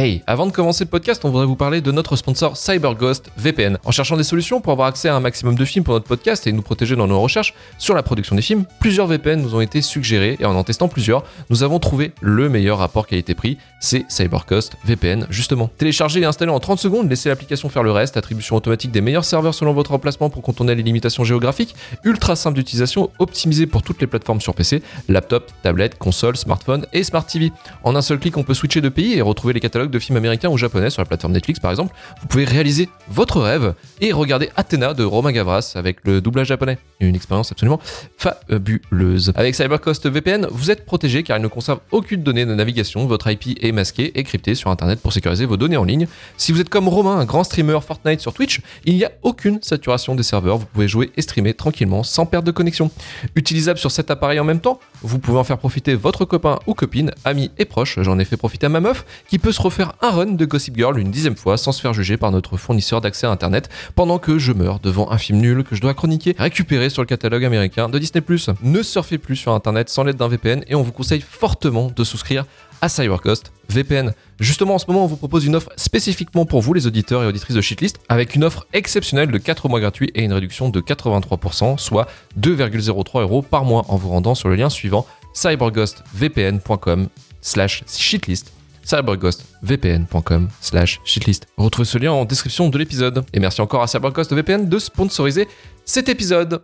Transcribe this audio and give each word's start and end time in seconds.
Hey, 0.00 0.22
avant 0.28 0.46
de 0.46 0.52
commencer 0.52 0.84
le 0.84 0.90
podcast, 0.90 1.24
on 1.24 1.30
voudrait 1.30 1.44
vous 1.44 1.56
parler 1.56 1.80
de 1.80 1.90
notre 1.90 2.14
sponsor 2.14 2.56
CyberGhost 2.56 3.32
VPN. 3.36 3.78
En 3.84 3.90
cherchant 3.90 4.16
des 4.16 4.22
solutions 4.22 4.60
pour 4.60 4.72
avoir 4.72 4.86
accès 4.86 5.08
à 5.08 5.16
un 5.16 5.18
maximum 5.18 5.56
de 5.56 5.64
films 5.64 5.84
pour 5.84 5.92
notre 5.92 6.06
podcast 6.06 6.46
et 6.46 6.52
nous 6.52 6.62
protéger 6.62 6.94
dans 6.94 7.08
nos 7.08 7.20
recherches 7.20 7.52
sur 7.78 7.96
la 7.96 8.04
production 8.04 8.36
des 8.36 8.42
films, 8.42 8.64
plusieurs 8.78 9.08
VPN 9.08 9.42
nous 9.42 9.56
ont 9.56 9.60
été 9.60 9.82
suggérés 9.82 10.36
et 10.38 10.44
en 10.44 10.54
en 10.54 10.62
testant 10.62 10.86
plusieurs, 10.86 11.24
nous 11.50 11.64
avons 11.64 11.80
trouvé 11.80 12.12
le 12.20 12.48
meilleur 12.48 12.78
rapport 12.78 13.08
qualité-prix, 13.08 13.58
c'est 13.80 14.04
CyberGhost 14.08 14.76
VPN 14.84 15.26
justement. 15.30 15.68
Téléchargez 15.78 16.20
et 16.20 16.24
installez 16.24 16.52
en 16.52 16.60
30 16.60 16.78
secondes, 16.78 17.10
laissez 17.10 17.28
l'application 17.28 17.68
faire 17.68 17.82
le 17.82 17.90
reste, 17.90 18.16
attribution 18.16 18.54
automatique 18.54 18.92
des 18.92 19.00
meilleurs 19.00 19.24
serveurs 19.24 19.54
selon 19.54 19.72
votre 19.72 19.90
emplacement 19.90 20.30
pour 20.30 20.42
contourner 20.42 20.76
les 20.76 20.84
limitations 20.84 21.24
géographiques, 21.24 21.74
ultra 22.04 22.36
simple 22.36 22.54
d'utilisation, 22.54 23.10
optimisé 23.18 23.66
pour 23.66 23.82
toutes 23.82 24.00
les 24.00 24.06
plateformes 24.06 24.40
sur 24.40 24.54
PC, 24.54 24.80
laptop, 25.08 25.50
tablette, 25.64 25.98
console, 25.98 26.36
smartphone 26.36 26.86
et 26.92 27.02
smart 27.02 27.26
TV. 27.26 27.50
En 27.82 27.96
un 27.96 28.02
seul 28.02 28.20
clic, 28.20 28.36
on 28.36 28.44
peut 28.44 28.54
switcher 28.54 28.80
de 28.80 28.90
pays 28.90 29.14
et 29.14 29.22
retrouver 29.22 29.54
les 29.54 29.60
catalogues 29.60 29.87
de 29.90 29.98
films 29.98 30.16
américains 30.16 30.48
ou 30.48 30.56
japonais 30.56 30.90
sur 30.90 31.02
la 31.02 31.06
plateforme 31.06 31.32
Netflix 31.32 31.60
par 31.60 31.70
exemple, 31.70 31.94
vous 32.20 32.26
pouvez 32.26 32.44
réaliser 32.44 32.88
votre 33.08 33.40
rêve 33.40 33.74
et 34.00 34.12
regarder 34.12 34.50
Athéna 34.56 34.94
de 34.94 35.04
Romain 35.04 35.32
Gavras 35.32 35.72
avec 35.74 35.98
le 36.04 36.20
doublage 36.20 36.48
japonais. 36.48 36.78
Une 37.00 37.14
expérience 37.14 37.52
absolument 37.52 37.80
fabuleuse. 38.16 39.32
Avec 39.36 39.54
CyberCost 39.54 40.08
VPN, 40.08 40.46
vous 40.50 40.70
êtes 40.70 40.84
protégé 40.84 41.22
car 41.22 41.38
il 41.38 41.42
ne 41.42 41.48
conserve 41.48 41.80
aucune 41.90 42.22
donnée 42.22 42.44
de 42.44 42.54
navigation, 42.54 43.06
votre 43.06 43.30
IP 43.30 43.62
est 43.62 43.72
masqué 43.72 44.18
et 44.18 44.24
crypté 44.24 44.54
sur 44.54 44.70
internet 44.70 45.00
pour 45.00 45.12
sécuriser 45.12 45.46
vos 45.46 45.56
données 45.56 45.76
en 45.76 45.84
ligne. 45.84 46.06
Si 46.36 46.52
vous 46.52 46.60
êtes 46.60 46.68
comme 46.68 46.88
Romain, 46.88 47.18
un 47.18 47.24
grand 47.24 47.44
streamer 47.44 47.78
Fortnite 47.80 48.20
sur 48.20 48.32
Twitch, 48.32 48.60
il 48.84 48.96
n'y 48.96 49.04
a 49.04 49.12
aucune 49.22 49.60
saturation 49.62 50.14
des 50.14 50.22
serveurs, 50.22 50.58
vous 50.58 50.66
pouvez 50.66 50.88
jouer 50.88 51.10
et 51.16 51.22
streamer 51.22 51.54
tranquillement 51.54 52.02
sans 52.02 52.26
perte 52.26 52.44
de 52.44 52.50
connexion. 52.50 52.90
Utilisable 53.34 53.78
sur 53.78 53.90
cet 53.90 54.10
appareil 54.10 54.40
en 54.40 54.44
même 54.44 54.60
temps, 54.60 54.80
vous 55.02 55.18
pouvez 55.18 55.38
en 55.38 55.44
faire 55.44 55.58
profiter 55.58 55.94
votre 55.94 56.24
copain 56.24 56.58
ou 56.66 56.74
copine, 56.74 57.12
ami 57.24 57.50
et 57.58 57.64
proche. 57.64 57.98
J'en 58.00 58.18
ai 58.18 58.24
fait 58.24 58.36
profiter 58.36 58.66
à 58.66 58.68
ma 58.68 58.80
meuf 58.80 59.04
qui 59.28 59.38
peut 59.38 59.52
se 59.52 59.60
refaire 59.60 59.92
un 60.02 60.10
run 60.10 60.32
de 60.32 60.44
Gossip 60.44 60.76
Girl 60.76 60.98
une 60.98 61.10
dixième 61.10 61.36
fois 61.36 61.56
sans 61.56 61.72
se 61.72 61.80
faire 61.80 61.92
juger 61.92 62.16
par 62.16 62.30
notre 62.30 62.56
fournisseur 62.56 63.00
d'accès 63.00 63.26
à 63.26 63.30
Internet 63.30 63.68
pendant 63.94 64.18
que 64.18 64.38
je 64.38 64.52
meurs 64.52 64.80
devant 64.80 65.10
un 65.10 65.18
film 65.18 65.38
nul 65.38 65.64
que 65.64 65.76
je 65.76 65.80
dois 65.80 65.94
chroniquer 65.94 66.34
récupéré 66.38 66.90
sur 66.90 67.02
le 67.02 67.06
catalogue 67.06 67.44
américain 67.44 67.88
de 67.88 67.98
Disney+. 67.98 68.22
Ne 68.62 68.82
surfez 68.82 69.18
plus 69.18 69.36
sur 69.36 69.52
Internet 69.52 69.88
sans 69.88 70.04
l'aide 70.04 70.16
d'un 70.16 70.28
VPN 70.28 70.62
et 70.66 70.74
on 70.74 70.82
vous 70.82 70.92
conseille 70.92 71.20
fortement 71.20 71.90
de 71.94 72.04
souscrire 72.04 72.44
à 72.80 72.88
CyberCost 72.88 73.52
VPN. 73.68 74.12
Justement, 74.40 74.74
en 74.74 74.78
ce 74.78 74.86
moment, 74.88 75.04
on 75.04 75.06
vous 75.06 75.16
propose 75.16 75.44
une 75.44 75.56
offre 75.56 75.70
spécifiquement 75.76 76.46
pour 76.46 76.60
vous, 76.60 76.72
les 76.74 76.86
auditeurs 76.86 77.22
et 77.22 77.26
auditrices 77.26 77.56
de 77.56 77.60
Shitlist, 77.60 77.98
avec 78.08 78.34
une 78.34 78.44
offre 78.44 78.66
exceptionnelle 78.72 79.30
de 79.30 79.38
4 79.38 79.68
mois 79.68 79.80
gratuits 79.80 80.10
et 80.14 80.22
une 80.22 80.32
réduction 80.32 80.68
de 80.68 80.80
83%, 80.80 81.78
soit 81.78 82.08
2,03 82.40 83.20
euros 83.20 83.42
par 83.42 83.64
mois 83.64 83.84
en 83.88 83.96
vous 83.96 84.08
rendant 84.08 84.34
sur 84.34 84.48
le 84.48 84.54
lien 84.54 84.70
suivant 84.70 85.06
cyberghostvpn.com 85.34 87.08
slash 87.40 87.84
shitlist 87.86 88.52
cyberghostvpn.com 88.88 90.48
slash 90.60 91.00
shitlist. 91.04 91.46
Retrouvez 91.56 91.86
ce 91.86 91.98
lien 91.98 92.12
en 92.12 92.24
description 92.24 92.70
de 92.70 92.78
l'épisode. 92.78 93.24
Et 93.34 93.40
merci 93.40 93.60
encore 93.60 93.82
à 93.82 93.86
CyberGhost 93.86 94.32
VPN 94.32 94.68
de 94.68 94.78
sponsoriser 94.78 95.46
cet 95.84 96.08
épisode. 96.08 96.62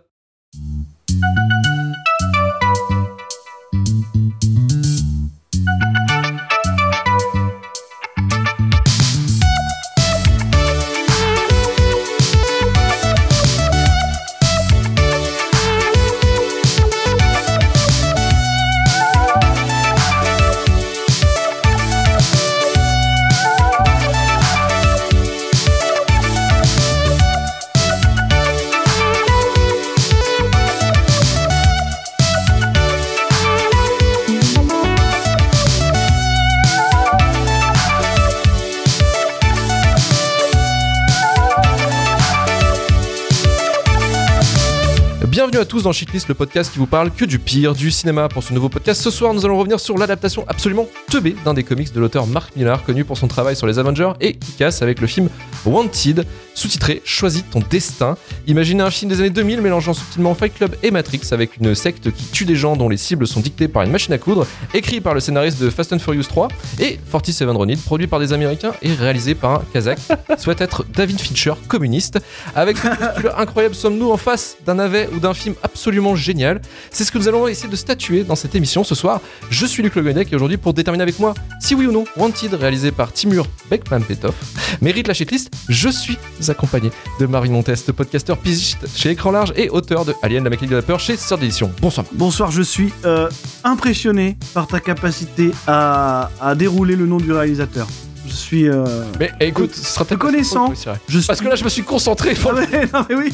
Dans 45.85 45.91
Shitlist, 45.91 46.27
le 46.27 46.33
podcast 46.33 46.73
qui 46.73 46.79
vous 46.79 46.87
parle 46.87 47.11
que 47.11 47.25
du 47.25 47.37
pire 47.37 47.75
du 47.75 47.91
cinéma. 47.91 48.27
Pour 48.27 48.41
ce 48.41 48.53
nouveau 48.53 48.69
podcast, 48.69 48.99
ce 49.01 49.11
soir, 49.11 49.35
nous 49.35 49.45
allons 49.45 49.57
revenir 49.59 49.79
sur 49.79 49.99
l'adaptation 49.99 50.43
absolument 50.47 50.87
teubée 51.11 51.35
d'un 51.45 51.53
des 51.53 51.63
comics 51.63 51.93
de 51.93 51.99
l'auteur 51.99 52.25
Mark 52.25 52.55
Millar, 52.55 52.83
connu 52.83 53.05
pour 53.05 53.19
son 53.19 53.27
travail 53.27 53.55
sur 53.55 53.67
les 53.67 53.77
Avengers, 53.77 54.13
et 54.19 54.33
qui 54.33 54.53
casse 54.53 54.81
avec 54.81 54.99
le 54.99 55.05
film 55.05 55.29
Wanted, 55.63 56.25
sous-titré 56.55 57.01
Choisis 57.05 57.43
ton 57.51 57.59
destin. 57.69 58.17
Imaginez 58.47 58.81
un 58.81 58.89
film 58.89 59.11
des 59.11 59.19
années 59.19 59.29
2000 59.29 59.61
mélangeant 59.61 59.93
subtilement 59.93 60.33
Fight 60.33 60.55
Club 60.55 60.75
et 60.81 60.89
Matrix 60.89 61.21
avec 61.31 61.57
une 61.57 61.75
secte 61.75 62.11
qui 62.11 62.25
tue 62.25 62.45
des 62.45 62.55
gens 62.55 62.75
dont 62.75 62.89
les 62.89 62.97
cibles 62.97 63.27
sont 63.27 63.41
dictées 63.41 63.67
par 63.67 63.83
une 63.83 63.91
machine 63.91 64.13
à 64.13 64.17
coudre, 64.17 64.47
écrit 64.73 65.01
par 65.01 65.13
le 65.13 65.19
scénariste 65.19 65.61
de 65.61 65.69
Fast 65.69 65.93
and 65.93 65.99
Furious 65.99 66.23
3 66.23 66.47
et 66.79 66.99
47 67.11 67.49
Ronin, 67.49 67.75
produit 67.85 68.07
par 68.07 68.19
des 68.19 68.33
Américains 68.33 68.73
et 68.81 68.93
réalisé 68.93 69.35
par 69.35 69.51
un 69.51 69.63
Kazakh, 69.73 69.99
souhaite 70.37 70.61
être 70.61 70.85
David 70.93 71.19
Fincher, 71.19 71.53
communiste. 71.67 72.19
Avec 72.55 72.77
ce 72.77 72.87
postulat 72.87 73.39
incroyable, 73.39 73.75
sommes-nous 73.75 74.11
en 74.11 74.17
face 74.17 74.57
d'un 74.65 74.75
navet 74.75 75.09
ou 75.13 75.19
d'un 75.19 75.33
film 75.33 75.55
absolument 75.63 76.15
génial? 76.15 76.61
C'est 76.89 77.03
ce 77.03 77.11
que 77.11 77.17
nous 77.17 77.27
allons 77.27 77.47
essayer 77.47 77.69
de 77.69 77.75
statuer 77.75 78.23
dans 78.23 78.35
cette 78.35 78.55
émission 78.55 78.83
ce 78.83 78.95
soir. 78.95 79.21
Je 79.49 79.65
suis 79.65 79.83
Luc 79.83 79.95
Le 79.95 80.01
Guenec 80.01 80.31
et 80.31 80.35
aujourd'hui, 80.35 80.57
pour 80.57 80.73
déterminer 80.73 81.03
avec 81.03 81.19
moi 81.19 81.33
si 81.59 81.75
oui 81.75 81.87
ou 81.87 81.91
non 81.91 82.05
Wanted, 82.17 82.53
réalisé 82.53 82.91
par 82.91 83.11
Timur 83.11 83.47
Bekmambetov, 83.69 84.33
mérite 84.81 85.07
la 85.07 85.13
shitlist, 85.13 85.51
je 85.67 85.89
suis 85.89 86.17
accompagné 86.49 86.91
de 87.19 87.25
Marie 87.25 87.49
Montest, 87.49 87.91
podcasteur 87.91 88.37
pigiste 88.37 88.85
chez 88.95 89.09
Écran 89.11 89.31
Large 89.31 89.53
et 89.55 89.69
auteur 89.69 90.05
de 90.05 90.13
Alien, 90.21 90.43
la 90.43 90.49
mécanique 90.49 90.71
de 90.71 90.75
la 90.77 90.81
peur 90.81 90.99
chez 90.99 91.17
Sœur 91.17 91.37
d'édition. 91.37 91.71
Bonsoir. 91.81 92.05
Bonsoir, 92.13 92.51
je 92.51 92.61
suis 92.61 92.93
euh, 93.05 93.29
impressionné 93.63 94.37
par 94.53 94.67
ta 94.67 94.79
capacité 94.79 95.51
à, 95.67 96.29
à 96.41 96.55
dérouler 96.55 96.95
le 96.95 97.05
nom 97.05 97.17
du 97.17 97.31
réalisateur. 97.31 97.87
Je 98.27 98.33
suis. 98.33 98.67
euh, 98.67 98.83
Mais 99.19 99.31
écoute, 99.39 99.75
ce 99.75 99.83
sera 99.85 100.03
peut-être 100.03 100.19
connaissant, 100.19 100.69
Oui, 100.69 100.75
c'est 100.75 100.89
vrai. 100.89 100.99
je 101.07 101.19
suis... 101.19 101.27
Parce 101.27 101.39
que 101.41 101.47
là, 101.47 101.55
je 101.55 101.63
me 101.63 101.69
suis 101.69 101.83
concentré. 101.83 102.33
Ah 102.43 102.87
non 102.91 103.05
mais 103.07 103.15
oui, 103.15 103.31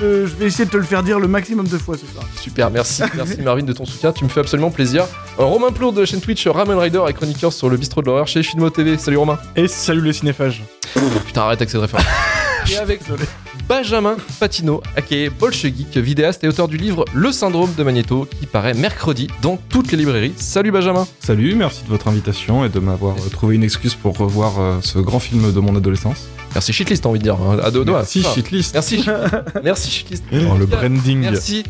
Euh, 0.00 0.28
je 0.28 0.34
vais 0.36 0.46
essayer 0.46 0.64
de 0.64 0.70
te 0.70 0.76
le 0.76 0.84
faire 0.84 1.02
dire 1.02 1.18
le 1.18 1.26
maximum 1.26 1.66
de 1.66 1.76
fois 1.76 1.96
ce 1.96 2.06
soir. 2.06 2.24
Super, 2.40 2.70
merci, 2.70 3.02
merci 3.16 3.40
Marvin 3.42 3.64
de 3.64 3.72
ton 3.72 3.84
soutien, 3.84 4.12
tu 4.12 4.22
me 4.22 4.28
fais 4.28 4.38
absolument 4.40 4.70
plaisir. 4.70 5.04
Euh, 5.40 5.44
Romain 5.44 5.72
Plourde 5.72 5.96
de 5.96 6.00
la 6.00 6.06
chaîne 6.06 6.20
Twitch 6.20 6.46
Ramen 6.46 6.78
Rider 6.78 7.02
et 7.08 7.12
chroniqueur 7.14 7.52
sur 7.52 7.68
le 7.68 7.76
bistrot 7.76 8.00
de 8.00 8.06
l'horreur 8.06 8.28
chez 8.28 8.44
Filmo 8.44 8.70
TV. 8.70 8.96
Salut 8.96 9.16
Romain. 9.16 9.38
Et 9.56 9.66
salut 9.66 10.02
les 10.02 10.12
cinéphages. 10.12 10.62
Putain, 11.26 11.42
arrête 11.42 11.58
avec 11.60 11.70
cette 11.70 11.80
référence. 11.80 12.06
Et 12.70 12.76
avec 12.76 13.00
Benjamin 13.68 14.16
Patino, 14.40 14.82
aka 14.96 15.30
Bolchegeek, 15.38 15.96
vidéaste 15.96 16.44
et 16.44 16.48
auteur 16.48 16.68
du 16.68 16.76
livre 16.76 17.04
Le 17.14 17.32
syndrome 17.32 17.72
de 17.76 17.82
Magneto, 17.82 18.26
qui 18.38 18.46
paraît 18.46 18.74
mercredi 18.74 19.28
dans 19.42 19.56
toutes 19.68 19.90
les 19.92 19.98
librairies. 19.98 20.32
Salut 20.36 20.70
Benjamin. 20.70 21.06
Salut, 21.20 21.54
merci 21.54 21.82
de 21.84 21.88
votre 21.88 22.08
invitation 22.08 22.64
et 22.64 22.68
de 22.68 22.78
m'avoir 22.78 23.16
euh, 23.16 23.28
trouvé 23.30 23.54
une 23.56 23.62
excuse 23.64 23.94
pour 23.94 24.16
revoir 24.16 24.58
euh, 24.60 24.78
ce 24.82 24.98
grand 24.98 25.18
film 25.20 25.52
de 25.52 25.60
mon 25.60 25.76
adolescence. 25.76 26.26
Merci 26.54 26.72
Shitlist, 26.72 27.02
t'as 27.02 27.08
envie 27.08 27.18
de 27.18 27.24
dire. 27.24 27.34
hein, 27.36 27.58
À 27.62 27.70
deux 27.70 27.84
doigts. 27.84 27.98
Merci. 27.98 28.22
Shitlist. 28.34 28.74
Merci. 28.74 29.04
merci 29.62 29.90
Shitlist. 29.90 30.24
Oh, 30.32 30.56
le 30.58 30.66
branding. 30.66 31.20
Merci 31.20 31.64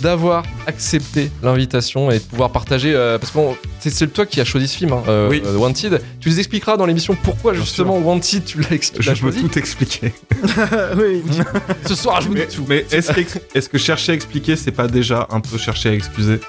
d'avoir 0.00 0.44
accepté 0.66 1.30
l'invitation 1.42 2.10
et 2.10 2.18
de 2.18 2.24
pouvoir 2.24 2.50
partager 2.50 2.94
euh, 2.94 3.18
parce 3.18 3.32
que 3.32 3.38
bon, 3.38 3.56
c'est 3.78 4.12
toi 4.12 4.26
qui 4.26 4.40
as 4.40 4.44
choisi 4.44 4.68
ce 4.68 4.76
film 4.78 4.92
hein, 4.92 5.02
euh, 5.08 5.28
Oui. 5.28 5.42
euh, 5.44 5.56
Wanted 5.56 6.02
tu 6.20 6.28
nous 6.28 6.38
expliqueras 6.38 6.76
dans 6.76 6.86
l'émission 6.86 7.16
pourquoi 7.22 7.52
Bien 7.52 7.60
justement 7.60 7.98
Wanted 7.98 8.44
tu 8.44 8.60
l'as 8.60 8.68
Je 8.98 9.20
peux 9.20 9.32
tout 9.32 9.58
expliquer. 9.58 10.12
oui. 10.96 11.22
ce 11.86 11.94
soir 11.94 12.20
je 12.20 12.28
vous 12.28 12.34
dis 12.34 12.46
tout 12.46 12.64
mais 12.68 12.86
est-ce 12.90 13.68
que, 13.68 13.78
chercher 13.78 14.12
à 14.12 14.14
expliquer, 14.14 14.56
c'est 14.56 14.70
pas 14.72 14.86
déjà 14.88 15.26
un 15.30 15.40
peu 15.40 15.58
chercher 15.58 15.90
à 15.90 15.92
excuser? 15.94 16.40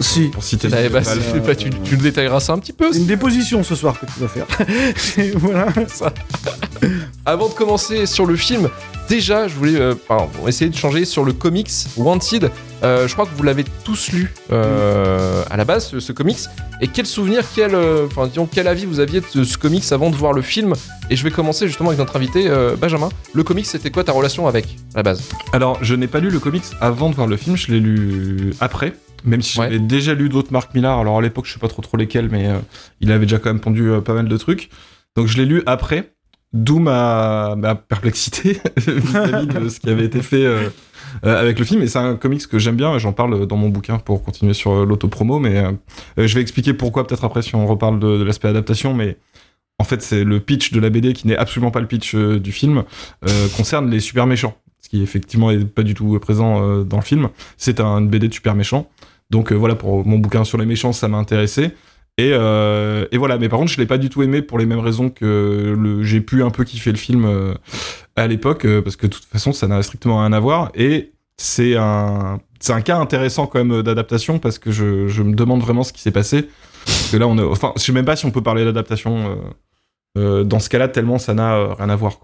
Si. 0.00 0.28
Pour 0.28 0.44
citer 0.44 0.68
bah, 0.68 0.76
bah, 0.90 1.56
tu, 1.56 1.70
tu 1.70 1.96
nous 1.96 2.02
détailleras 2.02 2.38
ça 2.38 2.52
un 2.52 2.58
petit 2.60 2.72
peu 2.72 2.92
C'est 2.92 3.00
une 3.00 3.06
déposition 3.06 3.64
ce 3.64 3.74
soir 3.74 3.98
que 3.98 4.06
tu 4.06 4.20
vas 4.20 4.28
faire. 4.28 4.46
Voilà. 5.38 5.66
Avant 7.26 7.48
de 7.48 7.54
commencer 7.54 8.06
sur 8.06 8.24
le 8.24 8.36
film, 8.36 8.68
déjà, 9.08 9.48
je 9.48 9.54
voulais 9.54 9.76
euh, 9.76 9.94
essayer 10.46 10.70
de 10.70 10.76
changer 10.76 11.04
sur 11.04 11.24
le 11.24 11.32
comics 11.32 11.70
Wanted. 11.96 12.50
Euh, 12.82 13.08
je 13.08 13.12
crois 13.12 13.26
que 13.26 13.34
vous 13.34 13.42
l'avez 13.42 13.64
tous 13.84 14.12
lu 14.12 14.32
euh, 14.52 15.42
à 15.50 15.56
la 15.56 15.64
base, 15.64 15.88
ce, 15.88 16.00
ce 16.00 16.12
comics. 16.12 16.38
Et 16.80 16.88
quel 16.88 17.06
souvenir, 17.06 17.42
quel, 17.54 17.74
euh, 17.74 18.06
enfin, 18.06 18.26
disons, 18.28 18.46
quel 18.46 18.68
avis 18.68 18.86
vous 18.86 19.00
aviez 19.00 19.20
de 19.20 19.44
ce, 19.44 19.58
comics 19.58 19.84
avant 19.90 20.10
de 20.10 20.16
voir 20.16 20.32
le 20.32 20.42
film? 20.42 20.74
Et 21.10 21.16
je 21.16 21.24
vais 21.24 21.30
commencer 21.30 21.66
justement 21.66 21.88
avec 21.88 21.98
notre 21.98 22.14
invité, 22.16 22.48
Benjamin. 22.80 23.08
Le 23.32 23.42
comics, 23.42 23.66
c'était 23.66 23.90
quoi 23.90 24.04
ta 24.04 24.12
relation 24.12 24.46
avec, 24.46 24.66
à 24.94 24.98
la 24.98 25.02
base? 25.02 25.22
Alors, 25.52 25.78
je 25.82 25.94
n'ai 25.94 26.06
pas 26.06 26.20
lu 26.20 26.30
le 26.30 26.38
comics 26.38 26.64
avant 26.80 27.10
de 27.10 27.14
voir 27.14 27.26
le 27.26 27.36
film, 27.36 27.56
je 27.56 27.72
l'ai 27.72 27.80
lu 27.80 28.52
après. 28.60 28.92
Même 29.24 29.42
si 29.42 29.58
Ouais. 29.58 29.66
j'avais 29.66 29.78
déjà 29.80 30.14
lu 30.14 30.28
d'autres 30.28 30.52
Mark 30.52 30.72
Millar, 30.74 30.98
alors 31.00 31.18
à 31.18 31.22
l'époque 31.22 31.46
je 31.46 31.52
sais 31.52 31.58
pas 31.58 31.66
trop 31.68 31.82
trop 31.82 31.96
lesquels, 31.96 32.28
mais 32.30 32.46
euh, 32.46 32.58
il 33.00 33.10
avait 33.10 33.26
déjà 33.26 33.38
quand 33.38 33.50
même 33.50 33.58
pondu 33.60 33.90
euh, 33.90 34.00
pas 34.00 34.14
mal 34.14 34.28
de 34.28 34.36
trucs. 34.36 34.70
Donc 35.16 35.26
je 35.26 35.36
l'ai 35.38 35.44
lu 35.44 35.62
après, 35.66 36.12
d'où 36.52 36.78
ma, 36.78 37.56
perplexité 37.88 38.60
vis-à-vis 38.76 39.46
de 39.46 39.68
ce 39.68 39.80
qui 39.80 39.90
avait 39.90 40.04
été 40.04 40.22
fait 40.22 40.44
euh, 40.44 40.68
euh, 41.24 41.40
avec 41.40 41.58
le 41.58 41.64
film. 41.64 41.82
Et 41.82 41.88
c'est 41.88 41.98
un 41.98 42.16
comics 42.16 42.46
que 42.46 42.58
j'aime 42.58 42.76
bien, 42.76 42.94
et 42.94 42.98
j'en 42.98 43.12
parle 43.12 43.46
dans 43.46 43.56
mon 43.56 43.68
bouquin 43.68 43.98
pour 43.98 44.22
continuer 44.22 44.54
sur 44.54 44.72
euh, 44.72 44.86
l'autopromo, 44.86 45.38
mais 45.38 45.64
je 46.16 46.34
vais 46.34 46.40
expliquer 46.40 46.72
pourquoi 46.72 47.06
peut-être 47.06 47.24
après 47.24 47.42
si 47.42 47.54
on 47.54 47.66
reparle 47.66 47.98
de, 47.98 48.22
l'aspect 48.22 48.48
adaptation, 48.48 48.94
mais 48.94 49.18
en 49.78 49.84
fait, 49.84 50.02
c'est 50.02 50.24
le 50.24 50.40
pitch 50.40 50.72
de 50.72 50.80
la 50.80 50.90
BD 50.90 51.12
qui 51.12 51.28
n'est 51.28 51.36
absolument 51.36 51.70
pas 51.70 51.80
le 51.80 51.86
pitch 51.86 52.16
du 52.16 52.50
film, 52.50 52.82
concerne 53.56 53.88
les 53.88 54.00
super 54.00 54.26
méchants, 54.26 54.56
ce 54.80 54.88
qui 54.88 55.02
effectivement 55.02 55.52
est 55.52 55.64
pas 55.64 55.84
du 55.84 55.94
tout 55.94 56.18
présent 56.18 56.82
dans 56.82 56.96
le 56.96 57.02
film. 57.02 57.28
C'est 57.56 57.78
un 57.78 57.98
une 57.98 58.08
BD 58.08 58.26
de 58.26 58.34
super 58.34 58.56
méchants. 58.56 58.90
Donc 59.30 59.52
voilà, 59.52 59.76
pour 59.76 60.04
mon 60.04 60.18
bouquin 60.18 60.42
sur 60.42 60.58
les 60.58 60.66
méchants, 60.66 60.92
ça 60.92 61.06
m'a 61.06 61.18
intéressé. 61.18 61.70
Et, 62.18 62.32
euh, 62.32 63.06
et 63.12 63.16
voilà, 63.16 63.38
mais 63.38 63.48
par 63.48 63.60
contre, 63.60 63.70
je 63.70 63.78
l'ai 63.78 63.86
pas 63.86 63.96
du 63.96 64.10
tout 64.10 64.22
aimé 64.22 64.42
pour 64.42 64.58
les 64.58 64.66
mêmes 64.66 64.80
raisons 64.80 65.08
que 65.08 66.00
j'ai 66.02 66.20
pu 66.20 66.42
un 66.42 66.50
peu 66.50 66.64
kiffer 66.64 66.90
le 66.90 66.98
film 66.98 67.24
euh, 67.24 67.54
à 68.16 68.26
l'époque, 68.26 68.64
euh, 68.64 68.82
parce 68.82 68.96
que 68.96 69.06
de 69.06 69.12
toute 69.12 69.24
façon, 69.24 69.52
ça 69.52 69.68
n'a 69.68 69.80
strictement 69.82 70.18
rien 70.18 70.32
à 70.32 70.40
voir. 70.40 70.72
Et 70.74 71.12
c'est 71.36 71.76
un, 71.76 72.40
c'est 72.58 72.72
un 72.72 72.80
cas 72.80 72.98
intéressant 72.98 73.46
quand 73.46 73.64
même 73.64 73.82
d'adaptation, 73.82 74.40
parce 74.40 74.58
que 74.58 74.72
je, 74.72 75.22
me 75.22 75.34
demande 75.34 75.62
vraiment 75.62 75.84
ce 75.84 75.92
qui 75.92 76.00
s'est 76.00 76.10
passé. 76.10 76.48
Parce 76.84 77.12
que 77.12 77.16
là, 77.18 77.28
on 77.28 77.38
enfin, 77.38 77.72
je 77.76 77.82
sais 77.82 77.92
même 77.92 78.04
pas 78.04 78.16
si 78.16 78.26
on 78.26 78.32
peut 78.32 78.42
parler 78.42 78.64
d'adaptation 78.64 79.38
dans 80.16 80.58
ce 80.58 80.68
cas-là, 80.68 80.88
tellement 80.88 81.18
ça 81.18 81.34
n'a 81.34 81.74
rien 81.74 81.88
à 81.88 81.96
voir. 81.96 82.18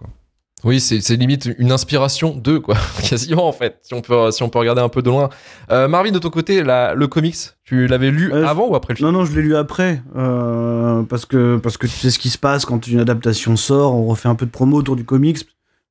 Oui, 0.62 0.80
c'est 0.80 0.98
limite 1.16 1.50
une 1.58 1.72
inspiration 1.72 2.34
d'eux, 2.34 2.58
quoi. 2.60 2.74
Quasiment, 3.08 3.46
en 3.46 3.52
fait, 3.52 3.78
si 3.82 3.92
on 3.92 4.00
peut, 4.00 4.30
si 4.30 4.42
on 4.42 4.48
peut 4.48 4.58
regarder 4.58 4.80
un 4.80 4.88
peu 4.88 5.02
de 5.02 5.10
loin. 5.10 5.28
Euh, 5.70 5.88
Marvin, 5.88 6.10
de 6.10 6.18
ton 6.18 6.30
côté, 6.30 6.62
la- 6.62 6.94
le 6.94 7.06
comics, 7.06 7.36
tu 7.64 7.86
l'avais 7.86 8.10
lu 8.10 8.32
Euh, 8.32 8.46
avant 8.46 8.68
ou 8.68 8.74
après 8.74 8.94
le 8.94 8.98
film? 8.98 9.10
Non, 9.10 9.18
non, 9.18 9.24
je 9.26 9.34
l'ai 9.34 9.42
lu 9.42 9.56
après. 9.56 10.02
euh, 10.16 11.02
parce, 11.02 11.26
que, 11.26 11.58
parce 11.58 11.76
que 11.76 11.86
tu 11.86 11.92
sais 11.92 12.10
ce 12.10 12.18
qui 12.18 12.30
se 12.30 12.38
passe 12.38 12.64
quand 12.64 12.86
une 12.86 13.00
adaptation 13.00 13.56
sort. 13.56 13.94
On 13.94 14.06
refait 14.06 14.28
un 14.28 14.36
peu 14.36 14.46
de 14.46 14.50
promo 14.50 14.78
autour 14.78 14.96
du 14.96 15.04
comics. 15.04 15.36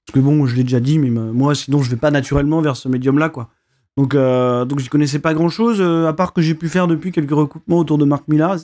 Parce 0.05 0.13
que 0.15 0.19
bon, 0.19 0.45
je 0.47 0.55
l'ai 0.55 0.63
déjà 0.63 0.79
dit, 0.79 0.97
mais 0.97 1.09
ma- 1.11 1.21
moi, 1.21 1.53
sinon, 1.53 1.83
je 1.83 1.89
vais 1.91 1.95
pas 1.97 2.09
naturellement 2.11 2.61
vers 2.61 2.75
ce 2.75 2.87
médium-là, 2.87 3.29
quoi. 3.29 3.49
Donc, 3.95 4.15
donc 4.15 4.79
j'y 4.79 4.89
connaissais 4.89 5.19
pas 5.19 5.35
grand-chose, 5.35 5.79
à 5.79 6.13
part 6.13 6.33
que 6.33 6.41
j'ai 6.41 6.55
pu 6.55 6.67
faire 6.67 6.87
depuis 6.87 7.11
quelques 7.11 7.29
recoupements 7.29 7.77
autour 7.77 7.99
de 7.99 8.05
Marc 8.05 8.27
Millar. 8.27 8.55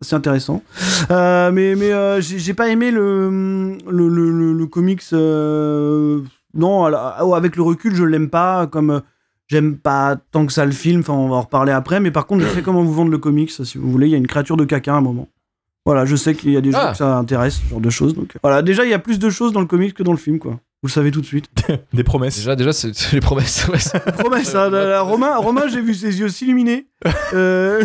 C'est 0.00 0.14
intéressant. 0.16 0.62
Euh, 1.10 1.50
mais 1.52 1.74
mais 1.74 1.90
euh, 1.92 2.20
j'ai 2.20 2.52
pas 2.54 2.68
aimé 2.68 2.90
le, 2.90 3.78
le, 3.88 4.08
le, 4.08 4.30
le- 4.30 4.52
le 4.52 4.66
comics. 4.66 5.02
euh, 5.12 6.20
non, 6.54 6.84
avec 6.84 7.56
le 7.56 7.62
recul, 7.62 7.94
je 7.94 8.04
l'aime 8.04 8.28
pas. 8.28 8.66
Comme 8.66 9.00
j'aime 9.48 9.76
pas 9.76 10.16
tant 10.32 10.44
que 10.46 10.52
ça 10.52 10.64
le 10.66 10.72
film. 10.72 11.00
Enfin, 11.00 11.14
on 11.14 11.28
va 11.28 11.36
en 11.36 11.40
reparler 11.42 11.72
après. 11.72 12.00
Mais 12.00 12.10
par 12.10 12.26
contre, 12.26 12.44
je 12.44 12.48
sais 12.48 12.62
comment 12.62 12.82
vous 12.82 12.92
vendre 12.92 13.10
le 13.10 13.18
comics, 13.18 13.50
si 13.50 13.78
vous 13.78 13.90
voulez. 13.90 14.06
Il 14.08 14.10
y 14.10 14.14
a 14.14 14.18
une 14.18 14.26
créature 14.26 14.56
de 14.56 14.64
caca 14.64 14.92
à 14.94 14.96
un 14.96 15.00
moment. 15.00 15.28
Voilà, 15.86 16.04
je 16.04 16.16
sais 16.16 16.34
qu'il 16.34 16.50
y 16.50 16.56
a 16.56 16.60
des 16.60 16.72
gens 16.72 16.78
Ah. 16.82 16.90
que 16.90 16.96
ça 16.96 17.16
intéresse, 17.16 17.60
ce 17.64 17.70
genre 17.70 17.80
de 17.80 17.90
choses. 17.90 18.14
Donc, 18.14 18.36
voilà, 18.42 18.60
déjà, 18.60 18.84
il 18.84 18.90
y 18.90 18.94
a 18.94 18.98
plus 18.98 19.18
de 19.20 19.30
choses 19.30 19.52
dans 19.52 19.60
le 19.60 19.66
comics 19.66 19.94
que 19.94 20.02
dans 20.02 20.10
le 20.12 20.18
film, 20.18 20.38
quoi. 20.40 20.58
Vous 20.86 20.90
le 20.90 20.92
savez 20.94 21.10
tout 21.10 21.20
de 21.20 21.26
suite. 21.26 21.46
Des 21.92 22.04
promesses. 22.04 22.36
Déjà, 22.36 22.54
déjà, 22.54 22.72
c'est 22.72 22.92
les 23.12 23.18
promesses. 23.18 23.66
ouais, 23.72 23.80
c'est- 23.80 23.98
Promesse, 24.18 24.54
hein, 24.54 24.70
la- 24.70 24.86
la- 24.86 25.00
Romain, 25.00 25.36
Romain 25.36 25.62
j'ai 25.68 25.80
vu 25.80 25.94
ses 25.94 26.20
yeux 26.20 26.28
s'illuminer. 26.28 26.86
Euh, 27.34 27.82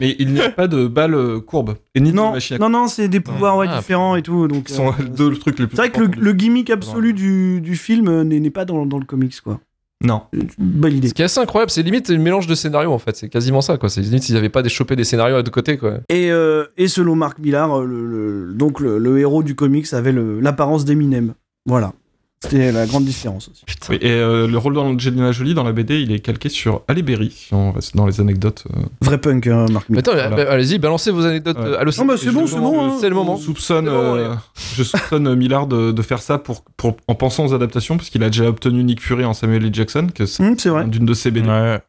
Mais 0.00 0.14
il 0.18 0.34
n'y 0.34 0.40
a 0.42 0.50
pas 0.50 0.68
de 0.68 0.86
balle 0.86 1.14
euh, 1.14 1.40
courbe. 1.40 1.76
Et 1.94 2.00
ni 2.00 2.10
de 2.10 2.16
non, 2.16 2.32
machine 2.32 2.56
à 2.56 2.58
non, 2.58 2.68
non, 2.68 2.88
c'est 2.88 3.08
des 3.08 3.20
pouvoirs 3.20 3.56
ouais, 3.56 3.66
Ah, 3.70 3.78
différents 3.78 4.16
et 4.16 4.22
tout. 4.22 4.46
Donc, 4.48 4.64
qui 4.64 4.74
sont 4.74 4.88
euh, 4.88 5.02
deux 5.02 5.34
trucs 5.34 5.58
les 5.58 5.66
plus 5.66 5.76
c'est 5.76 5.88
vrai 5.88 5.90
que 5.90 6.02
le, 6.20 6.32
gimmick 6.32 6.68
absolu 6.68 7.14
du, 7.14 7.62
du 7.62 7.74
film 7.74 8.06
euh, 8.08 8.22
n'est 8.22 8.38
n'est 8.38 8.50
pas 8.50 8.66
dans, 8.66 8.84
dans 8.84 8.98
le 8.98 9.06
comics, 9.06 9.40
quoi. 9.40 9.60
Non. 10.04 10.24
Une 10.34 10.46
Belle 10.58 10.94
idée. 10.96 11.08
Ce 11.08 11.14
qui 11.14 11.22
est 11.22 11.24
assez 11.24 11.40
incroyable, 11.40 11.70
c'est 11.70 11.82
limite 11.82 12.10
un 12.10 12.18
mélange 12.18 12.46
de 12.46 12.54
scénarios, 12.54 12.92
en 12.92 12.98
fait. 12.98 13.16
C'est 13.16 13.30
quasiment 13.30 13.62
ça, 13.62 13.78
quoi. 13.78 13.88
C'est 13.88 14.02
limite 14.02 14.22
s'ils 14.24 14.34
n'avaient 14.34 14.50
pas 14.50 14.62
des 14.62 14.68
chopé 14.68 14.94
des 14.94 15.04
scénarios 15.04 15.36
à 15.36 15.42
deux 15.42 15.50
côtés, 15.50 15.78
quoi. 15.78 15.94
Et, 16.10 16.30
euh, 16.30 16.66
et 16.76 16.86
selon 16.86 17.16
Marc 17.16 17.38
Millar, 17.38 17.80
euh, 17.80 17.84
le, 17.86 18.06
le- 18.06 18.52
donc 18.52 18.78
le, 18.80 18.98
le 18.98 19.18
héros 19.18 19.42
du 19.42 19.54
comics 19.56 19.90
avait 19.94 20.12
le- 20.12 20.38
l'apparence 20.40 20.84
d'Eminem. 20.84 21.32
Voilà. 21.66 21.92
C'était 22.40 22.70
la 22.70 22.86
grande 22.86 23.04
différence 23.04 23.48
aussi. 23.48 23.64
Putain. 23.66 23.86
Oui, 23.94 23.98
et 24.00 24.12
euh, 24.12 24.46
le 24.46 24.56
rôle 24.58 24.72
d'Angelina 24.74 25.32
Jolie 25.32 25.54
dans 25.54 25.64
la 25.64 25.72
BD, 25.72 26.00
il 26.02 26.12
est 26.12 26.20
calqué 26.20 26.48
sur 26.48 26.82
Halle 26.86 27.02
Berry, 27.02 27.32
si 27.32 27.52
on 27.52 27.72
reste 27.72 27.96
dans 27.96 28.06
les 28.06 28.20
anecdotes. 28.20 28.62
euh. 28.76 28.82
Vrai 29.00 29.18
punk, 29.18 29.48
hein, 29.48 29.66
Marc 29.72 29.90
attends, 29.90 30.12
Voilà. 30.12 30.30
bah, 30.30 30.44
allez-y, 30.48 30.78
balancez 30.78 31.10
vos 31.10 31.26
anecdotes 31.26 31.58
Ouais. 31.58 31.64
euh, 31.64 31.80
à 31.80 31.82
l'océan. 31.82 32.04
Non, 32.04 32.16
c'est 32.16 32.30
bon, 32.30 32.46
je- 32.46 32.52
c'est 32.54 32.60
bon. 32.60 32.84
hein. 32.84 32.96
c'est 33.00 33.08
le 33.08 33.16
moment. 33.16 33.36
Je 33.36 33.42
soupçonne, 33.42 33.86
bon, 33.86 33.90
euh, 34.14 34.34
je 34.76 34.84
soupçonne 34.84 35.34
Millard 35.34 35.66
de, 35.66 35.90
de 35.90 36.02
faire 36.02 36.22
ça 36.22 36.38
pour, 36.38 36.62
pour, 36.76 36.94
en 37.08 37.16
pensant 37.16 37.44
aux 37.44 37.54
adaptations, 37.54 37.96
parce 37.96 38.08
qu'il 38.08 38.22
a 38.22 38.28
déjà 38.30 38.44
obtenu 38.46 38.84
Nick 38.84 39.02
Fury 39.02 39.24
en 39.24 39.34
Samuel 39.34 39.64
L. 39.64 39.74
Jackson, 39.74 40.06
que 40.14 40.24
c'est 40.24 40.44
Hum, 40.44 40.56
c'est 40.56 40.68
vrai. 40.68 40.84
d'une 40.84 41.06
de 41.06 41.14
ses 41.14 41.32
BD. 41.32 41.48
Ouais. 41.48 41.80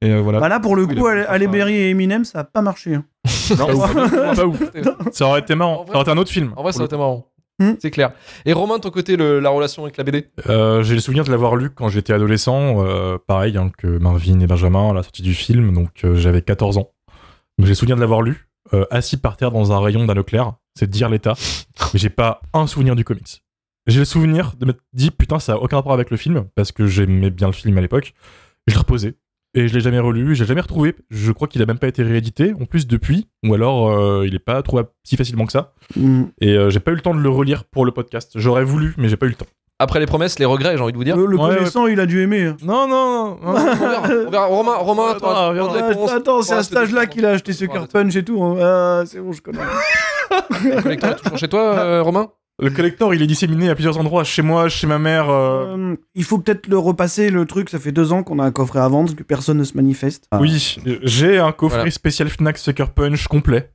Et 0.00 0.10
euh, 0.12 0.20
voilà. 0.22 0.40
Bah 0.40 0.48
là, 0.48 0.60
pour 0.60 0.76
le 0.76 0.86
coup, 0.86 1.06
Halle 1.06 1.26
ça. 1.42 1.46
Berry 1.48 1.74
et 1.74 1.90
Eminem, 1.90 2.24
ça 2.24 2.40
a 2.40 2.44
pas 2.44 2.62
marché. 2.62 2.94
hein. 2.94 3.04
Non, 3.58 3.66
Pas 3.66 3.74
ouf. 3.74 4.10
Pas 4.36 4.46
ouf. 4.46 4.62
Ça 5.12 5.26
aurait 5.26 5.40
été 5.40 5.52
En 5.52 5.56
marrant. 5.56 5.76
vrai- 5.84 5.88
Ça 5.92 5.94
aurait 5.96 6.02
été 6.02 6.10
un 6.10 6.16
autre 6.18 6.30
film. 6.30 6.52
En 6.56 6.62
vrai, 6.62 6.72
ça 6.72 6.78
aurait 6.78 6.86
été 6.86 6.96
marrant. 6.96 7.26
Hmm. 7.60 7.74
C'est 7.80 7.90
clair. 7.92 8.12
Et 8.46 8.52
Romain, 8.52 8.76
de 8.76 8.80
ton 8.82 8.90
côté, 8.90 9.16
le- 9.16 9.38
la 9.38 9.50
relation 9.50 9.84
avec 9.84 9.96
la 9.96 10.02
BD 10.04 10.26
Euh, 10.48 10.82
j'ai 10.82 10.94
le 10.94 11.00
souvenir 11.00 11.22
de 11.24 11.30
l'avoir 11.30 11.54
lu 11.54 11.70
quand 11.70 11.88
j'étais 11.88 12.12
adolescent, 12.12 12.84
euh, 12.84 13.16
pareil 13.24 13.56
hein, 13.56 13.70
que 13.78 13.86
Marvin 13.86 14.40
et 14.40 14.46
Benjamin 14.48 14.90
à 14.90 14.94
la 14.94 15.02
sortie 15.04 15.22
du 15.22 15.34
film, 15.34 15.72
donc 15.72 16.04
euh, 16.04 16.16
j'avais 16.16 16.42
14 16.42 16.78
ans. 16.78 16.90
Donc 17.58 17.66
j'ai 17.66 17.68
le 17.68 17.74
souvenir 17.74 17.94
de 17.96 18.00
l'avoir 18.00 18.22
lu, 18.22 18.48
euh, 18.72 18.84
assis 18.90 19.16
par 19.16 19.36
terre 19.36 19.52
dans 19.52 19.70
un 19.72 19.78
rayon 19.80 20.04
d'un 20.04 20.14
Leclerc, 20.14 20.54
c'est 20.76 20.90
dire 20.90 21.08
l'état, 21.08 21.34
mais 21.94 22.00
j'ai 22.00 22.10
pas 22.10 22.40
un 22.54 22.66
souvenir 22.66 22.96
du 22.96 23.04
comics. 23.04 23.42
J'ai 23.86 24.00
le 24.00 24.04
souvenir 24.04 24.54
de 24.58 24.66
m'être 24.66 24.80
dit 24.92 25.10
putain 25.12 25.38
ça 25.38 25.52
a 25.52 25.56
aucun 25.56 25.76
rapport 25.76 25.92
avec 25.92 26.10
le 26.10 26.16
film, 26.16 26.46
parce 26.56 26.72
que 26.72 26.86
j'aimais 26.86 27.30
bien 27.30 27.46
le 27.46 27.52
film 27.52 27.78
à 27.78 27.80
l'époque, 27.80 28.14
je 28.66 28.74
l'ai 28.74 28.78
reposé. 28.80 29.14
Et 29.56 29.68
je 29.68 29.74
l'ai 29.74 29.80
jamais 29.80 30.00
relu, 30.00 30.34
je 30.34 30.42
l'ai 30.42 30.48
jamais 30.48 30.60
retrouvé. 30.60 30.96
Je 31.10 31.30
crois 31.32 31.46
qu'il 31.48 31.62
a 31.62 31.66
même 31.66 31.78
pas 31.78 31.86
été 31.86 32.02
réédité, 32.02 32.54
en 32.60 32.64
plus 32.64 32.86
depuis, 32.88 33.28
ou 33.46 33.54
alors 33.54 33.88
euh, 33.90 34.26
il 34.26 34.34
est 34.34 34.38
pas 34.40 34.60
trouvable 34.62 34.88
si 35.04 35.16
facilement 35.16 35.46
que 35.46 35.52
ça. 35.52 35.72
Hum. 35.96 36.28
Et 36.40 36.56
euh, 36.56 36.70
j'ai 36.70 36.80
pas 36.80 36.90
eu 36.90 36.94
le 36.96 37.00
temps 37.00 37.14
de 37.14 37.20
le 37.20 37.28
relire 37.28 37.64
pour 37.64 37.84
le 37.86 37.92
podcast. 37.92 38.32
J'aurais 38.34 38.64
voulu, 38.64 38.94
mais 38.98 39.08
j'ai 39.08 39.16
pas 39.16 39.26
eu 39.26 39.30
le 39.30 39.34
temps. 39.36 39.46
Après 39.80 39.98
les 40.00 40.06
promesses, 40.06 40.38
les 40.38 40.44
regrets, 40.44 40.76
j'ai 40.76 40.82
envie 40.82 40.92
de 40.92 40.96
vous 40.96 41.04
dire. 41.04 41.16
Le, 41.16 41.26
le 41.26 41.36
Ouais, 41.36 41.56
connaissant, 41.56 41.86
il 41.88 41.98
a 42.00 42.06
dû 42.06 42.20
aimer. 42.22 42.46
hein. 42.46 42.56
Non, 42.62 42.86
non, 42.88 43.24
non, 43.24 43.38
On 43.44 43.52
verra, 43.52 44.02
on 44.26 44.30
verra. 44.30 44.46
Romain, 44.46 44.74
Romain, 44.76 45.08
Attends, 45.10 46.06
attends, 46.08 46.42
c'est 46.42 46.54
à 46.54 46.58
âge-là 46.58 46.82
défendre. 46.82 47.08
qu'il 47.08 47.26
a 47.26 47.30
acheté 47.30 47.52
Sucker 47.52 47.86
Punch 47.92 48.14
et 48.16 48.24
tout. 48.24 48.42
hein. 48.42 48.56
Ah, 48.60 49.02
c'est 49.06 49.20
bon, 49.20 49.32
je 49.32 49.40
connais. 49.42 49.58
Le 50.64 50.82
collecteur 50.82 51.10
est 51.12 51.16
toujours 51.16 51.38
chez 51.38 51.48
toi, 51.48 51.60
euh, 51.78 52.02
Romain? 52.02 52.28
Le 52.62 52.70
collector, 52.70 53.12
il 53.14 53.20
est 53.20 53.26
disséminé 53.26 53.68
à 53.68 53.74
plusieurs 53.74 53.98
endroits, 53.98 54.22
chez 54.22 54.42
moi, 54.42 54.68
chez 54.68 54.86
ma 54.86 54.98
mère. 55.00 55.28
euh, 55.28 55.76
Euh, 55.76 55.96
il 56.14 56.22
faut 56.22 56.38
peut-être 56.38 56.68
le 56.68 56.78
repasser, 56.78 57.30
le 57.30 57.46
truc. 57.46 57.68
Ça 57.68 57.80
fait 57.80 57.90
deux 57.90 58.12
ans 58.12 58.22
qu'on 58.22 58.38
a 58.38 58.44
un 58.44 58.52
coffret 58.52 58.78
à 58.78 58.86
vendre, 58.88 59.14
que 59.16 59.24
personne 59.24 59.58
ne 59.58 59.64
se 59.64 59.74
manifeste. 59.76 60.26
Ah. 60.30 60.38
Oui, 60.40 60.76
j'ai 61.02 61.38
un 61.38 61.50
coffret 61.50 61.78
Voilà. 61.78 61.90
spécial 61.90 62.28
Fnac 62.28 62.56
Sucker 62.58 62.86
Punch 62.94 63.26
complet. 63.26 63.70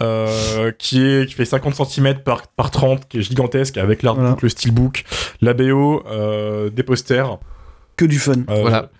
euh, 0.00 0.72
qui, 0.78 1.00
est, 1.04 1.26
qui 1.28 1.34
fait 1.34 1.44
50 1.44 1.74
cm 1.86 2.18
par, 2.24 2.48
par 2.48 2.70
30, 2.72 3.06
qui 3.08 3.18
est 3.18 3.22
gigantesque, 3.22 3.76
avec 3.78 4.02
l'artbook, 4.02 4.24
Voilà. 4.24 4.38
le 4.42 4.48
steelbook, 4.48 5.04
la 5.40 5.54
BO, 5.54 6.02
euh, 6.06 6.68
des 6.70 6.82
posters. 6.82 7.38
Que 7.96 8.04
du 8.06 8.18
fun. 8.18 8.32
Euh, 8.50 8.60
Voilà. 8.62 8.90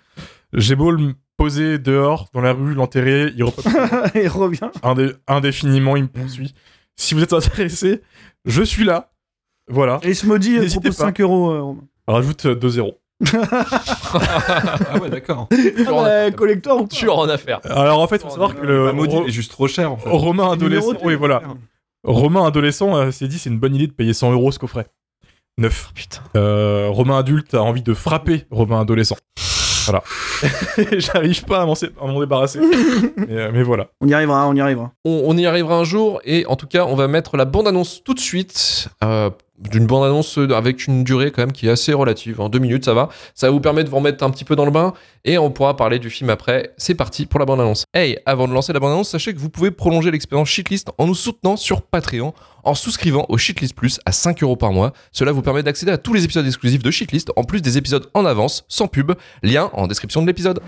J'ai 0.53 0.75
beau 0.75 0.91
le 0.91 1.15
poser 1.35 1.79
dehors, 1.79 2.29
dans 2.33 2.41
la 2.41 2.53
rue, 2.53 2.73
l'enterrer, 2.75 3.33
il 3.35 3.43
revient. 4.29 4.69
indé- 4.83 5.13
indéfiniment, 5.27 5.97
il 5.97 6.03
me 6.03 6.07
poursuit. 6.07 6.53
Si 6.95 7.13
vous 7.15 7.23
êtes 7.23 7.33
intéressé, 7.33 8.01
je 8.45 8.63
suis 8.63 8.83
là. 8.83 9.11
Voilà. 9.69 9.99
Et 10.03 10.13
ce 10.13 10.25
maudit 10.25 10.59
N'hésitez 10.59 10.79
propose 10.81 10.97
pas. 10.97 11.03
5 11.05 11.21
euros. 11.21 11.51
euh, 11.51 11.61
Romain. 11.61 11.81
Rajoute 12.07 12.45
euh, 12.47 12.55
2 12.55 12.69
zéros. 12.69 12.99
Ah 13.33 14.97
ouais, 15.01 15.09
d'accord. 15.09 15.47
Toujours 15.49 15.97
en 15.97 16.03
Ah, 16.03 16.07
affaire. 16.09 16.35
collector 16.35 16.81
ou 16.81 16.87
pas 16.87 16.95
Toujours 16.95 17.19
en 17.19 17.29
affaire. 17.29 17.59
Alors 17.65 17.99
en 17.99 18.07
fait, 18.07 18.21
faut 18.21 18.29
savoir 18.29 18.55
que 18.55 18.61
le 18.65 18.87
Le 18.87 18.93
maudit 18.93 19.15
Ro- 19.15 19.25
est 19.25 19.31
juste 19.31 19.51
trop 19.51 19.67
cher, 19.67 19.91
en 19.91 19.97
fait. 19.97 20.09
Romain 20.09 20.51
adolescent, 20.51 20.93
oui 21.03 21.15
voilà. 21.15 21.41
Romain 22.03 22.45
adolescent 22.45 22.95
euh, 22.95 23.11
s'est 23.11 23.27
dit 23.27 23.39
c'est 23.39 23.49
une 23.49 23.59
bonne 23.59 23.75
idée 23.75 23.87
de 23.87 23.93
payer 23.93 24.13
100 24.13 24.31
euros 24.33 24.51
ce 24.51 24.59
coffret. 24.59 24.87
Neuf. 25.57 25.91
Putain. 25.95 26.19
Euh, 26.35 26.87
Romain 26.89 27.17
adulte 27.17 27.53
a 27.53 27.61
envie 27.61 27.81
de 27.83 27.93
frapper 27.93 28.45
Romain 28.51 28.81
adolescent. 28.81 29.15
Voilà. 29.85 30.03
J'arrive 30.99 31.43
pas 31.45 31.61
à 31.61 31.65
m'en 31.65 32.19
débarrasser. 32.19 32.59
mais, 33.17 33.27
euh, 33.29 33.51
mais 33.53 33.63
voilà. 33.63 33.87
On 34.01 34.07
y 34.07 34.13
arrivera, 34.13 34.47
on 34.47 34.55
y 34.55 34.61
arrivera. 34.61 34.91
On, 35.05 35.23
on 35.25 35.37
y 35.37 35.45
arrivera 35.45 35.75
un 35.77 35.83
jour 35.83 36.21
et 36.25 36.45
en 36.45 36.55
tout 36.55 36.67
cas, 36.67 36.85
on 36.85 36.95
va 36.95 37.07
mettre 37.07 37.37
la 37.37 37.45
bande-annonce 37.45 38.03
tout 38.03 38.13
de 38.13 38.19
suite. 38.19 38.89
euh, 39.03 39.29
d'une 39.59 39.85
bande-annonce 39.85 40.39
avec 40.53 40.87
une 40.87 41.03
durée 41.03 41.31
quand 41.31 41.43
même 41.43 41.51
qui 41.51 41.67
est 41.67 41.71
assez 41.71 41.93
relative. 41.93 42.41
En 42.41 42.49
deux 42.49 42.59
minutes, 42.59 42.85
ça 42.85 42.93
va. 42.93 43.09
Ça 43.35 43.47
va 43.47 43.51
vous 43.51 43.59
permettre 43.59 43.85
de 43.85 43.89
vous 43.91 43.97
remettre 43.97 44.23
un 44.23 44.29
petit 44.29 44.45
peu 44.45 44.55
dans 44.55 44.65
le 44.65 44.71
bain 44.71 44.93
et 45.25 45.37
on 45.37 45.51
pourra 45.51 45.75
parler 45.75 45.99
du 45.99 46.09
film 46.09 46.29
après. 46.29 46.73
C'est 46.77 46.95
parti 46.95 47.25
pour 47.25 47.39
la 47.39 47.45
bande-annonce. 47.45 47.85
Hey, 47.93 48.17
avant 48.25 48.47
de 48.47 48.53
lancer 48.53 48.73
la 48.73 48.79
bande-annonce, 48.79 49.09
sachez 49.09 49.33
que 49.33 49.39
vous 49.39 49.49
pouvez 49.49 49.71
prolonger 49.71 50.11
l'expérience 50.11 50.49
Shitlist 50.49 50.89
en 50.97 51.07
nous 51.07 51.15
soutenant 51.15 51.55
sur 51.55 51.81
Patreon 51.81 52.33
en 52.63 52.73
souscrivant 52.73 53.25
au 53.29 53.37
Shitlist 53.37 53.75
Plus 53.75 53.99
à 54.05 54.11
5 54.11 54.41
euros 54.43 54.55
par 54.55 54.71
mois. 54.71 54.93
Cela 55.11 55.31
vous 55.31 55.41
permet 55.41 55.63
d'accéder 55.63 55.91
à 55.91 55.97
tous 55.97 56.13
les 56.13 56.23
épisodes 56.23 56.45
exclusifs 56.45 56.81
de 56.81 56.91
Shitlist 56.91 57.31
en 57.35 57.43
plus 57.43 57.61
des 57.61 57.77
épisodes 57.77 58.09
en 58.13 58.25
avance, 58.25 58.65
sans 58.67 58.87
pub. 58.87 59.13
Lien 59.43 59.69
en 59.73 59.87
description 59.87 60.21
de 60.21 60.27
l'épisode. 60.27 60.59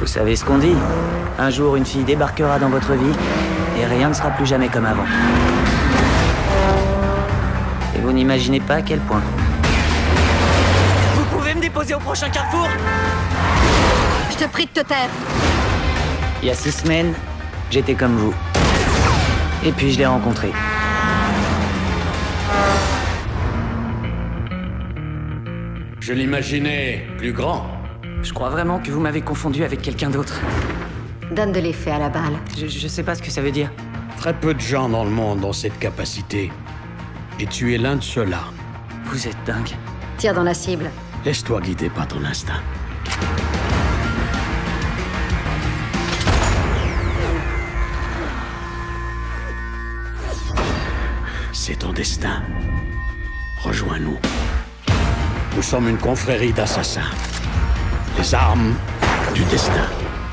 Vous 0.00 0.06
savez 0.06 0.36
ce 0.36 0.44
qu'on 0.44 0.58
dit 0.58 0.74
Un 1.38 1.50
jour, 1.50 1.76
une 1.76 1.84
fille 1.84 2.04
débarquera 2.04 2.58
dans 2.58 2.70
votre 2.70 2.92
vie 2.92 3.65
et 3.78 3.84
rien 3.86 4.08
ne 4.08 4.14
sera 4.14 4.30
plus 4.30 4.46
jamais 4.46 4.68
comme 4.68 4.86
avant. 4.86 5.04
Et 7.94 8.00
vous 8.00 8.12
n'imaginez 8.12 8.60
pas 8.60 8.76
à 8.76 8.82
quel 8.82 9.00
point. 9.00 9.22
Vous 11.14 11.24
pouvez 11.36 11.54
me 11.54 11.60
déposer 11.60 11.94
au 11.94 11.98
prochain 11.98 12.28
carrefour? 12.28 12.68
Je 14.30 14.36
te 14.36 14.48
prie 14.50 14.66
de 14.66 14.80
te 14.80 14.86
taire. 14.86 15.10
Il 16.42 16.48
y 16.48 16.50
a 16.50 16.54
six 16.54 16.72
semaines, 16.72 17.14
j'étais 17.70 17.94
comme 17.94 18.16
vous. 18.16 18.34
Et 19.64 19.72
puis 19.72 19.92
je 19.92 19.98
l'ai 19.98 20.06
rencontré. 20.06 20.52
Je 26.00 26.12
l'imaginais 26.12 27.04
plus 27.18 27.32
grand. 27.32 27.66
Je 28.22 28.32
crois 28.32 28.48
vraiment 28.48 28.78
que 28.78 28.90
vous 28.90 29.00
m'avez 29.00 29.22
confondu 29.22 29.64
avec 29.64 29.82
quelqu'un 29.82 30.08
d'autre. 30.08 30.40
Donne 31.32 31.52
de 31.52 31.60
l'effet 31.60 31.90
à 31.90 31.98
la 31.98 32.08
balle. 32.08 32.34
Je, 32.56 32.66
je 32.66 32.88
sais 32.88 33.02
pas 33.02 33.14
ce 33.14 33.22
que 33.22 33.30
ça 33.30 33.42
veut 33.42 33.50
dire. 33.50 33.70
Très 34.16 34.32
peu 34.32 34.54
de 34.54 34.60
gens 34.60 34.88
dans 34.88 35.04
le 35.04 35.10
monde 35.10 35.44
ont 35.44 35.52
cette 35.52 35.78
capacité. 35.78 36.52
Et 37.40 37.46
tu 37.46 37.74
es 37.74 37.78
l'un 37.78 37.96
de 37.96 38.02
ceux-là. 38.02 38.44
Vous 39.06 39.26
êtes 39.26 39.36
dingue. 39.44 39.70
Tire 40.18 40.34
dans 40.34 40.42
la 40.44 40.54
cible. 40.54 40.90
Laisse-toi 41.24 41.60
guider 41.60 41.90
par 41.90 42.06
ton 42.08 42.24
instinct. 42.24 42.60
C'est 51.52 51.80
ton 51.80 51.92
destin. 51.92 52.42
Rejoins-nous. 53.62 54.18
Nous 55.56 55.62
sommes 55.62 55.88
une 55.88 55.98
confrérie 55.98 56.52
d'assassins. 56.52 57.10
Les 58.18 58.34
armes 58.34 58.74
du 59.34 59.42
destin. 59.44 59.88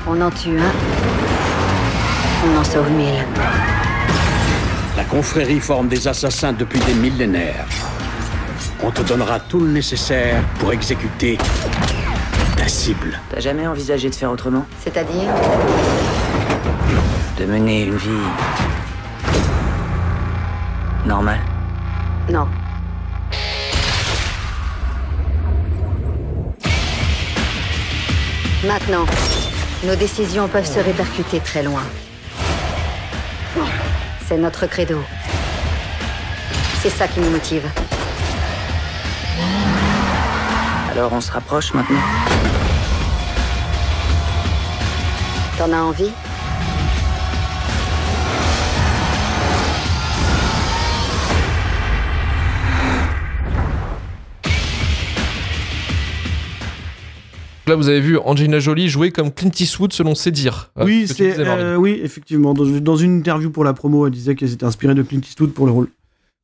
On 0.06 0.20
en 0.20 0.30
tue 0.30 0.58
un. 0.58 0.72
On 2.46 2.58
en 2.58 2.64
sauve 2.64 2.90
mille. 2.90 3.24
La 4.96 5.04
confrérie 5.04 5.60
forme 5.60 5.88
des 5.88 6.06
assassins 6.06 6.52
depuis 6.52 6.78
des 6.80 6.94
millénaires. 6.94 7.66
On 8.82 8.90
te 8.90 9.02
donnera 9.02 9.40
tout 9.40 9.60
le 9.60 9.68
nécessaire 9.68 10.42
pour 10.58 10.72
exécuter 10.72 11.38
ta 12.56 12.68
cible. 12.68 13.18
T'as 13.30 13.40
jamais 13.40 13.66
envisagé 13.66 14.10
de 14.10 14.14
faire 14.14 14.30
autrement 14.30 14.66
C'est-à-dire 14.82 15.30
De 17.38 17.46
mener 17.46 17.84
une 17.84 17.96
vie. 17.96 18.10
normale 21.06 21.40
Non. 22.30 22.46
Maintenant, 28.66 29.04
nos 29.84 29.96
décisions 29.96 30.48
peuvent 30.48 30.66
se 30.66 30.78
répercuter 30.78 31.40
très 31.40 31.62
loin. 31.62 31.82
C'est 34.26 34.38
notre 34.38 34.66
credo. 34.66 34.98
C'est 36.82 36.90
ça 36.90 37.06
qui 37.06 37.20
nous 37.20 37.30
motive. 37.30 37.68
Alors 40.90 41.12
on 41.12 41.20
se 41.20 41.32
rapproche 41.32 41.74
maintenant 41.74 42.00
T'en 45.58 45.72
as 45.72 45.80
envie? 45.80 46.12
Là, 57.66 57.76
vous 57.76 57.88
avez 57.88 58.00
vu 58.00 58.18
Angelina 58.18 58.58
Jolie 58.58 58.88
jouer 58.88 59.10
comme 59.10 59.32
Clint 59.32 59.50
Eastwood 59.58 59.92
selon 59.92 60.14
ses 60.14 60.30
dires. 60.30 60.70
Oui, 60.76 61.06
c'est, 61.08 61.14
disais, 61.30 61.34
euh, 61.46 61.76
oui, 61.76 61.98
effectivement. 62.02 62.52
Dans, 62.52 62.64
dans 62.64 62.96
une 62.96 63.18
interview 63.18 63.50
pour 63.50 63.64
la 63.64 63.72
promo, 63.72 64.06
elle 64.06 64.12
disait 64.12 64.34
qu'elle 64.34 64.50
s'était 64.50 64.66
inspirée 64.66 64.94
de 64.94 65.02
Clint 65.02 65.20
Eastwood 65.20 65.52
pour 65.52 65.64
le 65.66 65.72
rôle. 65.72 65.88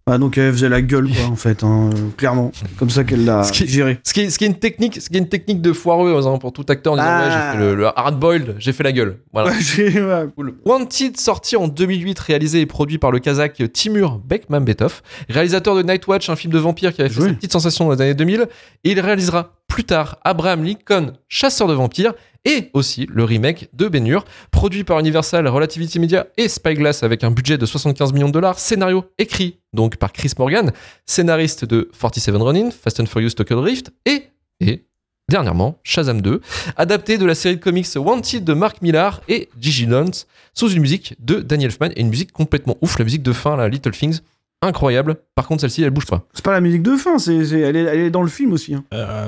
Ah, 0.06 0.16
donc 0.18 0.38
elle 0.38 0.50
faisait 0.52 0.70
la 0.70 0.80
gueule, 0.82 1.08
quoi, 1.08 1.26
en 1.26 1.36
fait, 1.36 1.62
hein, 1.62 1.90
euh, 1.94 2.08
clairement. 2.16 2.50
Comme 2.78 2.88
ça 2.90 3.04
qu'elle 3.04 3.24
l'a 3.26 3.44
Ce 3.44 3.64
géré. 3.64 3.98
Ce 4.02 4.12
qui, 4.14 4.22
est, 4.22 4.30
ce 4.30 4.38
qui 4.38 4.44
est 4.44 4.48
une 4.48 4.58
technique, 4.58 5.00
ce 5.00 5.08
qui 5.08 5.16
est 5.16 5.20
une 5.20 5.28
technique 5.28 5.60
de 5.60 5.72
foireux 5.72 6.26
hein, 6.26 6.38
pour 6.38 6.52
tout 6.52 6.64
acteur 6.68 6.94
en 6.94 6.96
disant 6.96 7.06
Ah. 7.08 7.20
ouais 7.26 7.30
j'ai 7.30 7.58
fait 7.58 7.64
le, 7.64 7.74
le 7.76 7.86
hard 7.86 8.18
boiled, 8.18 8.56
j'ai 8.58 8.72
fait 8.72 8.82
la 8.82 8.90
gueule. 8.92 9.18
Voilà. 9.32 9.50
Ouais. 9.50 10.26
Cool. 10.34 10.54
Wanted, 10.64 11.16
sorti 11.20 11.54
en 11.54 11.68
2008, 11.68 12.18
réalisé 12.18 12.60
et 12.62 12.66
produit 12.66 12.98
par 12.98 13.12
le 13.12 13.20
Kazakh 13.20 13.62
Timur 13.72 14.18
Bekmambetov, 14.26 15.02
réalisateur 15.28 15.76
de 15.76 15.82
Nightwatch, 15.82 16.28
un 16.30 16.34
film 16.36 16.52
de 16.52 16.58
vampire 16.58 16.92
qui 16.92 17.02
avait 17.02 17.10
fait 17.10 17.20
Oui. 17.20 17.28
sa 17.28 17.34
petite 17.34 17.52
sensation 17.52 17.84
dans 17.84 17.92
les 17.94 18.00
années 18.00 18.14
2000, 18.14 18.48
et 18.84 18.90
il 18.92 18.98
réalisera 19.00 19.52
plus 19.70 19.84
tard 19.84 20.18
Abraham 20.24 20.64
Lincoln, 20.64 21.12
chasseur 21.28 21.68
de 21.68 21.72
vampires, 21.72 22.12
et 22.44 22.70
aussi 22.74 23.06
le 23.08 23.24
remake 23.24 23.68
de 23.72 23.88
Ben 23.88 24.20
produit 24.50 24.82
par 24.84 24.98
Universal, 24.98 25.46
Relativity 25.46 25.98
Media 26.00 26.26
et 26.36 26.48
Spyglass 26.48 27.02
avec 27.02 27.22
un 27.22 27.30
budget 27.30 27.56
de 27.56 27.66
75 27.66 28.12
millions 28.12 28.28
de 28.28 28.32
dollars, 28.32 28.58
scénario 28.58 29.04
écrit 29.18 29.58
donc 29.72 29.96
par 29.96 30.12
Chris 30.12 30.32
Morgan, 30.38 30.72
scénariste 31.06 31.64
de 31.64 31.90
47 31.98 32.34
Ronin, 32.36 32.70
Fast 32.70 33.00
and 33.00 33.06
Furious 33.06 33.30
Tokyo 33.30 33.60
Drift 33.60 33.92
et, 34.06 34.24
et 34.60 34.86
dernièrement 35.28 35.78
Shazam 35.84 36.20
2, 36.20 36.40
adapté 36.76 37.18
de 37.18 37.26
la 37.26 37.34
série 37.34 37.56
de 37.56 37.60
comics 37.60 37.86
Wanted 37.94 38.42
de 38.42 38.54
Mark 38.54 38.82
Millar 38.82 39.20
et 39.28 39.50
Gigi 39.60 39.86
Lance, 39.86 40.26
sous 40.54 40.70
une 40.70 40.80
musique 40.80 41.14
de 41.20 41.40
Danny 41.40 41.66
Elfman 41.66 41.90
et 41.94 42.00
une 42.00 42.08
musique 42.08 42.32
complètement 42.32 42.76
ouf, 42.80 42.98
la 42.98 43.04
musique 43.04 43.22
de 43.22 43.32
fin, 43.32 43.56
la 43.56 43.68
Little 43.68 43.92
Things, 43.92 44.20
incroyable. 44.62 45.16
Par 45.34 45.46
contre, 45.48 45.60
celle-ci, 45.62 45.82
elle 45.82 45.90
bouge 45.90 46.06
pas. 46.06 46.26
C'est 46.34 46.44
pas 46.44 46.52
la 46.52 46.60
musique 46.60 46.82
de 46.82 46.96
fin, 46.96 47.18
c'est, 47.18 47.44
c'est- 47.44 47.60
elle, 47.60 47.76
est, 47.76 47.80
elle 47.84 48.00
est 48.00 48.10
dans 48.10 48.22
le 48.22 48.28
film 48.28 48.52
aussi. 48.52 48.74
hein. 48.74 48.84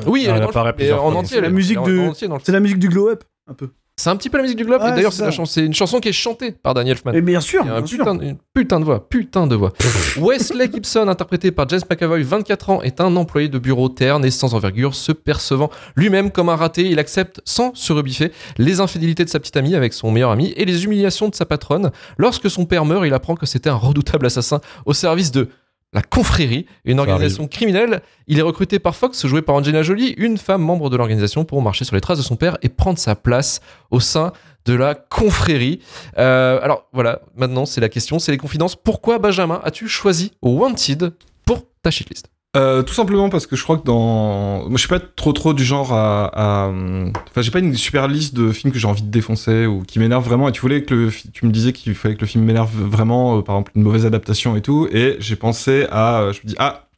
Oui, 0.06 0.24
elle, 0.24 0.30
est 0.30 0.34
dans 0.34 0.44
le 0.44 0.48
apparaît 0.50 0.72
plusieurs 0.74 1.02
en 1.04 1.10
fois. 1.10 1.20
entier, 1.20 1.36
C'est 1.36 1.40
la 1.40 1.46
elle 1.46 1.52
est- 1.52 1.56
musique 1.56 1.78
elle 1.86 1.92
de- 1.92 1.98
en 2.00 2.06
entier 2.08 2.28
dans 2.28 2.34
le 2.34 2.38
film. 2.40 2.44
C'est 2.46 2.52
la 2.52 2.60
musique 2.60 2.78
du 2.78 2.88
glow 2.88 3.08
up, 3.08 3.24
un 3.48 3.54
peu. 3.54 3.70
C'est 4.02 4.11
un 4.11 4.16
petit 4.16 4.30
peu 4.30 4.37
la 4.37 4.42
musique 4.42 4.59
du 4.59 4.64
globe, 4.64 4.82
Ouais, 4.82 4.88
et 4.90 4.94
d'ailleurs, 4.94 5.12
c'est 5.12 5.64
une 5.64 5.75
chanson 5.75 6.00
qui 6.00 6.09
est 6.09 6.12
chantée 6.12 6.50
par 6.50 6.75
Danny 6.75 6.90
Elfman. 6.90 7.12
Et 7.14 7.21
bien 7.23 7.40
sûr, 7.40 7.61
Il 7.64 7.68
y 7.68 7.71
a 7.71 7.75
un 7.75 7.78
bien 7.78 7.87
sûr. 7.87 7.99
putain, 7.99 8.14
de- 8.16 8.25
une 8.25 8.37
putain 8.52 8.80
de 8.80 8.85
voix, 8.85 9.09
putain 9.09 9.47
de 9.47 9.54
voix. 9.54 9.73
Wesley 10.21 10.68
Gibson, 10.73 11.06
interprété 11.06 11.52
par 11.52 11.68
James 11.68 11.80
McAvoy, 11.88 12.23
24 12.25 12.71
ans, 12.71 12.82
est 12.82 13.00
un 13.00 13.14
employé 13.14 13.49
de 13.49 13.59
bureau 13.61 13.88
terne 13.88 14.25
et 14.25 14.30
sans 14.32 14.54
envergure, 14.54 14.97
se 14.97 15.12
percevant 15.12 15.71
lui-même 15.94 16.32
comme 16.32 16.49
un 16.49 16.56
raté. 16.56 16.82
Il 16.90 16.99
accepte 16.99 17.40
sans 17.44 17.75
se 17.76 17.92
rebiffer 17.92 18.32
les 18.59 18.80
infidélités 18.80 19.25
de 19.25 19.30
sa 19.30 19.38
petite 19.38 19.56
amie 19.56 19.76
avec 19.76 19.92
son 19.92 20.11
meilleur 20.11 20.32
ami 20.32 20.52
et 20.56 20.64
les 20.64 20.85
humiliations 20.85 21.28
de 21.28 21.35
sa 21.37 21.47
patronne. 21.47 21.92
Lorsque 22.18 22.50
son 22.50 22.64
père 22.64 22.85
meurt, 22.85 23.06
il 23.06 23.14
apprend 23.14 23.37
que 23.37 23.47
c'était 23.47 23.71
un 23.71 23.76
redoutable 23.76 24.26
assassin 24.26 24.61
au 24.85 24.94
service 24.94 25.30
de 25.30 25.49
la 25.92 26.02
confrérie, 26.02 26.66
une 26.84 26.99
organisation 26.99 27.46
criminelle. 27.46 28.02
Il 28.26 28.38
est 28.38 28.42
recruté 28.42 28.78
par 28.78 28.96
Fox, 28.96 29.26
joué 29.26 29.42
par 29.42 29.54
Angelina 29.54 29.82
Jolie, 29.82 30.14
une 30.16 30.38
femme 30.38 30.62
membre 30.62 30.90
de 30.90 30.96
l'organisation, 30.96 31.44
pour 31.44 31.61
marcher 31.62 31.84
sur 31.84 31.94
les 31.94 32.00
traces 32.00 32.18
de 32.18 32.22
son 32.22 32.37
père 32.37 32.56
et 32.62 32.68
prendre 32.68 32.99
sa 32.99 33.14
place 33.14 33.61
au 33.90 34.00
sein 34.00 34.32
de 34.64 34.75
la 34.75 34.94
confrérie. 34.94 35.80
Euh, 36.18 36.61
alors 36.62 36.88
voilà, 36.92 37.20
maintenant 37.37 37.66
c'est 37.66 37.80
la 37.80 37.88
question, 37.88 38.18
c'est 38.18 38.32
les 38.32 38.38
confidences. 38.38 38.76
Pourquoi 38.76 39.18
Benjamin 39.18 39.61
as-tu 39.64 39.88
choisi 39.88 40.32
Wanted 40.40 41.14
pour 41.44 41.64
ta 41.82 41.90
shitlist? 41.90 42.28
Euh, 42.54 42.82
tout 42.82 42.92
simplement 42.92 43.30
parce 43.30 43.47
que 43.47 43.56
je 43.56 43.62
crois 43.62 43.78
que 43.78 43.85
dans. 43.85 44.59
Moi, 44.68 44.73
je 44.73 44.80
suis 44.80 44.88
pas 44.88 45.00
trop 45.00 45.32
trop 45.32 45.54
du 45.54 45.64
genre 45.64 45.92
à. 45.94 46.26
à- 46.35 46.68
Enfin, 46.68 47.40
j'ai 47.40 47.50
pas 47.50 47.61
une 47.61 47.75
super 47.75 48.09
liste 48.09 48.35
de 48.35 48.52
films 48.52 48.75
que 48.75 48.78
j'ai 48.78 48.87
envie 48.87 49.02
de 49.02 49.11
défoncer 49.11 49.64
ou 49.64 49.80
qui 49.82 49.99
m'énervent 49.99 50.25
vraiment. 50.26 50.49
Et 50.50 50.52
tu 50.52 50.61
voulais 50.61 50.82
que 50.82 50.94
le. 50.94 51.11
Tu 51.32 51.47
me 51.47 51.50
disais 51.50 51.73
qu'il 51.73 51.94
fallait 51.94 52.14
que 52.14 52.21
le 52.21 52.26
film 52.26 52.44
m'énerve 52.44 52.71
vraiment, 52.75 53.38
euh, 53.38 53.42
par 53.42 53.54
exemple, 53.56 53.73
une 53.75 53.82
mauvaise 53.82 54.04
adaptation 54.04 54.54
et 54.54 54.61
tout. 54.61 54.87
Et 54.92 55.16
j'ai 55.18 55.37
pensé 55.37 55.87
à. 55.90 56.21
euh, 56.21 56.32
Je 56.35 56.40
me 56.42 56.49
dis, 56.49 56.54
ah, 56.59 56.88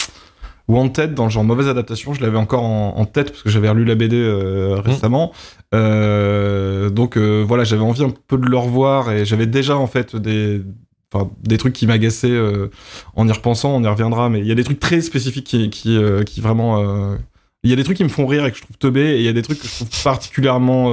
Wanted, 0.66 1.14
dans 1.14 1.25
le 1.25 1.30
genre 1.30 1.44
mauvaise 1.44 1.68
adaptation, 1.68 2.14
je 2.14 2.23
l'avais 2.23 2.38
encore 2.38 2.64
en, 2.64 2.94
en 2.96 3.04
tête 3.04 3.30
parce 3.30 3.42
que 3.42 3.50
j'avais 3.50 3.68
relu 3.68 3.84
la 3.84 3.94
BD 3.94 4.16
euh, 4.16 4.80
récemment. 4.84 5.30
Euh, 5.75 6.90
donc 6.90 7.16
voilà, 7.16 7.62
j'avais 7.64 7.82
envie 7.82 8.02
un 8.02 8.12
peu 8.26 8.38
de 8.38 8.46
le 8.46 8.56
revoir 8.56 9.12
et 9.12 9.25
j'avais 9.25 9.46
déjà 9.46 9.76
en 9.76 9.87
fait 9.87 10.16
des. 10.16 10.62
Des 11.42 11.59
trucs 11.59 11.73
qui 11.73 11.87
m'agaçaient 11.87 12.30
euh, 12.30 12.71
en 13.14 13.28
y 13.28 13.33
repensant, 13.33 13.75
on 13.76 13.83
y 13.83 13.87
reviendra, 13.87 14.28
mais 14.28 14.40
il 14.40 14.47
y 14.47 14.52
a 14.52 14.54
des 14.54 14.64
trucs 14.64 14.80
très 14.80 15.00
spécifiques 15.00 15.71
qui, 15.71 15.97
euh, 15.97 16.25
vraiment. 16.38 16.80
euh, 16.80 17.16
Il 17.62 17.71
y 17.71 17.73
a 17.73 17.76
des 17.76 17.85
trucs 17.85 17.97
qui 17.97 18.04
me 18.04 18.09
font 18.09 18.26
rire 18.26 18.44
et 18.47 18.50
que 18.50 18.59
je 18.59 18.62
trouve 18.62 18.76
teubés, 18.78 19.14
et 19.16 19.18
il 19.18 19.25
y 19.25 19.28
a 19.28 19.33
des 19.33 19.42
trucs 19.42 19.61
que 19.61 19.66
je 19.66 19.75
trouve 19.75 19.88
particulièrement 20.02 20.90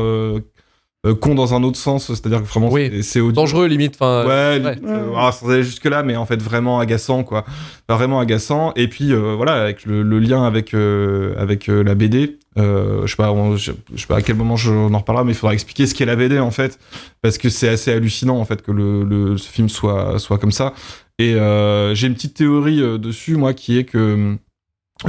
euh, 1.05 1.15
cons 1.15 1.34
dans 1.34 1.53
un 1.55 1.63
autre 1.63 1.77
sens, 1.77 2.08
c'est-à-dire 2.08 2.41
que 2.43 2.48
vraiment 2.48 2.72
Oui. 2.72 3.01
c'est-. 3.03 3.22
Dangereux 3.31 3.65
limite, 3.67 3.96
enfin. 4.00 4.24
Ouais, 4.25 4.62
euh, 4.86 5.12
ah, 5.17 5.31
sans 5.31 5.50
aller 5.50 5.63
jusque 5.63 5.86
là, 5.86 6.03
mais 6.03 6.15
en 6.15 6.25
fait 6.27 6.41
vraiment 6.41 6.79
agaçant 6.79 7.24
quoi, 7.24 7.43
Enfin, 7.88 7.98
vraiment 7.98 8.20
agaçant. 8.20 8.72
Et 8.75 8.88
puis 8.88 9.12
euh, 9.12 9.34
voilà, 9.36 9.53
avec 9.62 9.86
le, 9.86 10.03
le 10.03 10.20
lien 10.20 10.43
avec 10.43 10.74
euh, 10.75 11.34
avec 11.39 11.70
euh, 11.70 11.84
la 11.84 11.96
BD, 11.96 12.38
euh, 12.60 13.01
je 13.05 13.12
sais 13.12 13.15
pas, 13.15 13.31
on- 13.31 13.55
je, 13.58 13.72
je 13.96 14.01
sais 14.01 14.08
pas 14.08 14.17
à 14.17 14.22
quel 14.22 14.36
moment 14.36 14.58
je, 14.58 14.72
on 14.72 14.93
en 14.93 15.00
reparlera, 15.00 15.24
mais 15.24 15.31
il 15.31 15.36
faudra 15.36 15.53
expliquer 15.53 15.88
ce 15.88 15.96
qu'est 15.96 16.05
la 16.05 16.15
BD 16.15 16.38
en 16.38 16.51
fait, 16.51 16.77
parce 17.24 17.38
que 17.39 17.50
c'est 17.50 17.70
assez 17.70 17.91
hallucinant 17.91 18.38
en 18.38 18.46
fait 18.46 18.62
que 18.62 18.72
le, 18.72 19.03
le 19.03 19.38
ce 19.38 19.50
film 19.50 19.70
soit 19.70 20.20
soit 20.20 20.38
comme 20.38 20.51
ça. 20.51 20.74
Et 21.17 21.34
euh, 21.34 21.96
j'ai 21.96 22.08
une 22.08 22.13
petite 22.15 22.36
théorie 22.36 22.81
euh, 22.81 22.98
dessus 23.00 23.38
moi 23.38 23.53
qui 23.55 23.77
est 23.79 23.86
que 23.86 24.36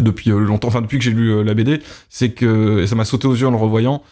depuis 0.00 0.30
longtemps, 0.30 0.68
enfin 0.68 0.80
depuis 0.80 0.96
que 0.96 1.04
j'ai 1.04 1.10
lu 1.10 1.44
la 1.44 1.52
BD, 1.52 1.80
c'est 2.08 2.30
que 2.30 2.80
et 2.80 2.86
ça 2.86 2.94
m'a 2.94 3.04
sauté 3.04 3.26
aux 3.28 3.34
yeux 3.34 3.46
en 3.46 3.50
le 3.50 3.56
revoyant. 3.58 4.02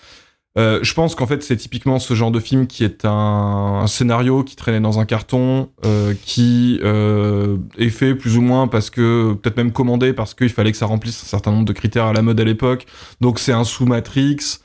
Euh, 0.58 0.80
je 0.82 0.94
pense 0.94 1.14
qu'en 1.14 1.28
fait 1.28 1.44
c'est 1.44 1.56
typiquement 1.56 2.00
ce 2.00 2.14
genre 2.14 2.32
de 2.32 2.40
film 2.40 2.66
qui 2.66 2.82
est 2.82 3.04
un, 3.04 3.84
scénario 3.86 4.42
qui 4.42 4.56
traînait 4.56 4.80
dans 4.80 4.98
un 4.98 5.04
carton, 5.04 5.70
euh, 5.84 6.12
qui 6.24 6.80
euh, 6.82 7.58
est 7.78 7.90
fait 7.90 8.16
plus 8.16 8.36
ou 8.36 8.42
moins 8.42 8.66
parce 8.66 8.90
que 8.90 9.34
peut-être 9.34 9.56
même 9.56 9.70
commandé 9.70 10.12
parce 10.12 10.34
qu'il 10.34 10.48
fallait 10.48 10.72
que 10.72 10.78
ça 10.78 10.86
remplisse 10.86 11.22
un 11.22 11.26
certain 11.26 11.52
nombre 11.52 11.66
de 11.66 11.72
critères 11.72 12.06
à 12.06 12.12
la 12.12 12.22
mode 12.22 12.40
à 12.40 12.44
l'époque. 12.44 12.86
Donc 13.20 13.38
c'est 13.38 13.52
un 13.52 13.64
sous 13.64 13.86
Matrix, 13.86 14.58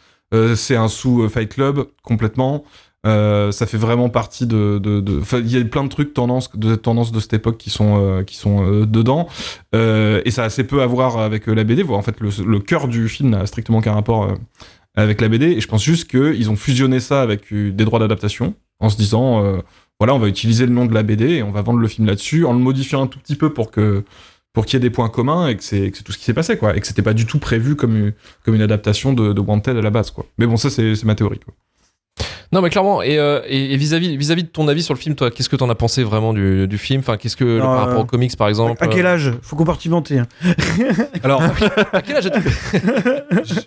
c'est 0.55 0.75
un 0.75 0.87
sous 0.87 1.29
Fight 1.29 1.53
Club 1.53 1.85
complètement. 2.01 2.63
Ça 3.05 3.65
fait 3.67 3.77
vraiment 3.77 4.09
partie 4.09 4.47
de. 4.47 4.81
il 5.39 5.51
y 5.51 5.57
a 5.57 5.63
plein 5.63 5.83
de 5.83 5.89
trucs 5.89 6.13
tendances 6.13 6.49
de 6.55 6.75
tendances 6.75 7.11
de 7.11 7.19
cette 7.19 7.33
époque 7.33 7.57
qui 7.57 7.69
sont 7.69 8.23
qui 8.25 8.35
sont 8.35 8.81
dedans. 8.85 9.27
Et 9.73 10.31
ça 10.31 10.41
a 10.41 10.45
assez 10.45 10.65
peu 10.65 10.81
à 10.81 10.87
voir 10.87 11.19
avec 11.19 11.47
la 11.47 11.63
BD. 11.63 11.83
En 11.83 12.01
fait, 12.01 12.19
le, 12.19 12.29
le 12.43 12.59
cœur 12.59 12.87
du 12.87 13.07
film 13.07 13.29
n'a 13.29 13.45
strictement 13.45 13.81
qu'un 13.81 13.93
rapport 13.93 14.35
avec 14.95 15.21
la 15.21 15.29
BD. 15.29 15.47
Et 15.47 15.61
je 15.61 15.67
pense 15.67 15.83
juste 15.83 16.09
qu'ils 16.09 16.49
ont 16.49 16.55
fusionné 16.55 16.99
ça 16.99 17.21
avec 17.21 17.51
euh, 17.51 17.71
des 17.71 17.85
droits 17.85 17.99
d'adaptation 17.99 18.55
en 18.79 18.89
se 18.89 18.97
disant 18.97 19.43
euh, 19.43 19.57
voilà, 19.99 20.13
on 20.13 20.19
va 20.19 20.27
utiliser 20.27 20.65
le 20.65 20.71
nom 20.73 20.85
de 20.85 20.93
la 20.93 21.03
BD 21.03 21.35
et 21.35 21.43
on 21.43 21.51
va 21.51 21.61
vendre 21.61 21.79
le 21.79 21.87
film 21.87 22.07
là-dessus 22.07 22.45
en 22.45 22.53
le 22.53 22.59
modifiant 22.59 23.03
un 23.03 23.07
tout 23.07 23.19
petit 23.19 23.35
peu 23.35 23.53
pour 23.53 23.71
que 23.71 24.03
pour 24.53 24.65
qu'il 24.65 24.75
y 24.75 24.77
ait 24.77 24.87
des 24.87 24.89
points 24.89 25.09
communs 25.09 25.47
et 25.47 25.57
que 25.57 25.63
c'est 25.63 25.91
tout 25.91 26.13
ce 26.13 26.17
qui 26.17 26.23
s'est 26.23 26.33
passé 26.33 26.57
quoi 26.57 26.75
et 26.75 26.79
que 26.79 26.87
c'était 26.87 27.01
pas 27.01 27.13
du 27.13 27.25
tout 27.25 27.39
prévu 27.39 27.75
comme 27.75 28.11
comme 28.43 28.55
une 28.55 28.61
adaptation 28.61 29.13
de, 29.13 29.33
de 29.33 29.41
Wanted 29.41 29.77
à 29.77 29.81
la 29.81 29.89
base 29.89 30.11
quoi. 30.11 30.25
Mais 30.37 30.47
bon 30.47 30.57
ça 30.57 30.69
c'est 30.69 30.95
c'est 30.95 31.05
ma 31.05 31.15
théorie 31.15 31.39
quoi. 31.39 31.53
Non, 32.51 32.61
mais 32.61 32.69
clairement, 32.69 33.01
et, 33.01 33.17
euh, 33.17 33.41
et, 33.47 33.73
et 33.73 33.77
vis-à-vis 33.77 34.15
vis-à-vis 34.17 34.43
de 34.43 34.47
ton 34.49 34.67
avis 34.67 34.83
sur 34.83 34.93
le 34.93 34.99
film, 34.99 35.15
toi, 35.15 35.31
qu'est-ce 35.31 35.49
que 35.49 35.55
t'en 35.55 35.69
as 35.69 35.75
pensé 35.75 36.03
vraiment 36.03 36.33
du, 36.33 36.67
du 36.67 36.77
film? 36.77 36.99
Enfin, 37.01 37.17
qu'est-ce 37.17 37.35
que 37.35 37.43
Non, 37.59 37.65
par 37.65 37.79
rapport 37.79 37.99
euh, 37.99 38.01
aux 38.03 38.05
comics, 38.05 38.35
par 38.37 38.47
exemple 38.47 38.77
À 38.83 38.87
quel 38.87 39.05
âge? 39.05 39.33
Faut 39.41 39.55
compartimenter. 39.55 40.19
hein. 40.19 40.27
Alors, 41.23 41.41
À 41.93 42.01
quel 42.01 42.17
âge 42.17 42.27
as-tu? 42.27 42.41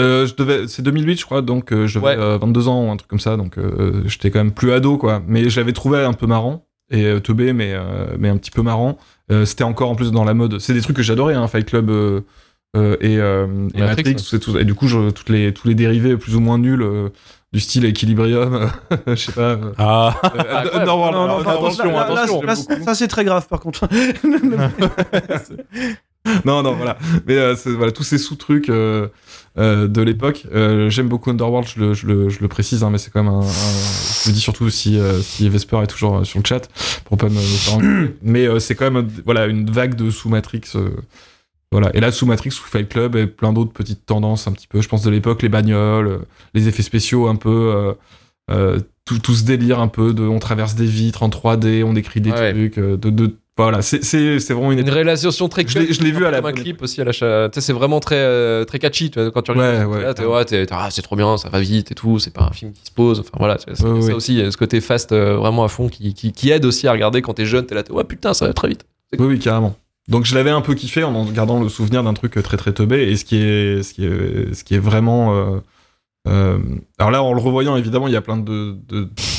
Euh, 0.00 0.26
je 0.26 0.34
devais, 0.34 0.68
c'est 0.68 0.82
2008, 0.82 1.20
je 1.20 1.24
crois, 1.26 1.42
donc 1.42 1.72
euh, 1.72 1.86
je 1.86 1.98
devais 1.98 2.16
Ouais. 2.16 2.18
euh, 2.22 2.38
22 2.38 2.68
ans 2.68 2.86
ou 2.86 2.90
un 2.90 2.96
truc 2.96 3.08
comme 3.08 3.20
ça, 3.20 3.36
donc 3.36 3.58
euh, 3.58 4.02
j'étais 4.06 4.30
quand 4.30 4.38
même 4.40 4.52
plus 4.52 4.72
ado, 4.72 4.96
quoi. 4.96 5.22
Mais 5.26 5.48
je 5.50 5.60
l'avais 5.60 5.72
trouvé 5.72 5.98
un 6.02 6.12
peu 6.14 6.26
marrant 6.26 6.66
et 6.90 7.04
euh, 7.04 7.20
teubé, 7.20 7.52
mais 7.52 7.72
euh, 7.74 8.06
mais 8.18 8.28
un 8.30 8.36
petit 8.38 8.50
peu 8.50 8.62
marrant. 8.62 8.96
Euh, 9.30 9.44
c'était 9.44 9.64
encore 9.64 9.90
en 9.90 9.94
plus 9.94 10.12
dans 10.12 10.24
la 10.24 10.32
mode. 10.34 10.58
C'est 10.60 10.72
des 10.72 10.80
trucs 10.80 10.96
que 10.96 11.02
j'adorais, 11.02 11.34
hein, 11.34 11.46
Fight 11.46 11.66
Club 11.66 11.90
euh, 11.90 12.20
euh, 12.76 12.96
et, 13.00 13.18
euh, 13.18 13.46
et 13.74 13.80
Matrix, 13.80 13.80
Matrix, 13.80 14.04
ouais. 14.10 14.14
tout 14.14 14.24
ça, 14.24 14.38
tout 14.38 14.52
ça. 14.54 14.60
Et 14.60 14.64
du 14.64 14.74
coup, 14.74 14.86
je, 14.88 15.10
toutes 15.10 15.28
les 15.28 15.52
tous 15.52 15.68
les 15.68 15.74
dérivés 15.74 16.16
plus 16.16 16.36
ou 16.36 16.40
moins 16.40 16.58
nuls. 16.58 16.84
Euh, 17.56 17.56
du 17.56 17.60
style 17.60 17.84
Equilibrium, 17.84 18.70
je 19.06 19.14
sais 19.14 19.32
pas. 19.32 19.40
euh, 19.52 19.72
Ah, 19.78 20.14
euh, 20.24 20.84
Non, 20.84 21.10
non, 21.12 21.36
contre, 21.38 21.48
attention, 21.50 21.84
là, 21.92 22.08
là, 22.08 22.14
là, 22.14 22.22
attention. 22.22 22.42
là, 22.42 22.54
ça 22.84 22.94
c'est 22.94 23.08
très 23.08 23.24
grave 23.24 23.46
par 23.48 23.60
contre. 23.60 23.88
non, 26.44 26.62
non, 26.62 26.74
voilà. 26.74 26.98
Mais 27.26 27.36
euh, 27.36 27.54
voilà, 27.76 27.92
tous 27.92 28.02
ces 28.02 28.18
sous-trucs 28.18 28.68
euh, 28.68 29.08
euh, 29.58 29.86
de 29.86 30.02
l'époque. 30.02 30.44
Euh, 30.52 30.90
J'aime 30.90 31.08
beaucoup 31.08 31.30
Underworld, 31.30 31.68
je 31.72 31.80
le, 31.80 31.94
je 31.94 32.06
le, 32.06 32.28
je 32.28 32.40
le 32.40 32.48
précise, 32.48 32.82
hein, 32.82 32.90
mais 32.90 32.98
c'est 32.98 33.10
quand 33.12 33.22
même 33.22 33.32
un, 33.32 33.40
un- 33.40 34.22
Je 34.24 34.28
le 34.28 34.32
dis 34.34 34.40
surtout 34.40 34.68
si, 34.70 34.98
euh, 34.98 35.20
si 35.20 35.48
Vesper 35.48 35.78
est 35.82 35.86
toujours 35.86 36.16
euh, 36.18 36.24
sur 36.24 36.40
le 36.40 36.44
chat, 36.44 36.68
pour 37.04 37.16
pas 37.16 37.28
me, 37.28 37.38
faire. 37.38 37.78
Mais 38.22 38.46
euh, 38.46 38.58
c'est 38.58 38.74
quand 38.74 38.90
même 38.90 39.08
voilà, 39.24 39.46
une 39.46 39.70
vague 39.70 39.94
de 39.94 40.10
sous 40.10 40.28
Matrix. 40.28 40.62
euh, 40.74 40.90
voilà. 41.72 41.90
Et 41.94 42.00
là, 42.00 42.12
sous 42.12 42.26
Matrix, 42.26 42.50
sous 42.52 42.64
Fight 42.64 42.88
Club, 42.88 43.16
et 43.16 43.26
plein 43.26 43.52
d'autres 43.52 43.72
petites 43.72 44.06
tendances 44.06 44.46
un 44.46 44.52
petit 44.52 44.66
peu, 44.68 44.80
je 44.80 44.88
pense, 44.88 45.02
de 45.02 45.10
l'époque, 45.10 45.42
les 45.42 45.48
bagnoles, 45.48 46.06
euh, 46.08 46.18
les 46.54 46.68
effets 46.68 46.82
spéciaux 46.82 47.26
un 47.28 47.36
peu. 47.36 47.72
euh, 47.74 47.92
euh, 48.50 48.78
tout, 49.04 49.18
tout 49.20 49.34
ce 49.34 49.44
délire 49.44 49.78
un 49.80 49.86
peu 49.88 50.12
de 50.14 50.22
on 50.24 50.38
traverse 50.40 50.74
des 50.74 50.84
vitres 50.86 51.22
en 51.22 51.28
3D, 51.28 51.84
on 51.84 51.94
écrit 51.96 52.20
des 52.20 52.30
Ouais. 52.32 52.52
trucs, 52.52 52.76
de, 52.78 52.96
de 52.96 53.36
voilà, 53.56 53.80
c'est 53.80 53.98
vraiment 54.52 54.70
une 54.72 54.80
Une 54.80 54.90
réalisation 54.90 55.48
très 55.48 55.66
Je 55.66 55.78
l'ai- 55.78 56.10
vu 56.12 56.26
à 56.26 56.30
la 56.30 56.38
comme 56.42 56.50
un 56.50 56.52
clip 56.52 56.82
aussi 56.82 57.00
à 57.00 57.04
la 57.04 57.12
Tu 57.12 57.18
sais, 57.20 57.60
c'est 57.60 57.72
vraiment 57.72 58.00
très, 58.00 58.64
très 58.66 58.78
catchy 58.78 59.10
tu 59.10 59.18
vois, 59.20 59.30
quand 59.30 59.42
tu 59.42 59.52
regardes. 59.52 59.88
Ouais, 59.88 60.04
ouais, 60.04 60.12
t'es, 60.14 60.24
ouais, 60.26 60.44
t'es- 60.44 60.66
ah, 60.72 60.88
c'est 60.90 61.00
trop 61.02 61.16
bien, 61.16 61.36
ça 61.38 61.48
va 61.48 61.60
vite 61.60 61.90
et 61.90 61.94
tout, 61.94 62.18
c'est 62.18 62.32
pas 62.34 62.42
un 62.44 62.50
film 62.52 62.72
qui 62.72 62.84
se 62.84 62.90
pose. 62.90 63.20
Enfin 63.20 63.30
voilà, 63.38 63.56
c'est, 63.58 63.80
Ouais, 63.82 64.02
ça 64.02 64.14
aussi, 64.14 64.42
ce 64.50 64.56
côté 64.58 64.80
fast 64.82 65.12
euh, 65.12 65.36
vraiment 65.36 65.64
à 65.64 65.68
fond 65.68 65.88
qui, 65.88 66.12
qui, 66.12 66.32
qui 66.32 66.50
aide 66.50 66.64
aussi 66.66 66.86
à 66.86 66.92
regarder 66.92 67.22
quand 67.22 67.32
t'es 67.34 67.46
jeune, 67.46 67.64
t'es 67.64 67.74
là, 67.74 67.82
t'es, 67.82 67.92
ouais 67.92 68.04
putain, 68.04 68.34
ça 68.34 68.46
va 68.46 68.52
très 68.52 68.68
vite. 68.68 68.84
Oui, 69.18 69.26
oui, 69.26 69.38
carrément. 69.38 69.74
Donc 70.08 70.24
je 70.24 70.34
l'avais 70.34 70.50
un 70.50 70.60
peu 70.60 70.74
kiffé 70.74 71.02
en 71.02 71.24
gardant 71.26 71.60
le 71.60 71.68
souvenir 71.68 72.02
d'un 72.04 72.14
truc 72.14 72.40
très 72.42 72.56
très 72.56 72.72
teubé. 72.72 73.10
Et 73.10 73.16
ce 73.16 73.24
qui 73.24 73.36
est 73.36 73.82
ce 73.82 73.92
qui 73.92 74.04
est 74.06 74.54
ce 74.54 74.64
qui 74.64 74.74
est 74.74 74.78
vraiment 74.78 75.34
euh, 75.34 75.60
euh, 76.26 76.58
alors 76.98 77.10
là 77.10 77.22
en 77.22 77.32
le 77.32 77.40
revoyant 77.40 77.76
évidemment 77.76 78.08
il 78.08 78.12
y 78.12 78.16
a 78.16 78.20
plein 78.20 78.36
de 78.36 78.76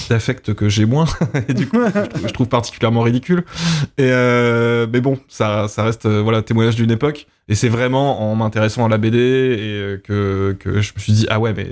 d'affects 0.10 0.54
que 0.54 0.70
j'ai 0.70 0.86
moins. 0.86 1.06
Et 1.48 1.54
du 1.54 1.68
coup 1.68 1.80
je 1.84 2.28
je 2.28 2.34
trouve 2.34 2.48
particulièrement 2.48 3.02
ridicule. 3.02 3.44
Et 3.98 4.10
euh, 4.12 4.88
mais 4.92 5.02
bon 5.02 5.18
ça 5.28 5.68
ça 5.68 5.84
reste 5.84 6.06
euh, 6.06 6.22
voilà 6.22 6.42
témoignage 6.42 6.76
d'une 6.76 6.92
époque. 6.92 7.28
Et 7.50 7.56
c'est 7.56 7.70
vraiment 7.70 8.30
en 8.32 8.36
m'intéressant 8.36 8.86
à 8.86 8.90
la 8.90 8.98
BD 8.98 9.18
et 9.18 9.22
euh, 9.22 9.98
que 9.98 10.56
que 10.60 10.82
je 10.82 10.94
me 10.94 11.00
suis 11.00 11.14
dit 11.14 11.26
ah 11.30 11.40
ouais 11.40 11.54
mais 11.54 11.68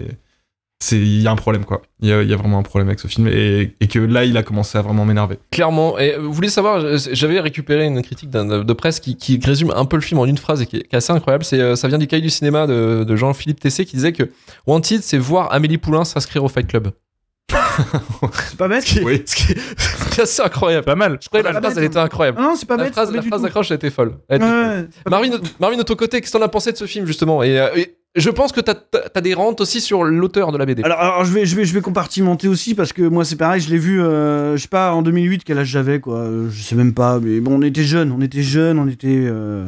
c'est 0.86 0.98
il 0.98 1.22
y 1.22 1.28
a 1.28 1.32
un 1.32 1.36
problème 1.36 1.66
quoi 1.66 1.82
il 2.02 2.10
y 2.10 2.14
a, 2.14 2.22
il 2.22 2.30
y 2.30 2.34
a 2.34 2.36
vraiment 2.38 2.60
un 2.60 2.64
problème 2.64 2.88
avec 2.90 3.00
ce 3.00 3.08
film 3.08 3.28
et, 3.28 3.76
et 3.80 3.88
que 3.88 4.00
là 4.00 4.24
il 4.26 4.36
a 4.38 4.44
commencé 4.44 4.78
à 4.78 4.82
vraiment 4.82 5.06
m'énerver 5.06 5.40
Clairement. 5.52 5.98
Et 5.98 6.14
euh, 6.14 6.20
vous 6.20 6.32
voulez 6.34 6.50
savoir, 6.50 6.84
j'avais 7.12 7.40
récupéré 7.40 7.86
une 7.86 8.02
critique 8.02 8.30
de 8.30 8.74
presse 8.74 9.00
qui, 9.00 9.18
qui 9.18 9.40
résume 9.44 9.72
un 9.76 9.86
peu 9.86 9.96
le 9.96 10.02
film 10.02 10.20
en 10.20 10.26
une 10.26 10.38
phrase 10.38 10.62
et 10.62 10.66
qui 10.66 10.78
est, 10.78 10.84
qui 10.84 10.96
est 10.96 10.98
assez 10.98 11.12
incroyable. 11.14 11.44
C'est, 11.44 11.60
euh, 11.60 11.76
ça 11.76 11.88
vient 11.88 11.98
du 11.98 12.08
cahier 12.08 12.22
du 12.22 12.30
cinéma 12.30 12.68
de, 12.68 13.04
de 13.04 13.16
Jean-Philippe 13.16 13.60
Tessé 13.60 13.86
qui 13.86 13.96
disait 13.96 14.14
que 14.14 14.24
Wanted, 14.68 15.02
c'est 15.04 15.18
voir 15.18 15.52
Amélie 15.54 15.78
Poulain 15.78 16.04
s'inscrire 16.06 16.44
au 16.44 16.48
Fight 16.50 16.68
Club. 16.68 16.90
C'est 18.48 18.58
pas 18.58 18.68
bête. 18.68 18.84
Ce 18.84 18.94
qui 18.94 19.04
Oui. 19.04 19.22
ce 19.26 19.36
qui 19.36 19.52
est- 19.54 19.58
ce 19.78 20.10
qui 20.10 20.20
est 20.20 20.24
assez 20.24 20.42
incroyable. 20.42 20.86
pas 20.86 20.96
mal. 20.96 21.18
Je 21.22 21.28
trouvais 21.28 21.44
Pas 21.44 21.52
la 21.52 21.60
phrase, 21.60 21.74
bête, 21.76 21.84
elle 21.84 21.90
était 21.90 22.00
incroyable. 22.00 22.42
Non, 22.42 22.56
c'est 22.56 22.66
pas 22.68 22.78
La 22.78 22.84
bête. 22.86 22.94
phrase, 22.94 23.10
c'est 23.10 23.16
la 23.16 23.22
phrase 23.22 23.42
d'accroche, 23.42 23.72
elle 23.72 23.76
était 23.78 23.90
folle. 23.90 24.18
Elle 24.30 24.38
était 24.38 24.46
Ouais, 24.46 24.52
folle. 24.52 24.68
ouais, 24.82 24.88
c'est 24.92 25.04
pas 25.04 25.10
Marvin, 25.10 25.30
Marvin, 25.60 25.78
de 25.78 25.84
ton 25.84 25.96
côté, 25.96 26.22
qu'est-ce 26.22 26.32
que 26.32 26.38
t'en 26.38 26.44
as 26.44 26.48
pensé 26.50 26.72
de 26.72 26.78
ce 26.78 26.86
film, 26.86 27.06
justement? 27.06 27.44
Et, 27.44 27.60
euh, 27.60 27.70
et 27.76 27.96
je 28.16 28.30
pense 28.30 28.52
que 28.52 28.62
t'as 28.62 28.76
as 29.14 29.22
des 29.22 29.34
rentes 29.34 29.62
aussi 29.62 29.82
sur 29.82 30.04
l'auteur 30.04 30.52
de 30.52 30.58
la 30.58 30.66
BD. 30.66 30.84
Alors, 30.84 31.00
alors, 31.00 31.26
je, 31.26 31.34
vais, 31.34 31.46
je, 31.46 31.56
vais, 31.56 31.66
je 31.66 31.74
vais 31.74 31.82
compartimenter 31.82 32.48
aussi 32.48 32.76
parce 32.76 32.94
que 32.94 33.02
moi 33.04 33.26
c'est 33.26 33.36
pareil, 33.36 33.62
je 33.62 33.70
l'ai 33.70 33.78
vu, 33.78 34.02
euh, 34.02 34.56
je 34.58 34.62
sais 34.62 34.68
pas, 34.68 34.94
en 34.94 35.02
2008, 35.02 35.44
quel 35.44 35.58
âge 35.60 35.68
j'avais 35.68 36.00
quoi, 36.00 36.28
je 36.50 36.62
sais 36.62 36.76
même 36.76 36.94
pas, 36.94 37.20
mais 37.20 37.40
bon, 37.40 37.60
on 37.60 37.62
était 37.62 37.84
jeunes, 37.84 38.12
on 38.12 38.22
était 38.22 38.44
jeunes, 38.44 38.80
on 38.80 38.88
était. 38.88 39.08
euh, 39.10 39.66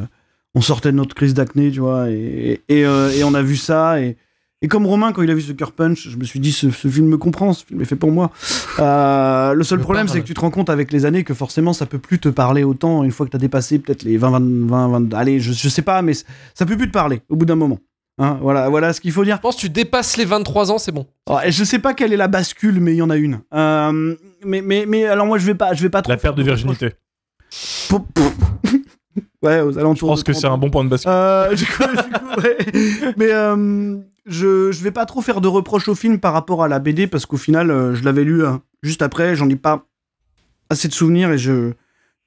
on 0.54 0.60
sortait 0.60 0.90
de 0.90 0.96
notre 0.96 1.14
crise 1.14 1.34
d'acné, 1.34 1.70
tu 1.70 1.78
vois, 1.80 2.10
et, 2.10 2.62
et, 2.68 2.84
euh, 2.86 3.10
et 3.10 3.22
on 3.22 3.34
a 3.34 3.42
vu 3.42 3.54
ça, 3.54 4.00
et, 4.00 4.16
et 4.60 4.66
comme 4.66 4.86
Romain, 4.86 5.12
quand 5.12 5.22
il 5.22 5.30
a 5.30 5.34
vu 5.34 5.42
Sucker 5.42 5.70
Punch, 5.76 6.08
je 6.08 6.16
me 6.16 6.24
suis 6.24 6.40
dit, 6.40 6.50
ce, 6.52 6.70
ce 6.70 6.88
film 6.88 7.06
me 7.06 7.18
comprend, 7.18 7.52
ce 7.52 7.64
film 7.64 7.80
est 7.80 7.84
fait 7.84 7.96
pour 7.96 8.10
moi. 8.10 8.32
Euh, 8.80 9.52
le 9.52 9.62
seul 9.62 9.78
Me 9.78 9.84
problème, 9.84 10.08
c'est 10.08 10.20
que 10.20 10.26
tu 10.26 10.34
te 10.34 10.40
rends 10.40 10.50
compte 10.50 10.70
avec 10.70 10.90
les 10.90 11.04
années 11.04 11.22
que 11.22 11.34
forcément 11.34 11.72
ça 11.72 11.86
peut 11.86 11.98
plus 11.98 12.18
te 12.18 12.28
parler 12.28 12.64
autant 12.64 13.04
une 13.04 13.12
fois 13.12 13.26
que 13.26 13.30
t'as 13.30 13.38
dépassé 13.38 13.78
peut-être 13.78 14.02
les 14.02 14.16
20, 14.16 14.30
20, 14.30 14.66
20, 14.66 14.88
20, 15.10 15.14
allez, 15.14 15.38
je, 15.38 15.52
je 15.52 15.68
sais 15.68 15.82
pas, 15.82 16.02
mais 16.02 16.14
ça 16.14 16.66
peut 16.66 16.76
plus 16.76 16.88
te 16.88 16.92
parler 16.92 17.20
au 17.28 17.36
bout 17.36 17.44
d'un 17.44 17.54
moment. 17.54 17.78
Hein, 18.20 18.38
voilà, 18.42 18.68
voilà 18.68 18.92
ce 18.92 19.00
qu'il 19.00 19.12
faut 19.12 19.24
dire. 19.24 19.36
Je 19.36 19.40
pense 19.40 19.54
que 19.56 19.60
tu 19.60 19.68
dépasses 19.70 20.16
les 20.16 20.24
23 20.24 20.72
ans, 20.72 20.78
c'est 20.78 20.90
bon. 20.92 21.06
Oh, 21.30 21.38
je 21.46 21.64
sais 21.64 21.78
pas 21.78 21.94
quelle 21.94 22.12
est 22.12 22.16
la 22.16 22.26
bascule, 22.28 22.80
mais 22.80 22.92
il 22.94 22.96
y 22.96 23.02
en 23.02 23.10
a 23.10 23.16
une. 23.16 23.40
Euh, 23.54 24.16
mais, 24.44 24.60
mais, 24.60 24.86
mais 24.86 25.04
alors 25.06 25.26
moi 25.26 25.38
je 25.38 25.46
vais 25.46 25.54
pas, 25.54 25.72
je 25.74 25.82
vais 25.82 25.88
pas 25.90 26.02
trop. 26.02 26.10
La 26.12 26.16
perte 26.18 26.36
de 26.36 26.42
virginité. 26.42 26.90
Pour- 27.88 28.04
pour- 28.14 28.32
ouais, 29.42 29.60
aux 29.60 29.72
Je 29.72 29.78
alentours. 29.78 30.08
pense 30.08 30.20
de 30.20 30.24
que 30.24 30.32
30 30.32 30.40
c'est 30.40 30.48
un 30.48 30.58
bon 30.58 30.70
point 30.70 30.84
de 30.84 30.88
bascule. 30.90 31.10
Euh, 31.12 31.54
du 31.54 31.64
coup, 31.64 31.82
du 31.86 31.96
coup, 32.18 32.40
ouais. 32.42 32.56
Mais 33.16 33.32
euh, 33.32 33.96
je, 34.26 34.72
je 34.72 34.82
vais 34.82 34.90
pas 34.90 35.06
trop 35.06 35.22
faire 35.22 35.40
de 35.40 35.48
reproches 35.48 35.88
au 35.88 35.94
film 35.94 36.18
par 36.18 36.32
rapport 36.32 36.64
à 36.64 36.68
la 36.68 36.80
BD 36.80 37.06
parce 37.06 37.24
qu'au 37.24 37.36
final, 37.36 37.70
euh, 37.70 37.94
je 37.94 38.02
l'avais 38.04 38.24
lu 38.24 38.44
euh, 38.44 38.52
juste 38.82 39.02
après, 39.02 39.36
j'en 39.36 39.48
ai 39.48 39.56
pas 39.56 39.84
assez 40.70 40.88
de 40.88 40.92
souvenirs 40.92 41.30
et 41.30 41.38
je, 41.38 41.70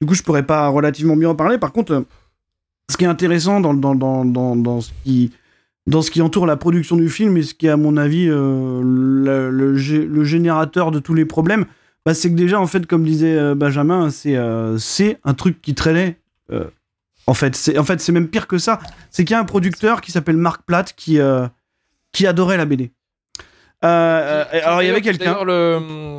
du 0.00 0.06
coup, 0.06 0.14
je 0.14 0.22
pourrais 0.22 0.42
pas 0.46 0.68
relativement 0.68 1.16
bien 1.16 1.28
en 1.28 1.34
parler. 1.34 1.58
Par 1.58 1.72
contre, 1.72 1.92
euh, 1.92 2.00
ce 2.90 2.96
qui 2.96 3.04
est 3.04 3.08
intéressant 3.08 3.60
dans, 3.60 3.74
dans, 3.74 3.94
dans, 3.94 4.24
dans, 4.24 4.56
dans 4.56 4.80
ce 4.80 4.90
qui 5.04 5.32
dans 5.86 6.02
ce 6.02 6.10
qui 6.10 6.22
entoure 6.22 6.46
la 6.46 6.56
production 6.56 6.96
du 6.96 7.08
film 7.08 7.36
et 7.36 7.42
ce 7.42 7.54
qui 7.54 7.66
est 7.66 7.70
à 7.70 7.76
mon 7.76 7.96
avis 7.96 8.28
euh, 8.28 8.80
le, 8.82 9.50
le 9.50 9.76
gé- 9.76 10.06
le 10.06 10.24
générateur 10.24 10.90
de 10.90 10.98
tous 11.00 11.14
les 11.14 11.24
problèmes, 11.24 11.64
bah, 12.06 12.14
c'est 12.14 12.30
que 12.30 12.36
déjà 12.36 12.60
en 12.60 12.66
fait 12.66 12.86
comme 12.86 13.04
disait 13.04 13.36
euh, 13.36 13.54
Benjamin, 13.54 14.10
c'est 14.10 14.36
euh, 14.36 14.78
c'est 14.78 15.18
un 15.24 15.34
truc 15.34 15.60
qui 15.60 15.74
traînait. 15.74 16.18
en 17.26 17.34
fait, 17.34 17.56
c'est 17.56 17.78
en 17.78 17.84
fait 17.84 18.06
même 18.10 18.28
pire 18.28 18.46
que 18.46 18.58
ça. 18.58 18.78
C'est 19.10 19.24
qu'il 19.24 19.34
y 19.34 19.36
a 19.36 19.40
un 19.40 19.44
producteur 19.44 20.00
qui 20.00 20.12
s'appelle 20.12 20.36
Marc 20.36 20.62
Platt 20.64 20.92
qui 20.96 21.18
qui 22.12 22.26
adorait 22.26 22.56
la 22.56 22.64
BD. 22.66 22.92
Euh, 23.84 24.44
euh, 24.54 24.60
alors 24.64 24.82
il 24.82 24.86
y 24.86 24.90
avait 24.90 25.00
quelqu'un 25.00 25.34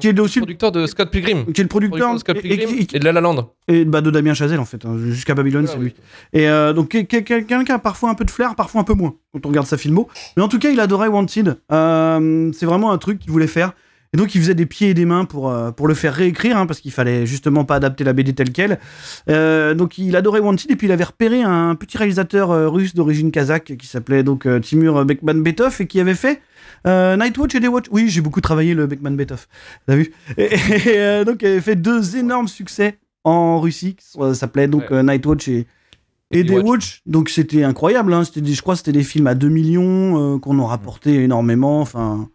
qui 0.01 0.07
est 0.09 0.19
aussi 0.19 0.39
le, 0.39 0.43
producteur 0.45 0.71
de 0.71 0.85
Scott 0.85 1.09
Pilgrim. 1.11 1.45
qui 1.53 1.61
est 1.61 1.63
le 1.63 1.69
producteur 1.69 2.19
Scott 2.19 2.35
et, 2.35 2.39
et- 2.39 2.41
Pilgrim 2.41 2.69
et- 2.77 2.95
et 2.95 2.99
de 2.99 3.05
La 3.05 3.11
La 3.13 3.21
Land. 3.21 3.53
et, 3.69 3.85
bah, 3.85 4.01
de 4.01 4.11
Damien 4.11 4.33
Chazelle 4.33 4.59
en 4.59 4.65
fait, 4.65 4.85
hein, 4.85 4.97
jusqu'à 4.97 5.33
Babylone 5.33 5.65
c'est 5.67 5.77
lui. 5.77 5.93
Et 6.33 6.49
euh, 6.49 6.73
donc 6.73 6.89
quel- 6.89 7.07
quel- 7.07 7.23
quelqu'un 7.23 7.63
qui 7.63 7.71
a 7.71 7.79
parfois 7.79 8.09
un 8.09 8.15
peu 8.15 8.25
de 8.25 8.31
flair, 8.31 8.55
parfois 8.55 8.81
un 8.81 8.83
peu 8.83 8.93
moins, 8.93 9.13
quand 9.33 9.45
on 9.45 9.49
regarde 9.49 9.67
sa 9.67 9.77
filmo. 9.77 10.09
Mais 10.35 10.43
en 10.43 10.47
tout 10.49 10.59
cas, 10.59 10.69
il 10.71 10.79
adorait 10.79 11.07
Wanted. 11.07 11.57
Euh, 11.71 12.51
c'est 12.53 12.65
vraiment 12.65 12.91
un 12.91 12.97
truc 12.97 13.19
qu'il 13.19 13.31
voulait 13.31 13.47
faire. 13.47 13.71
Et 14.13 14.17
donc, 14.17 14.35
il 14.35 14.41
faisait 14.41 14.53
des 14.55 14.65
pieds 14.67 14.89
et 14.89 14.93
des 14.93 15.05
mains 15.05 15.25
pour, 15.25 15.49
euh, 15.49 15.71
pour 15.71 15.87
le 15.87 15.95
faire 15.95 16.13
réécrire, 16.13 16.55
hein, 16.57 16.65
parce 16.67 16.79
qu'il 16.79 16.91
fallait 16.91 17.25
justement 17.25 17.65
pas 17.65 17.75
adapter 17.75 18.03
la 18.03 18.13
BD 18.13 18.33
telle 18.33 18.51
quelle. 18.51 18.79
Euh, 19.29 19.73
donc, 19.73 19.97
il 19.97 20.15
adorait 20.15 20.39
Wanted, 20.39 20.69
et 20.69 20.75
puis 20.75 20.85
il 20.87 20.91
avait 20.91 21.03
repéré 21.03 21.41
un 21.41 21.73
petit 21.75 21.97
réalisateur 21.97 22.51
euh, 22.51 22.69
russe 22.69 22.93
d'origine 22.93 23.31
kazakh 23.31 23.75
qui 23.77 23.87
s'appelait 23.87 24.21
donc 24.23 24.47
Timur 24.61 25.03
Bekman-Betov 25.05 25.81
et 25.81 25.87
qui 25.87 25.99
avait 25.99 26.13
fait 26.13 26.41
euh, 26.85 27.17
Nightwatch 27.17 27.55
et 27.55 27.59
Daywatch. 27.59 27.85
Oui, 27.91 28.07
j'ai 28.09 28.21
beaucoup 28.21 28.41
travaillé 28.41 28.73
le 28.75 28.85
Bekman-Betov. 28.87 29.47
T'as 29.87 29.95
vu? 29.95 30.13
Et, 30.37 30.49
et, 30.89 31.25
donc, 31.25 31.41
il 31.41 31.47
avait 31.47 31.61
fait 31.61 31.75
deux 31.75 32.15
énormes 32.17 32.47
succès 32.47 32.99
en 33.23 33.59
Russie, 33.61 33.95
qui 33.95 34.05
s'appelait 34.35 34.67
donc 34.67 34.91
Ouais. 34.91 35.01
Nightwatch 35.01 35.47
et, 35.47 35.65
et 36.31 36.43
Daywatch. 36.43 36.63
Daywatch. 36.63 37.01
Donc, 37.05 37.29
c'était 37.29 37.63
incroyable. 37.63 38.13
Hein. 38.13 38.25
C'était 38.25 38.41
des- 38.41 38.53
je 38.53 38.61
crois 38.61 38.73
que 38.75 38.79
c'était 38.79 38.91
des 38.91 39.03
films 39.03 39.27
à 39.27 39.33
2 39.33 39.49
millions 39.49 40.35
euh, 40.35 40.39
qu'on 40.39 40.59
en 40.59 40.65
rapportait 40.67 41.15
énormément. 41.15 41.79
Enfin. 41.81 42.27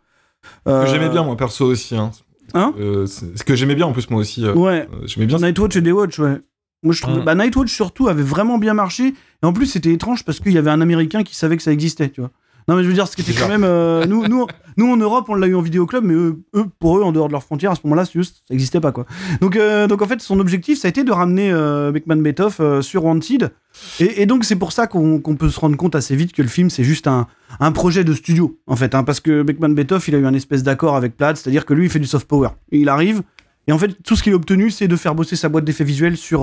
Euh, 0.66 0.84
que 0.84 0.90
j'aimais 0.90 1.08
bien 1.08 1.22
moi 1.24 1.36
perso 1.36 1.66
aussi 1.66 1.96
hein. 1.96 2.10
Hein 2.54 2.72
Euh, 2.78 3.06
ce 3.06 3.44
que 3.44 3.54
j'aimais 3.54 3.74
bien 3.74 3.86
en 3.86 3.92
plus 3.92 4.08
moi 4.10 4.20
aussi 4.20 4.44
euh, 4.46 4.54
Ouais. 4.54 4.88
euh, 4.92 5.06
j'aimais 5.06 5.26
bien 5.26 5.38
Nightwatch 5.38 5.76
et 5.76 5.80
Daywatch, 5.82 6.18
ouais. 6.18 6.40
Moi, 6.82 6.94
je 6.94 7.02
trouve. 7.02 7.18
Mm. 7.18 7.24
Bah, 7.24 7.34
Nightwatch, 7.34 7.72
surtout, 7.74 8.06
avait 8.08 8.22
vraiment 8.22 8.56
bien 8.56 8.72
marché. 8.72 9.08
Et 9.42 9.46
en 9.46 9.52
plus, 9.52 9.66
c'était 9.66 9.92
étrange 9.92 10.24
parce 10.24 10.38
qu'il 10.38 10.52
y 10.52 10.58
avait 10.58 10.70
un 10.70 10.80
Américain 10.80 11.24
qui 11.24 11.34
savait 11.34 11.56
que 11.56 11.62
ça 11.62 11.72
existait, 11.72 12.08
tu 12.08 12.20
vois. 12.20 12.30
Non, 12.68 12.76
mais 12.76 12.82
je 12.82 12.88
veux 12.88 12.94
dire, 12.94 13.08
ce 13.08 13.16
qui 13.16 13.22
était 13.22 13.32
quand 13.32 13.48
même. 13.48 13.64
euh, 13.64 14.04
nous, 14.04 14.28
nous, 14.28 14.46
nous, 14.76 14.86
en 14.92 14.96
Europe, 14.98 15.24
on 15.28 15.34
l'a 15.34 15.46
eu 15.46 15.54
en 15.54 15.62
vidéoclub, 15.62 16.04
mais 16.04 16.12
eux, 16.12 16.42
eux, 16.54 16.66
pour 16.78 16.98
eux, 16.98 17.02
en 17.02 17.12
dehors 17.12 17.28
de 17.28 17.32
leurs 17.32 17.42
frontières, 17.42 17.70
à 17.70 17.74
ce 17.74 17.80
moment-là, 17.84 18.04
ça 18.04 18.12
n'existait 18.50 18.80
pas, 18.80 18.92
quoi. 18.92 19.06
Donc, 19.40 19.56
euh, 19.56 19.86
donc, 19.86 20.02
en 20.02 20.06
fait, 20.06 20.20
son 20.20 20.38
objectif, 20.38 20.78
ça 20.78 20.86
a 20.86 20.90
été 20.90 21.02
de 21.02 21.10
ramener 21.10 21.50
euh, 21.50 21.90
Beckman 21.92 22.16
Betoff 22.16 22.58
euh, 22.60 22.82
sur 22.82 23.04
Wanted. 23.06 23.52
Et, 24.00 24.20
et 24.22 24.26
donc, 24.26 24.44
c'est 24.44 24.56
pour 24.56 24.72
ça 24.72 24.86
qu'on 24.86 25.20
peut 25.20 25.48
se 25.48 25.58
rendre 25.58 25.76
compte 25.78 25.94
assez 25.94 26.14
vite 26.14 26.32
que 26.32 26.42
le 26.42 26.48
film, 26.48 26.68
c'est 26.68 26.84
juste 26.84 27.06
un, 27.06 27.26
un 27.58 27.72
projet 27.72 28.04
de 28.04 28.12
studio, 28.12 28.58
en 28.66 28.76
fait. 28.76 28.94
hein, 28.94 29.02
parce 29.02 29.20
que 29.20 29.42
Beckman 29.42 29.70
Betoff, 29.70 30.06
il 30.08 30.14
a 30.14 30.18
eu 30.18 30.26
un 30.26 30.34
espèce 30.34 30.62
d'accord 30.62 30.94
avec 30.94 31.16
Platt, 31.16 31.38
c'est-à-dire 31.38 31.64
que 31.64 31.72
lui, 31.72 31.86
il 31.86 31.90
fait 31.90 31.98
du 32.00 32.06
soft 32.06 32.28
power. 32.28 32.50
Il 32.70 32.90
arrive, 32.90 33.22
et 33.66 33.72
en 33.72 33.78
fait, 33.78 33.96
tout 34.04 34.14
ce 34.14 34.22
qu'il 34.22 34.34
a 34.34 34.36
obtenu, 34.36 34.70
c'est 34.70 34.88
de 34.88 34.96
faire 34.96 35.14
bosser 35.14 35.36
sa 35.36 35.48
boîte 35.48 35.64
d'effets 35.64 35.84
visuels 35.84 36.18
sur, 36.18 36.40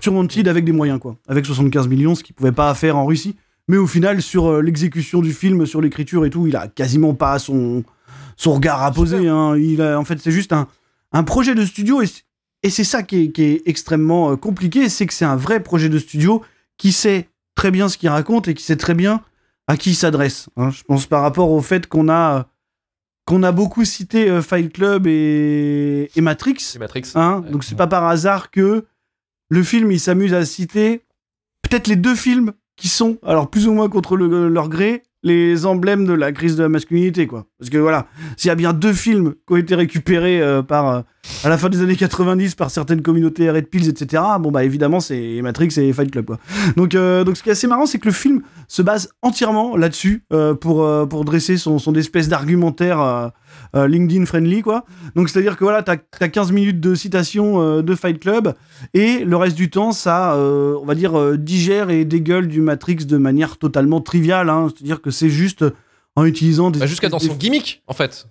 sur 0.00 0.14
Wanted 0.14 0.48
avec 0.48 0.64
des 0.64 0.72
moyens, 0.72 0.98
quoi. 1.00 1.16
Avec 1.28 1.44
75 1.44 1.86
millions, 1.88 2.14
ce 2.14 2.22
qu'il 2.24 2.34
pouvait 2.34 2.52
pas 2.52 2.72
faire 2.74 2.96
en 2.96 3.04
Russie. 3.04 3.36
Mais 3.68 3.76
au 3.76 3.86
final, 3.86 4.22
sur 4.22 4.46
euh, 4.46 4.62
l'exécution 4.62 5.20
du 5.20 5.32
film, 5.32 5.66
sur 5.66 5.80
l'écriture 5.80 6.24
et 6.24 6.30
tout, 6.30 6.46
il 6.46 6.56
a 6.56 6.68
quasiment 6.68 7.14
pas 7.14 7.38
son, 7.38 7.84
son 8.36 8.54
regard 8.54 8.82
à 8.82 8.90
poser. 8.92 9.28
hein. 9.28 9.56
Il 9.56 9.82
a, 9.82 9.98
en 9.98 10.04
fait, 10.04 10.18
c'est 10.18 10.30
juste 10.32 10.52
un, 10.52 10.66
un 11.12 11.22
projet 11.22 11.54
de 11.54 11.64
studio 11.64 12.00
et, 12.02 12.06
et 12.62 12.70
c'est 12.70 12.84
ça 12.84 13.02
qui 13.02 13.24
est, 13.24 13.30
qui 13.32 13.42
est 13.42 13.62
extrêmement 13.66 14.30
euh, 14.32 14.36
compliqué, 14.36 14.88
c'est 14.88 15.06
que 15.06 15.14
c'est 15.14 15.24
un 15.26 15.36
vrai 15.36 15.62
projet 15.62 15.88
de 15.88 15.98
studio 15.98 16.42
qui 16.78 16.92
sait 16.92 17.28
très 17.54 17.70
bien 17.70 17.88
ce 17.88 17.98
qu'il 17.98 18.08
raconte 18.08 18.48
et 18.48 18.54
qui 18.54 18.62
sait 18.64 18.76
très 18.76 18.94
bien 18.94 19.20
à 19.66 19.76
qui 19.76 19.90
il 19.90 19.94
s'adresse. 19.94 20.48
hein. 20.56 20.70
Je 20.70 20.82
pense 20.84 21.06
par 21.06 21.20
rapport 21.22 21.50
au 21.50 21.60
fait 21.60 21.86
qu'on 21.86 22.08
a 22.08 22.48
qu'on 23.26 23.42
a 23.42 23.52
beaucoup 23.52 23.84
cité 23.84 24.30
euh, 24.30 24.40
Fight 24.40 24.72
Club 24.72 25.06
et, 25.06 26.10
et 26.16 26.20
Matrix. 26.22 26.56
C'est 26.60 26.78
Matrix. 26.78 27.12
Hein, 27.14 27.42
Ouais. 27.44 27.50
donc 27.50 27.62
c'est 27.64 27.74
pas 27.76 27.86
par 27.86 28.04
hasard 28.06 28.50
que 28.50 28.86
le 29.50 29.62
film 29.62 29.92
il 29.92 30.00
s'amuse 30.00 30.32
à 30.32 30.46
citer 30.46 31.04
peut-être 31.62 31.86
les 31.88 31.96
deux 31.96 32.14
films 32.14 32.52
qui 32.78 32.88
sont 32.88 33.18
alors 33.26 33.50
plus 33.50 33.66
ou 33.68 33.72
moins 33.74 33.88
contre 33.90 34.16
le- 34.16 34.48
leur 34.48 34.68
gré 34.70 35.02
les 35.24 35.66
emblèmes 35.66 36.06
de 36.06 36.12
la 36.12 36.30
crise 36.30 36.54
de 36.54 36.62
la 36.62 36.68
masculinité 36.68 37.26
quoi. 37.26 37.46
Parce 37.58 37.70
que 37.70 37.76
voilà 37.78 38.06
s'il 38.36 38.48
y 38.48 38.52
a 38.52 38.54
bien 38.54 38.72
deux 38.72 38.92
films 38.92 39.34
qui 39.46 39.52
ont 39.52 39.56
été 39.56 39.74
récupérés 39.74 40.40
euh, 40.40 40.62
par 40.62 40.88
euh, 40.88 41.00
à 41.42 41.48
la 41.48 41.58
fin 41.58 41.68
des 41.68 41.82
années 41.82 41.96
90 41.96 42.54
par 42.54 42.70
certaines 42.70 43.02
communautés 43.02 43.50
Red 43.50 43.66
Pills 43.66 43.88
etc 43.88 44.22
bon 44.38 44.52
bah 44.52 44.62
évidemment 44.62 45.00
c'est 45.00 45.40
Matrix 45.42 45.74
et 45.78 45.92
Fight 45.92 46.12
Club 46.12 46.24
quoi. 46.26 46.38
Donc 46.76 46.94
euh, 46.94 47.24
donc 47.24 47.36
ce 47.36 47.42
qui 47.42 47.48
est 47.48 47.52
assez 47.52 47.66
marrant 47.66 47.84
c'est 47.84 47.98
que 47.98 48.06
le 48.06 48.14
film 48.14 48.42
se 48.68 48.80
base 48.80 49.10
entièrement 49.22 49.76
là-dessus 49.76 50.22
pour 50.60 50.88
pour 51.08 51.24
dresser 51.24 51.56
son 51.56 51.80
son 51.80 51.94
espèce 51.96 52.28
d'argumentaire 52.28 53.32
euh, 53.76 53.86
LinkedIn 53.88 54.26
friendly 54.26 54.62
quoi 54.62 54.84
donc 55.16 55.28
c'est 55.28 55.38
à 55.38 55.42
dire 55.42 55.56
que 55.56 55.64
voilà 55.64 55.82
t'as 55.82 55.96
as 56.20 56.28
15 56.28 56.52
minutes 56.52 56.80
de 56.80 56.94
citation 56.94 57.60
euh, 57.62 57.82
de 57.82 57.94
Fight 57.94 58.18
Club 58.18 58.54
et 58.94 59.24
le 59.24 59.36
reste 59.36 59.56
du 59.56 59.70
temps 59.70 59.92
ça 59.92 60.34
euh, 60.34 60.76
on 60.80 60.84
va 60.84 60.94
dire 60.94 61.36
digère 61.38 61.90
et 61.90 62.04
dégueule 62.04 62.48
du 62.48 62.60
Matrix 62.60 62.96
de 63.06 63.16
manière 63.16 63.56
totalement 63.58 64.00
triviale 64.00 64.48
hein. 64.50 64.68
c'est 64.76 64.82
à 64.82 64.86
dire 64.86 65.00
que 65.02 65.10
c'est 65.10 65.30
juste 65.30 65.64
en 66.16 66.24
utilisant 66.24 66.70
des 66.70 66.80
Bah, 66.80 66.86
Jusqu'à 66.86 67.08
dans 67.08 67.18
des- 67.18 67.26
son 67.26 67.34
gimmick, 67.36 67.82
en 67.86 67.94
fait. 67.94 68.26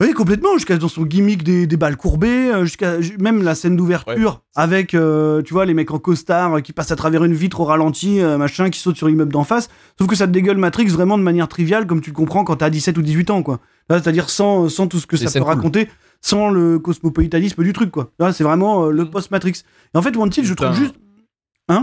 Oui, 0.00 0.12
complètement, 0.12 0.54
jusqu'à 0.54 0.76
dans 0.78 0.88
son 0.88 1.02
gimmick 1.04 1.42
des, 1.42 1.66
des 1.66 1.76
balles 1.76 1.96
courbées, 1.96 2.50
euh, 2.50 2.64
jusqu'à 2.64 3.00
ju- 3.00 3.16
même 3.18 3.42
la 3.42 3.54
scène 3.54 3.76
d'ouverture 3.76 4.40
avec, 4.56 4.94
euh, 4.94 5.42
tu 5.42 5.52
vois, 5.52 5.66
les 5.66 5.74
mecs 5.74 5.90
en 5.90 5.98
costard 5.98 6.54
euh, 6.56 6.60
qui 6.60 6.72
passent 6.72 6.90
à 6.90 6.96
travers 6.96 7.22
une 7.24 7.34
vitre 7.34 7.60
au 7.60 7.64
ralenti, 7.64 8.20
euh, 8.20 8.38
machin, 8.38 8.70
qui 8.70 8.78
sautent 8.80 8.96
sur 8.96 9.08
l'immeuble 9.08 9.32
d'en 9.32 9.44
face. 9.44 9.68
Sauf 9.98 10.08
que 10.08 10.16
ça 10.16 10.26
te 10.26 10.32
dégueule 10.32 10.56
Matrix 10.56 10.86
vraiment 10.86 11.18
de 11.18 11.22
manière 11.22 11.48
triviale, 11.48 11.86
comme 11.86 12.00
tu 12.00 12.10
le 12.10 12.16
comprends 12.16 12.44
quand 12.44 12.56
t'as 12.56 12.70
17 12.70 12.96
ou 12.98 13.02
18 13.02 13.30
ans, 13.30 13.42
quoi. 13.42 13.60
Là, 13.90 14.00
c'est-à-dire 14.02 14.30
sans, 14.30 14.68
sans 14.68 14.86
tout 14.86 14.98
ce 15.00 15.06
que 15.06 15.16
ça 15.16 15.30
peut 15.30 15.40
cool. 15.44 15.48
raconter, 15.54 15.88
sans 16.22 16.48
le 16.50 16.78
cosmopolitanisme 16.78 17.62
du 17.62 17.72
truc, 17.72 17.90
quoi. 17.90 18.10
Là, 18.18 18.32
c'est 18.32 18.44
vraiment 18.44 18.86
euh, 18.86 18.90
le 18.90 19.04
Mm. 19.04 19.10
post-Matrix. 19.10 19.62
Et 19.94 19.98
en 19.98 20.02
fait, 20.02 20.16
Wanted, 20.16 20.44
je 20.44 20.54
trouve 20.54 20.72
juste. 20.74 20.94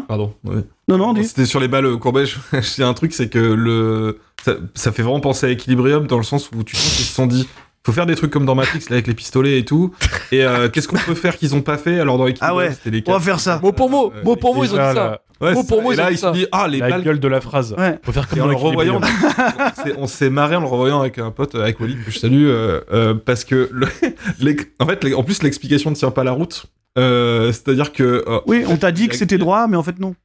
Pardon. 0.07 0.33
ouais. 0.43 0.63
Non, 0.89 0.97
non, 0.97 1.13
dis. 1.13 1.23
C'était 1.23 1.45
sur 1.45 1.61
les 1.61 1.69
balles 1.69 1.97
courbées. 1.97 2.25
Je 2.51 2.59
sais 2.59 2.83
un 2.83 2.93
truc, 2.93 3.13
c'est 3.13 3.29
que 3.29 3.39
le 3.39 4.19
ça, 4.43 4.55
ça 4.75 4.91
fait 4.91 5.01
vraiment 5.01 5.21
penser 5.21 5.45
à 5.45 5.49
Equilibrium 5.49 6.07
dans 6.07 6.17
le 6.17 6.23
sens 6.23 6.49
où 6.53 6.61
tu 6.63 6.75
sens 6.75 6.93
qu'ils 6.97 7.05
se 7.05 7.13
sont 7.13 7.25
dit 7.25 7.47
faut 7.87 7.93
faire 7.93 8.05
des 8.05 8.15
trucs 8.15 8.31
comme 8.31 8.45
dans 8.45 8.53
Matrix 8.53 8.79
là 8.89 8.95
avec 8.95 9.07
les 9.07 9.13
pistolets 9.13 9.57
et 9.59 9.65
tout. 9.65 9.93
Et 10.31 10.43
euh, 10.45 10.67
qu'est-ce 10.73 10.87
qu'on 10.89 10.97
peut 10.97 11.15
faire 11.15 11.37
qu'ils 11.37 11.55
ont 11.55 11.61
pas 11.61 11.77
fait 11.77 11.99
alors 12.01 12.17
dans 12.17 12.27
Equilibrium 12.27 12.51
Ah 12.51 12.55
ouais, 12.55 12.71
c'était 12.73 12.89
les 12.91 13.01
On 13.07 13.13
va 13.13 13.19
faire 13.21 13.39
ça. 13.39 13.59
Mot 13.63 13.71
pour 13.71 13.89
mot, 13.89 14.11
Euh, 14.15 14.23
mot 14.23 14.35
pour 14.35 14.53
mot, 14.55 14.63
ils 14.65 14.71
ont 14.73 14.77
dit 14.77 14.93
ça. 14.93 15.21
Ouais, 15.39 15.53
Mot 15.53 15.63
pour 15.63 15.81
mot, 15.83 15.91
et 15.91 15.95
ils 15.95 15.99
ont 16.01 16.03
là 16.03 16.09
dit 16.09 16.13
ils 16.15 16.17
se 16.17 16.21
ça. 16.21 16.31
disent 16.31 16.47
ah 16.51 16.67
les 16.67 16.79
la 16.79 16.89
balles 16.89 17.03
gueule 17.03 17.19
de 17.19 17.27
la 17.27 17.39
phrase. 17.41 17.73
Ouais. 17.77 17.97
Faut 18.03 18.11
faire 18.11 18.27
comme 18.27 18.39
Et 18.39 18.41
en 18.41 18.45
dans 18.45 18.51
le 18.51 18.57
revoyant, 18.57 18.99
on 18.99 19.83
s'est- 19.83 19.95
on 19.97 20.07
s'est 20.07 20.29
marré 20.29 20.55
en 20.55 20.61
le 20.61 20.65
revoyant 20.67 20.99
avec 20.99 21.17
un 21.19 21.31
pote, 21.31 21.55
avec 21.55 21.79
Wally, 21.79 21.95
que 22.03 22.11
je 22.11 22.19
salue, 22.19 22.47
euh, 22.47 22.81
euh, 22.91 23.13
parce 23.13 23.45
que, 23.45 23.69
le- 23.71 23.87
en 24.79 24.85
fait, 24.87 25.13
en 25.13 25.23
plus, 25.23 25.43
l'explication 25.43 25.89
ne 25.91 25.95
tient 25.95 26.11
pas 26.11 26.23
la 26.23 26.31
route. 26.33 26.65
Euh, 26.97 27.51
C'est-à-dire 27.53 27.93
que, 27.93 28.25
euh, 28.27 28.39
Oui, 28.47 28.63
on 28.67 28.77
t'a 28.77 28.91
dit 28.91 29.07
que 29.07 29.15
c'était 29.15 29.37
droit, 29.37 29.67
mais 29.67 29.77
en 29.77 29.83
fait, 29.83 29.99
non. 29.99 30.15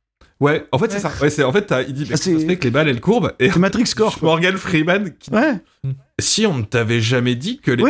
Ouais, 0.43 0.67
en 0.73 0.79
fait, 0.79 0.91
c'est 0.91 0.95
Ouais. 0.97 1.01
ça. 1.11 1.13
Ouais, 1.23 1.31
c'est, 1.31 1.45
en 1.45 1.53
fait, 1.53 1.63
t'as- 1.67 1.83
il 1.83 1.95
dit, 1.95 2.03
mais 2.09 2.15
Ah, 2.15 2.17
c'est- 2.17 2.35
ça 2.35 2.41
se 2.41 2.47
fait 2.47 2.57
que 2.57 2.65
les 2.65 2.71
balles, 2.71 2.89
elles 2.89 3.01
courbent, 3.01 3.33
et 3.39 3.51
C'est 3.51 3.59
Matrix 3.59 3.85
quoi. 3.97 4.13
Morgan 4.23 4.57
Freeman, 4.57 5.13
qui 5.19 5.31
dit, 5.31 5.37
Ouais. 5.37 5.55
si 6.19 6.47
on 6.47 6.59
ne 6.59 6.63
t'avait 6.65 7.01
jamais 7.01 7.35
dit 7.35 7.59
que 7.61 7.71
les 7.71 7.85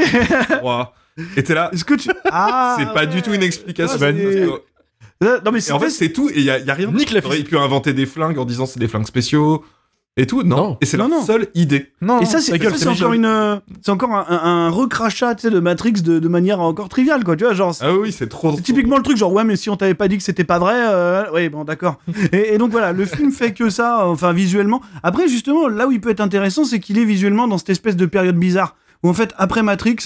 droits, 0.59 0.95
et 1.37 1.43
t'es 1.43 1.55
là, 1.55 1.71
Est-ce 1.73 1.85
que 1.85 1.95
tu. 1.95 2.09
Ah 2.31 2.77
c'est 2.79 2.93
pas 2.93 3.07
du 3.07 3.23
tout 3.23 3.33
une 3.35 3.43
explication. 3.43 3.99
Ah, 4.01 5.39
Non, 5.45 5.53
mais 5.53 5.65
Et 5.65 5.73
en 5.73 5.79
fait, 5.79 5.91
c'est 5.91 6.09
tout, 6.13 6.29
et 6.31 6.35
il 6.39 6.43
y 6.45 6.51
a, 6.51 6.59
y 6.59 6.71
a 6.71 6.75
rien. 6.75 6.91
Nique 6.91 7.13
la 7.13 7.21
Ils 7.21 7.27
auraient 7.27 7.43
pu 7.45 7.57
inventer 7.57 7.93
des 7.93 8.07
flingues 8.07 8.39
en 8.39 8.45
disant 8.45 8.67
c'est 8.67 8.81
des 8.81 8.89
flingues 8.89 9.07
spéciaux, 9.07 9.65
et 10.17 10.27
tout. 10.27 10.43
Non. 10.43 10.57
Non. 10.57 10.79
Et 10.81 10.87
c'est 10.87 10.97
non. 10.97 11.23
seule 11.23 11.49
idée. 11.55 11.93
Non, 12.01 12.21
Et 12.21 12.27
ça, 12.27 12.41
c'est 12.41 12.53
ta 12.53 12.59
gueule, 12.59 12.73
ça, 12.73 12.79
c'est 12.79 12.85
c'est 12.85 12.91
encore 13.03 13.13
une, 13.15 13.25
euh, 13.25 13.57
c'est 13.81 13.91
encore 13.91 14.11
un, 14.15 14.27
un, 14.29 14.67
un 14.67 14.69
recrachat, 14.69 15.35
de 15.35 15.61
Matrix 15.61 15.93
de, 15.93 16.19
de 16.19 16.29
manière 16.29 16.61
encore 16.61 16.89
triviale, 16.89 17.25
quoi. 17.25 17.37
Tu 17.37 17.45
vois, 17.45 17.55
genre, 17.55 17.75
Ah 17.81 17.95
oui, 17.95 18.13
c'est 18.13 18.29
trop. 18.29 18.55
c'est 18.55 18.63
typiquement 18.63 18.97
le 18.99 19.03
truc, 19.03 19.17
genre, 19.17 19.33
ouais, 19.33 19.45
mais 19.45 19.57
si 19.57 19.71
on 19.71 19.77
t'avait 19.77 19.95
pas 19.95 20.09
dit 20.09 20.19
que 20.19 20.23
c'était 20.23 20.45
pas 20.45 20.59
vrai, 20.59 20.75
euh, 20.77 21.31
ouais, 21.33 21.49
bon, 21.49 21.65
d'accord. 21.65 21.99
et, 22.33 22.55
et 22.55 22.59
donc 22.59 22.71
voilà, 22.71 22.93
le 22.93 23.05
film 23.07 23.33
fait 23.33 23.53
que 23.53 23.71
ça, 23.71 24.07
enfin, 24.07 24.33
visuellement. 24.33 24.83
Après, 25.03 25.29
justement, 25.29 25.69
là 25.69 25.87
où 25.87 25.93
il 25.93 26.01
peut 26.01 26.11
être 26.11 26.21
intéressant, 26.21 26.65
c'est 26.65 26.81
qu'il 26.81 26.99
est 26.99 27.05
visuellement 27.05 27.49
dans 27.49 27.59
cette 27.59 27.71
espèce 27.71 27.97
de 27.97 28.07
période 28.07 28.37
bizarre, 28.37 28.77
où 29.03 29.09
en 29.09 29.15
fait, 29.15 29.33
après 29.39 29.63
Matrix, 29.63 29.97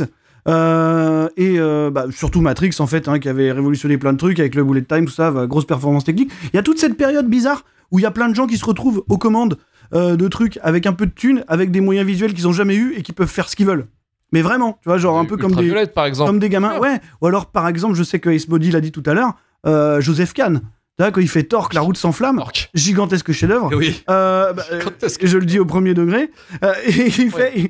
euh, 0.49 1.29
et 1.37 1.57
euh, 1.59 1.91
bah, 1.91 2.07
surtout 2.11 2.41
Matrix, 2.41 2.77
en 2.79 2.87
fait, 2.87 3.09
hein, 3.09 3.19
qui 3.19 3.29
avait 3.29 3.51
révolutionné 3.51 3.99
plein 3.99 4.13
de 4.13 4.19
trucs 4.19 4.39
avec 4.39 4.55
le 4.55 4.63
bullet 4.63 4.83
time, 4.83 5.07
tout 5.07 5.13
ça, 5.13 5.31
bah, 5.31 5.47
grosse 5.47 5.65
performance 5.65 6.05
technique. 6.05 6.31
Il 6.53 6.57
y 6.57 6.59
a 6.59 6.63
toute 6.63 6.79
cette 6.79 6.97
période 6.97 7.27
bizarre 7.27 7.65
où 7.91 7.99
il 7.99 8.03
y 8.03 8.07
a 8.07 8.11
plein 8.11 8.29
de 8.29 8.35
gens 8.35 8.47
qui 8.47 8.57
se 8.57 8.65
retrouvent 8.65 9.05
aux 9.09 9.19
commandes 9.19 9.59
euh, 9.95 10.17
de 10.17 10.29
trucs 10.29 10.59
avec 10.63 10.87
un 10.87 10.93
peu 10.93 11.07
de 11.07 11.13
thunes, 11.13 11.45
avec 11.49 11.71
des 11.71 11.81
moyens 11.81 12.07
visuels 12.07 12.35
qu'ils 12.35 12.49
ont 12.49 12.53
jamais 12.53 12.75
eu 12.77 12.95
et 12.97 13.03
qui 13.03 13.13
peuvent 13.13 13.29
faire 13.29 13.49
ce 13.49 13.57
qu'ils 13.57 13.67
veulent. 13.67 13.87
Mais 14.33 14.43
vraiment, 14.43 14.79
tu 14.83 14.89
vois, 14.89 14.99
genre 14.99 15.19
un 15.19 15.25
peu 15.25 15.37
comme 15.37 15.53
des, 15.53 15.63
Ultraviolette, 15.63 15.95
par 15.95 16.07
exemple. 16.07 16.29
comme 16.29 16.41
des 16.41 16.49
gamins. 16.49 16.79
Ouais. 16.79 17.01
Ou 17.21 17.27
alors, 17.27 17.47
par 17.47 17.69
exemple, 17.69 17.95
je 17.95 18.03
sais 18.03 18.19
que 18.19 18.29
Ace 18.31 18.47
Body 18.49 18.73
l'a 18.73 18.81
dit 18.81 18.91
tout 18.91 19.03
à 19.07 19.15
l'heure, 19.15 19.35
euh, 19.67 20.01
Joseph 20.01 20.33
Kahn. 20.33 20.61
Tu 20.99 21.03
vois, 21.03 21.13
quand 21.13 21.21
il 21.21 21.29
fait 21.29 21.43
Torque, 21.43 21.75
la 21.75 21.83
route 21.83 21.99
s'enflamme, 21.99 22.43
gigantesque 22.73 23.31
chef-d'œuvre. 23.31 23.71
Oui. 23.77 24.03
Euh, 24.09 24.55
bah, 24.55 24.63
euh, 24.73 24.81
je 25.23 25.37
le 25.37 25.45
dis 25.45 25.59
au 25.59 25.67
premier 25.67 25.93
degré. 25.93 26.31
Euh, 26.65 26.73
et 26.87 27.07
il 27.19 27.31
fait, 27.31 27.69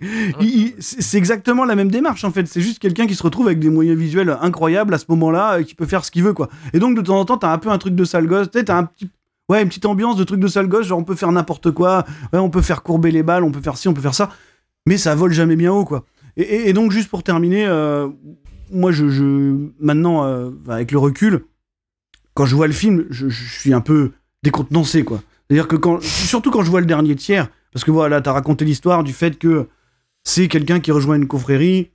c'est 0.78 1.18
exactement 1.18 1.64
la 1.64 1.74
même 1.74 1.90
démarche 1.90 2.22
en 2.22 2.30
fait. 2.30 2.46
C'est 2.46 2.60
juste 2.60 2.78
quelqu'un 2.78 3.08
qui 3.08 3.16
se 3.16 3.24
retrouve 3.24 3.46
avec 3.46 3.58
des 3.58 3.68
moyens 3.68 3.98
visuels 3.98 4.38
incroyables 4.40 4.94
à 4.94 4.98
ce 4.98 5.06
moment-là, 5.08 5.58
et 5.58 5.64
qui 5.64 5.74
peut 5.74 5.86
faire 5.86 6.04
ce 6.04 6.12
qu'il 6.12 6.22
veut 6.22 6.34
quoi. 6.34 6.48
Et 6.72 6.78
donc 6.78 6.96
de 6.96 7.02
temps 7.02 7.18
en 7.18 7.24
temps, 7.24 7.36
t'as 7.36 7.52
un 7.52 7.58
peu 7.58 7.70
un 7.70 7.78
truc 7.78 7.96
de 7.96 8.04
sale 8.04 8.28
gosse. 8.28 8.48
Tu 8.48 8.60
sais, 8.60 8.64
t'as 8.64 8.76
un 8.76 8.84
petit, 8.84 9.10
ouais, 9.48 9.62
une 9.62 9.68
petite 9.68 9.86
ambiance 9.86 10.16
de 10.16 10.24
truc 10.24 10.40
de 10.40 10.48
sale 10.48 10.68
gosse. 10.68 10.86
Genre 10.86 10.98
on 10.98 11.04
peut 11.04 11.14
faire 11.14 11.32
n'importe 11.32 11.70
quoi. 11.70 12.04
Ouais, 12.32 12.38
on 12.38 12.50
peut 12.50 12.62
faire 12.62 12.82
courber 12.82 13.10
les 13.10 13.22
balles, 13.22 13.44
on 13.44 13.52
peut 13.52 13.60
faire 13.60 13.76
ci, 13.76 13.88
on 13.88 13.94
peut 13.94 14.00
faire 14.00 14.14
ça. 14.14 14.30
Mais 14.86 14.98
ça 14.98 15.14
vole 15.14 15.32
jamais 15.32 15.56
bien 15.56 15.72
haut 15.72 15.84
quoi. 15.84 16.04
Et, 16.36 16.72
donc 16.74 16.92
juste 16.92 17.08
pour 17.08 17.22
terminer, 17.22 17.66
euh, 17.66 18.08
moi 18.70 18.92
je, 18.92 19.68
maintenant 19.80 20.24
euh, 20.24 20.50
avec 20.68 20.92
le 20.92 20.98
recul, 20.98 21.46
quand 22.34 22.44
je 22.44 22.54
vois 22.54 22.66
le 22.66 22.74
film, 22.74 23.06
je, 23.08 23.28
suis 23.28 23.72
un 23.72 23.80
peu 23.80 24.12
décontenancé 24.42 25.02
quoi. 25.02 25.22
C'est-à-dire 25.48 25.66
que 25.66 25.76
quand, 25.76 26.02
surtout 26.02 26.50
quand 26.50 26.62
je 26.62 26.70
vois 26.70 26.80
le 26.80 26.86
dernier 26.86 27.16
tiers, 27.16 27.48
parce 27.72 27.84
que 27.84 27.90
voilà, 27.90 28.20
t'as 28.20 28.32
raconté 28.32 28.64
l'histoire 28.64 29.02
du 29.02 29.14
fait 29.14 29.38
que 29.38 29.66
c'est 30.24 30.48
quelqu'un 30.48 30.80
qui 30.80 30.92
rejoint 30.92 31.16
une 31.16 31.26
confrérie 31.26 31.90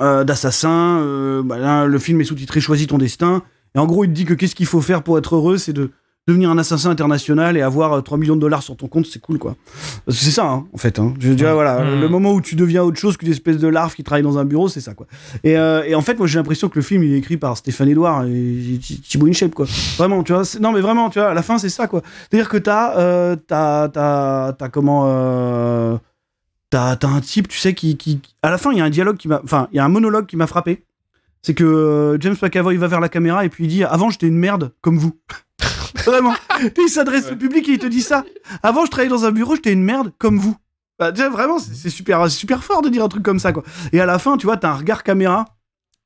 euh, 0.00 0.24
d'assassins. 0.24 1.42
bah 1.44 1.84
le 1.84 1.98
film 1.98 2.20
est 2.22 2.24
sous-titré 2.24 2.60
Choisis 2.60 2.86
ton 2.86 2.98
destin. 2.98 3.42
Et 3.74 3.78
en 3.78 3.86
gros, 3.86 4.04
il 4.04 4.08
te 4.08 4.14
dit 4.14 4.24
que 4.24 4.34
qu'est-ce 4.34 4.54
qu'il 4.54 4.66
faut 4.66 4.80
faire 4.80 5.02
pour 5.02 5.18
être 5.18 5.36
heureux, 5.36 5.58
c'est 5.58 5.72
de 5.72 5.90
devenir 6.30 6.50
un 6.50 6.58
assassin 6.58 6.90
international 6.90 7.56
et 7.56 7.62
avoir 7.62 7.92
euh, 7.92 8.00
3 8.00 8.16
millions 8.18 8.36
de 8.36 8.40
dollars 8.40 8.62
sur 8.62 8.76
ton 8.76 8.88
compte, 8.88 9.06
c'est 9.06 9.20
cool 9.20 9.38
quoi. 9.38 9.56
C'est 10.08 10.30
ça, 10.30 10.46
hein, 10.46 10.66
en 10.72 10.78
fait. 10.78 10.98
Hein. 10.98 11.14
Je 11.20 11.28
veux 11.28 11.34
dire, 11.34 11.52
voilà, 11.54 11.84
Mmh. 11.84 12.00
le 12.00 12.08
moment 12.08 12.32
où 12.32 12.40
tu 12.40 12.56
deviens 12.56 12.82
autre 12.82 12.98
chose 12.98 13.16
qu'une 13.16 13.30
espèce 13.30 13.58
de 13.58 13.68
larve 13.68 13.94
qui 13.94 14.02
travaille 14.04 14.22
dans 14.22 14.38
un 14.38 14.44
bureau, 14.44 14.68
c'est 14.68 14.80
ça 14.80 14.94
quoi. 14.94 15.06
Et, 15.44 15.56
euh, 15.58 15.82
et 15.84 15.94
en 15.94 16.00
fait, 16.02 16.16
moi 16.18 16.26
j'ai 16.26 16.38
l'impression 16.38 16.68
que 16.68 16.76
le 16.78 16.82
film 16.82 17.02
il 17.04 17.12
est 17.14 17.18
écrit 17.18 17.36
par 17.36 17.56
Stéphane 17.56 17.88
Edouard 17.88 18.24
et 18.24 18.78
Thi- 18.80 19.00
Thibaut 19.00 19.26
InShape 19.26 19.54
quoi. 19.54 19.66
Vraiment, 19.98 20.22
tu 20.22 20.32
vois. 20.32 20.42
Non 20.60 20.72
mais 20.72 20.80
vraiment, 20.80 21.10
tu 21.10 21.18
vois, 21.18 21.28
à 21.30 21.34
la 21.34 21.42
fin 21.42 21.58
c'est 21.58 21.68
ça 21.68 21.86
quoi. 21.86 22.02
C'est-à-dire 22.30 22.48
que 22.48 22.56
t'as, 22.56 22.96
euh, 22.98 23.36
t'as, 23.46 23.88
t'as, 23.88 24.52
t'as 24.54 24.68
comment, 24.68 25.04
euh, 25.06 25.96
t'as, 26.70 26.96
t'as 26.96 27.08
un 27.08 27.20
type, 27.20 27.48
tu 27.48 27.58
sais, 27.58 27.74
qui, 27.74 27.96
qui, 27.96 28.20
à 28.42 28.50
la 28.50 28.58
fin 28.58 28.72
il 28.72 28.78
y 28.78 28.80
a 28.80 28.84
un 28.84 28.90
dialogue 28.90 29.16
qui 29.16 29.28
m'a, 29.28 29.40
enfin 29.44 29.68
il 29.72 29.76
y 29.76 29.78
a 29.78 29.84
un 29.84 29.88
monologue 29.88 30.26
qui 30.26 30.36
m'a 30.36 30.46
frappé. 30.46 30.84
C'est 31.42 31.54
que 31.54 31.64
euh, 31.64 32.18
James 32.20 32.36
McAvoy 32.42 32.76
va 32.76 32.86
vers 32.86 33.00
la 33.00 33.08
caméra 33.08 33.44
et 33.46 33.48
puis 33.48 33.64
il 33.64 33.68
dit 33.68 33.82
avant 33.82 34.10
j'étais 34.10 34.26
une 34.26 34.36
merde 34.36 34.72
comme 34.82 34.98
vous. 34.98 35.12
Vraiment. 36.04 36.34
il 36.78 36.88
s'adresse 36.88 37.30
au 37.32 37.36
public 37.36 37.68
et 37.68 37.72
il 37.72 37.78
te 37.78 37.86
dit 37.86 38.02
ça. 38.02 38.24
Avant 38.62 38.84
je 38.84 38.90
travaillais 38.90 39.10
dans 39.10 39.24
un 39.24 39.30
bureau, 39.32 39.54
j'étais 39.56 39.72
une 39.72 39.82
merde 39.82 40.12
comme 40.18 40.38
vous. 40.38 40.56
Bah, 40.98 41.12
déjà, 41.12 41.30
vraiment, 41.30 41.58
c'est 41.58 41.88
super, 41.90 42.30
super 42.30 42.62
fort 42.62 42.82
de 42.82 42.88
dire 42.90 43.02
un 43.02 43.08
truc 43.08 43.22
comme 43.22 43.38
ça, 43.38 43.52
quoi. 43.52 43.62
Et 43.92 44.00
à 44.00 44.06
la 44.06 44.18
fin, 44.18 44.36
tu 44.36 44.44
vois, 44.46 44.56
t'as 44.58 44.70
un 44.70 44.74
regard 44.76 45.02
caméra 45.02 45.46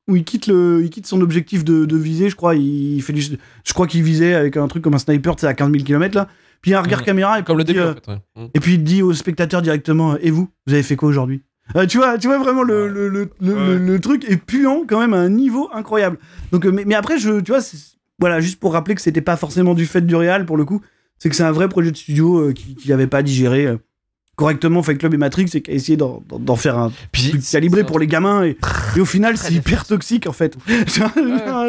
où 0.06 0.14
il 0.16 0.22
quitte, 0.24 0.46
le, 0.46 0.82
il 0.84 0.90
quitte 0.90 1.06
son 1.06 1.20
objectif 1.20 1.64
de, 1.64 1.84
de 1.84 1.96
viser, 1.96 2.28
je 2.30 2.36
crois. 2.36 2.54
Il 2.54 3.02
fait 3.02 3.12
du, 3.12 3.22
je 3.22 3.72
crois 3.72 3.86
qu'il 3.88 4.02
visait 4.04 4.34
avec 4.34 4.56
un 4.56 4.68
truc 4.68 4.84
comme 4.84 4.94
un 4.94 4.98
sniper, 4.98 5.34
tu 5.34 5.40
sais, 5.40 5.46
à 5.48 5.54
15 5.54 5.72
000 5.72 5.82
km, 5.84 6.14
là. 6.14 6.28
Puis 6.60 6.70
il 6.70 6.72
y 6.72 6.76
a 6.76 6.78
un 6.78 6.82
regard 6.82 7.02
caméra 7.02 7.38
et 7.40 7.42
Comme 7.42 7.58
le 7.58 7.64
il 7.64 7.66
dit, 7.66 7.72
début, 7.74 7.84
euh, 7.84 7.90
en 7.90 7.94
fait. 7.94 8.08
ouais. 8.08 8.44
Mm. 8.44 8.48
et 8.54 8.60
puis 8.60 8.74
il 8.74 8.84
dit 8.84 9.02
au 9.02 9.12
spectateur 9.12 9.60
directement 9.62 10.16
Et 10.18 10.30
vous, 10.30 10.48
vous 10.66 10.72
avez 10.72 10.82
fait 10.82 10.96
quoi 10.96 11.08
aujourd'hui? 11.08 11.42
Euh, 11.76 11.86
tu 11.86 11.96
vois, 11.98 12.16
tu 12.18 12.26
vois 12.28 12.38
vraiment 12.38 12.62
le, 12.62 12.86
le, 12.88 13.08
le, 13.08 13.30
Ouais. 13.92 13.98
truc 13.98 14.24
est 14.30 14.36
puant 14.36 14.84
quand 14.86 15.00
même 15.00 15.12
à 15.14 15.18
un 15.18 15.28
niveau 15.30 15.68
incroyable. 15.72 16.18
Donc, 16.52 16.64
euh, 16.66 16.70
mais, 16.70 16.84
mais 16.86 16.94
après, 16.94 17.18
je, 17.18 17.40
tu 17.40 17.50
vois, 17.52 17.60
c'est- 17.60 17.96
voilà, 18.18 18.40
juste 18.40 18.61
pour 18.61 18.72
rappeler 18.72 18.94
que 18.94 19.00
c'était 19.00 19.20
pas 19.20 19.37
forcément 19.37 19.74
du 19.74 19.87
fait 19.87 20.00
du 20.03 20.14
réal 20.16 20.46
pour 20.46 20.57
le 20.57 20.64
coup, 20.64 20.81
c'est 21.18 21.29
que 21.31 21.37
c'est 21.37 21.42
un 21.44 21.53
vrai 21.53 21.68
projet 21.68 21.90
de 21.90 21.96
studio 21.96 22.38
euh, 22.38 22.53
qui, 22.53 22.74
qui 22.74 22.92
avait 22.92 23.07
pas 23.07 23.22
digéré 23.22 23.66
euh, 23.66 23.77
correctement 24.37 24.83
Fight 24.83 24.98
Club 24.98 25.14
et 25.14 25.16
Matrix 25.16 25.48
et 25.55 25.62
qui 25.62 25.70
a 25.70 25.74
essayé 25.74 25.96
d'en, 25.96 26.22
faire 26.57 26.77
un 26.79 26.92
Puis, 27.12 27.31
truc 27.31 27.42
calibré 27.42 27.85
pour 27.85 27.98
les 28.00 28.07
gamins 28.09 28.44
et, 28.44 28.57
et 28.96 29.00
au 29.00 29.05
final 29.05 29.37
c'est 29.37 29.53
hyper 29.55 29.87
toxique 29.87 30.27
en 30.27 30.33
fait 30.33 30.57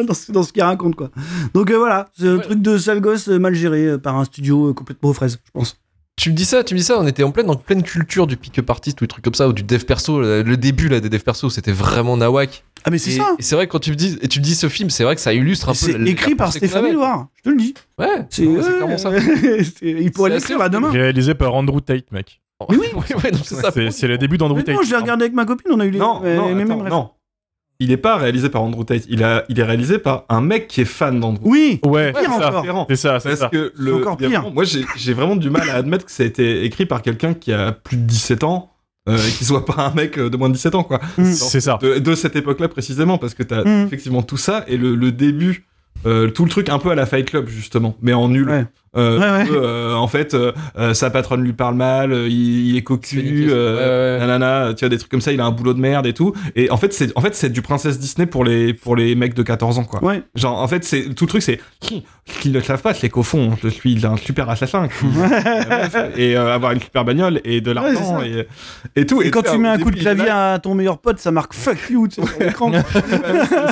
dans, 0.07 0.13
ce, 0.13 0.31
dans 0.31 0.43
ce 0.43 0.51
qu'il 0.51 0.63
raconte 0.63 0.95
quoi. 0.95 1.11
Donc 1.53 1.69
euh, 1.71 1.77
voilà, 1.77 2.09
c'est 2.17 2.27
un 2.27 2.37
Ouais. 2.37 2.41
truc 2.43 2.61
de 2.61 2.77
sale 2.77 3.01
gosse 3.01 3.27
mal 3.27 3.53
géré 3.53 3.97
par 3.99 4.17
un 4.17 4.25
studio 4.25 4.73
complètement 4.73 5.09
aux 5.09 5.13
fraises, 5.13 5.39
je 5.45 5.51
pense. 5.51 5.77
Tu 6.17 6.31
me 6.31 6.35
dis 6.35 6.45
ça, 6.45 6.63
tu 6.63 6.73
me 6.75 6.79
dis 6.79 6.85
ça, 6.85 6.97
on 6.97 7.05
était 7.05 7.23
en 7.23 7.31
pleine, 7.31 7.49
en 7.49 7.55
pleine 7.55 7.83
culture 7.83 8.25
du 8.25 8.37
pick-up 8.37 8.69
artist 8.69 9.01
ou 9.01 9.03
des 9.03 9.09
trucs 9.09 9.23
comme 9.25 9.33
ça, 9.33 9.49
ou 9.49 9.53
du 9.53 9.63
dev 9.63 9.83
perso. 9.83 10.21
Le 10.21 10.43
le 10.43 10.55
début 10.57 10.87
là, 10.87 11.01
des 11.01 11.09
dev 11.09 11.19
perso, 11.19 11.49
c'était 11.49 11.73
vraiment 11.73 12.15
nawak. 12.15 12.63
Ah, 12.85 12.91
mais 12.91 12.97
c'est 12.99 13.11
ça 13.11 13.35
Et 13.39 13.41
c'est 13.41 13.55
vrai 13.55 13.65
que 13.67 13.71
quand 13.71 13.79
tu 13.79 13.89
me 13.91 13.95
dis, 13.95 14.17
et 14.21 14.27
tu 14.27 14.39
me 14.39 14.43
dis 14.43 14.53
ce 14.55 14.69
film, 14.69 14.89
c'est 14.89 15.03
vrai 15.03 15.15
que 15.15 15.21
ça 15.21 15.33
illustre 15.33 15.69
un 15.69 15.71
peu. 15.71 15.77
C'est 15.77 15.99
écrit 16.07 16.35
par 16.35 16.51
Stéphane. 16.53 16.85
Edouard, 16.85 17.27
je 17.37 17.41
te 17.43 17.49
le 17.49 17.55
dis. 17.57 17.73
Ouais, 17.97 18.25
C'est 18.29 18.45
clairement 18.45 18.97
ça. 18.97 19.11
Il 19.81 20.11
pourrait 20.11 20.29
l'écrire 20.29 20.59
là 20.59 20.69
demain. 20.69 20.91
Réalisé 20.91 21.33
par 21.33 21.53
Andrew 21.55 21.79
Tate, 21.81 22.11
mec. 22.11 22.41
Mais 22.69 22.77
oui. 22.77 22.87
non, 22.93 23.39
c'est 23.43 23.55
ça. 23.55 23.71
C'est 23.91 24.07
le 24.07 24.17
début 24.17 24.37
d'Andrew 24.37 24.61
Tate. 24.61 24.75
non, 24.75 24.81
je 24.83 24.91
l'ai 24.91 24.97
regardé 24.97 25.23
avec 25.23 25.33
ma 25.33 25.45
copine, 25.45 25.71
on 25.73 25.79
a 25.79 25.85
eu 25.85 25.91
les, 25.91 25.99
Non, 25.99 26.21
non, 26.23 26.55
mêmes 26.55 26.71
rêves. 26.71 26.89
non. 26.91 27.09
Il 27.79 27.91
est 27.91 27.97
pas 27.97 28.15
réalisé 28.15 28.47
par 28.49 28.63
Andrew 28.63 28.85
Tate. 28.85 29.03
Il, 29.09 29.21
a, 29.21 29.43
il 29.49 29.59
est 29.59 29.63
réalisé 29.63 29.97
par 29.97 30.23
un 30.29 30.39
mec 30.39 30.69
qui 30.69 30.79
est 30.79 30.85
fan 30.85 31.19
d'Andrew. 31.19 31.41
Oui, 31.43 31.81
Ouais, 31.83 32.13
Pire 32.13 32.21
c'est 32.31 32.39
ça. 32.39 32.85
C'est 32.87 32.95
ça, 32.95 33.19
c'est 33.19 33.35
ça. 33.35 33.49
que 33.49 33.73
le, 33.75 33.95
encore 33.95 34.15
pire. 34.15 34.29
vraiment- 34.29 34.51
moi, 34.51 34.63
j'ai 34.63 34.85
j'ai 34.95 35.13
vraiment 35.13 35.35
du 35.35 35.49
mal 35.49 35.69
à 35.69 35.73
admettre 35.75 36.05
que 36.05 36.11
ça 36.11 36.23
a 36.23 36.25
été 36.25 36.63
écrit 36.63 36.85
par 36.85 37.01
quelqu'un 37.01 37.33
qui 37.33 37.51
a 37.51 37.73
plus 37.73 37.97
de 37.97 38.03
17 38.03 38.45
ans. 38.45 38.71
Euh, 39.07 39.17
et 39.17 39.31
qui 39.31 39.45
soit 39.45 39.65
pas 39.65 39.87
un 39.91 39.93
mec 39.93 40.17
euh, 40.17 40.29
de 40.31 40.37
moins 40.37 40.49
de 40.49 40.55
17 40.55 40.73
ans, 40.75 40.83
quoi. 40.83 40.99
Mm. 41.17 41.31
C'est 41.33 41.61
ça. 41.61 41.77
De, 41.81 41.99
de 41.99 42.15
cette 42.15 42.35
époque-là 42.35 42.67
précisément, 42.69 43.17
parce 43.19 43.35
que 43.35 43.43
t'as 43.43 43.63
Mm. 43.63 43.85
effectivement 43.85 44.23
tout 44.23 44.37
ça 44.37 44.63
et 44.67 44.77
le, 44.77 44.95
le 44.95 45.11
début, 45.11 45.65
euh, 46.07 46.29
tout 46.31 46.43
le 46.43 46.49
truc 46.49 46.69
un 46.69 46.79
peu 46.79 46.89
à 46.89 46.95
la 46.95 47.05
Fight 47.05 47.29
Club 47.29 47.47
justement, 47.47 47.95
mais 48.01 48.13
en 48.13 48.29
nul. 48.29 48.49
Ouais. 48.49 48.65
Euh, 48.95 49.19
Ouais, 49.19 49.49
ouais. 49.49 49.57
euh, 49.57 49.93
en 49.93 50.07
fait, 50.07 50.33
euh, 50.33 50.51
sa 50.93 51.09
patronne 51.09 51.41
lui 51.43 51.53
parle 51.53 51.75
mal, 51.75 52.11
euh, 52.13 52.27
il, 52.27 52.69
il 52.69 52.77
est 52.77 52.81
cocu, 52.81 53.47
euh, 53.49 54.15
ouais, 54.17 54.19
ouais. 54.21 54.27
nanana, 54.27 54.73
tu 54.73 54.85
vois 54.85 54.89
des 54.89 54.97
trucs 54.97 55.11
comme 55.11 55.21
ça, 55.21 55.31
il 55.31 55.41
a 55.41 55.45
un 55.45 55.51
boulot 55.51 55.73
de 55.73 55.79
merde 55.79 56.05
et 56.05 56.13
tout. 56.13 56.33
Et 56.55 56.69
en 56.71 56.77
fait, 56.77 56.93
c'est 56.93 57.11
en 57.17 57.21
fait 57.21 57.35
c'est 57.35 57.49
du 57.49 57.61
princesse 57.61 57.99
Disney 57.99 58.25
pour 58.25 58.43
les 58.45 58.73
pour 58.73 58.95
les 58.95 59.15
mecs 59.15 59.33
de 59.33 59.43
14 59.43 59.79
ans 59.79 59.83
quoi. 59.83 60.03
ouais. 60.03 60.23
Genre 60.35 60.59
en 60.61 60.67
fait 60.67 60.83
c'est 60.83 61.13
tout 61.13 61.25
le 61.25 61.29
truc 61.29 61.41
c'est 61.41 61.59
ce 61.81 62.39
qu'ils 62.39 62.51
ne 62.51 62.59
savent 62.61 62.81
pas 62.81 62.93
c'est 62.93 63.09
qu'au 63.09 63.21
fond 63.23 63.51
je 63.61 63.67
suis 63.69 64.05
un 64.05 64.17
super 64.17 64.49
assassin 64.49 64.87
qui- 64.87 65.05
et 66.21 66.35
euh, 66.37 66.53
avoir 66.53 66.71
une 66.71 66.79
super 66.81 67.05
bagnole 67.05 67.41
et 67.43 67.61
de 67.61 67.71
l'argent 67.71 68.21
et, 68.23 68.47
et 68.95 69.05
tout. 69.05 69.21
Et 69.21 69.29
quand 69.31 69.41
tu 69.43 69.57
mets 69.57 69.69
un 69.69 69.77
coup 69.77 69.91
de 69.91 69.99
clavier 69.99 70.25
là, 70.25 70.53
à 70.53 70.59
ton 70.59 70.73
meilleur 70.75 70.97
pote, 70.99 71.19
ça 71.19 71.31
marque 71.31 71.53
fuck 71.53 71.77
you 71.89 72.07
tu 72.07 72.21
sais, 72.21 72.27
sur 72.27 72.39
l'écran. 72.39 72.71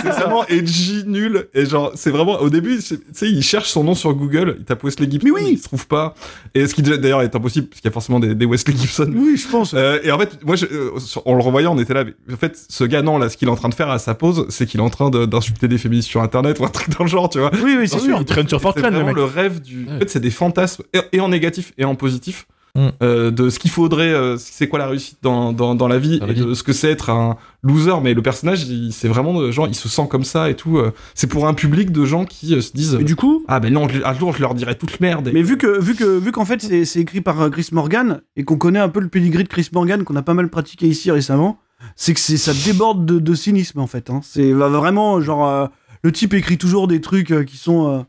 c'est 0.01 0.09
vraiment 0.09 0.45
edgy 0.47 1.03
nul 1.05 1.45
et 1.53 1.65
genre 1.65 1.91
c'est 1.95 2.09
vraiment 2.11 2.39
au 2.41 2.49
début 2.49 2.81
c'est- 2.81 2.97
tu 2.97 3.03
sais 3.13 3.29
il 3.29 3.41
cherche 3.43 3.69
son 3.69 3.83
nom 3.83 3.95
sur 3.95 4.13
Google 4.13 4.57
il 4.59 4.65
tape 4.65 4.83
Wesley 4.83 5.07
Gibson 5.13 5.27
Mais 5.35 5.41
oui. 5.43 5.49
il 5.53 5.57
se 5.57 5.63
trouve 5.63 5.87
pas 5.87 6.13
et 6.55 6.67
ce 6.67 6.75
qui 6.75 6.81
d'ailleurs 6.83 7.21
est 7.21 7.35
impossible 7.35 7.67
parce 7.67 7.81
qu'il 7.81 7.87
y 7.89 7.91
a 7.91 7.93
forcément 7.93 8.19
des, 8.19 8.35
des 8.35 8.45
Wesley 8.45 8.75
Gibson 8.77 9.11
Oui, 9.15 9.37
je 9.37 9.47
pense. 9.47 9.73
Euh, 9.73 9.99
et 10.03 10.11
en 10.11 10.19
fait, 10.19 10.37
moi, 10.45 10.55
je, 10.55 10.65
euh, 10.65 10.91
en 11.25 11.33
le 11.35 11.41
revoyant, 11.41 11.75
on 11.75 11.79
était 11.79 11.93
là. 11.93 12.03
mais 12.03 12.33
en 12.33 12.37
fait, 12.37 12.57
ce 12.69 12.83
gars, 12.83 13.01
non, 13.01 13.17
là, 13.17 13.29
ce 13.29 13.37
qu'il 13.37 13.47
est 13.47 13.51
en 13.51 13.55
train 13.55 13.69
de 13.69 13.73
faire 13.73 13.89
à 13.89 13.99
sa 13.99 14.13
pause, 14.15 14.45
c'est 14.49 14.65
qu'il 14.65 14.79
est 14.79 14.83
en 14.83 14.89
train 14.89 15.09
de- 15.09 15.25
d'insulter 15.25 15.67
des 15.67 15.77
féministes 15.77 16.09
sur 16.09 16.21
Internet 16.21 16.59
ou 16.59 16.65
un 16.65 16.69
truc 16.69 16.89
dans 16.97 17.03
le 17.03 17.09
genre, 17.09 17.29
tu 17.29 17.39
vois. 17.39 17.51
Oui, 17.63 17.75
oui, 17.79 17.87
c'est 17.87 17.99
sûr. 17.99 18.17
Il 18.19 18.25
traîne 18.25 18.47
sur 18.47 18.59
C'est 18.59 18.63
Fortran, 18.63 18.83
le 18.89 18.93
vraiment 18.95 19.07
mec. 19.07 19.15
le 19.15 19.23
rêve 19.23 19.61
du. 19.61 19.85
Ouais. 19.85 19.95
En 19.95 19.99
fait, 19.99 20.09
c'est 20.09 20.19
des 20.19 20.31
fantasmes, 20.31 20.83
et, 20.93 20.99
et 21.13 21.19
en 21.19 21.29
négatif 21.29 21.71
et 21.77 21.85
en 21.85 21.95
positif, 21.95 22.45
Mm. 22.75 22.87
euh, 23.03 23.29
de 23.29 23.51
ce 23.51 23.59
qu'il 23.59 23.69
faudrait, 23.69 24.11
euh, 24.11 24.35
c'est 24.37 24.67
quoi 24.67 24.79
la 24.79 24.87
réussite 24.87 25.19
dans, 25.21 25.53
dans, 25.53 25.75
dans 25.75 25.87
la 25.87 25.99
vie, 25.99 26.17
Dans 26.19 26.25
la 26.25 26.31
et 26.33 26.35
de 26.35 26.55
ce 26.55 26.63
que 26.63 26.73
c'est 26.73 26.89
être 26.89 27.11
un 27.11 27.37
loser. 27.61 27.93
Mais 28.01 28.15
le 28.15 28.23
personnage, 28.23 28.65
c'est 28.89 29.07
vraiment 29.07 29.39
de 29.39 29.51
genre, 29.51 29.67
il 29.67 29.75
se 29.75 29.87
sent 29.87 30.07
comme 30.09 30.23
ça 30.23 30.49
et 30.49 30.55
tout. 30.55 30.79
euh, 30.79 30.91
c'est 31.13 31.27
pour 31.27 31.47
un 31.47 31.53
public 31.53 31.91
de 31.91 32.03
gens 32.03 32.25
qui 32.25 32.59
se 32.61 32.71
disent. 32.73 32.95
Mais 32.95 33.03
du 33.03 33.15
coup, 33.15 33.43
Ah 33.47 33.59
ben 33.59 33.71
non, 33.71 33.87
je- 33.87 34.03
un 34.03 34.13
jour 34.15 34.33
je 34.33 34.41
leur 34.41 34.55
dirai 34.55 34.75
toute 34.75 34.99
merde. 35.01 35.27
et- 35.27 35.31
mais 35.31 35.43
vu 35.43 35.57
que 35.59 35.79
vu 35.79 35.93
que 35.93 36.17
vu 36.17 36.31
qu'en 36.31 36.45
fait 36.45 36.61
c'est 36.85 36.99
écrit 36.99 37.21
par 37.21 37.51
Chris 37.51 37.67
Morgan 37.73 38.21
et 38.35 38.43
qu'on 38.43 38.57
connaît 38.57 38.79
un 38.79 38.89
peu 38.89 39.01
le 39.01 39.07
pedigree 39.07 39.43
de 39.43 39.49
Chris 39.49 39.69
Morgan 39.71 40.03
qu'on 40.03 40.15
a 40.15 40.23
pas 40.23 40.33
mal 40.33 40.49
pratiqué 40.49 40.87
ici 40.87 41.11
récemment, 41.11 41.59
c'est 41.95 42.15
que 42.15 42.19
c'est 42.19 42.37
ça 42.37 42.53
déborde 42.65 43.05
de, 43.05 43.19
de 43.19 43.33
cynisme 43.35 43.79
en 43.81 43.87
fait. 43.87 44.09
hein. 44.09 44.21
C'est 44.23 44.51
vraiment 44.51 45.21
genre 45.21 45.69
le 46.01 46.11
type 46.11 46.33
écrit 46.33 46.57
toujours 46.57 46.87
des 46.87 47.01
trucs 47.01 47.45
qui 47.45 47.57
sont 47.57 48.05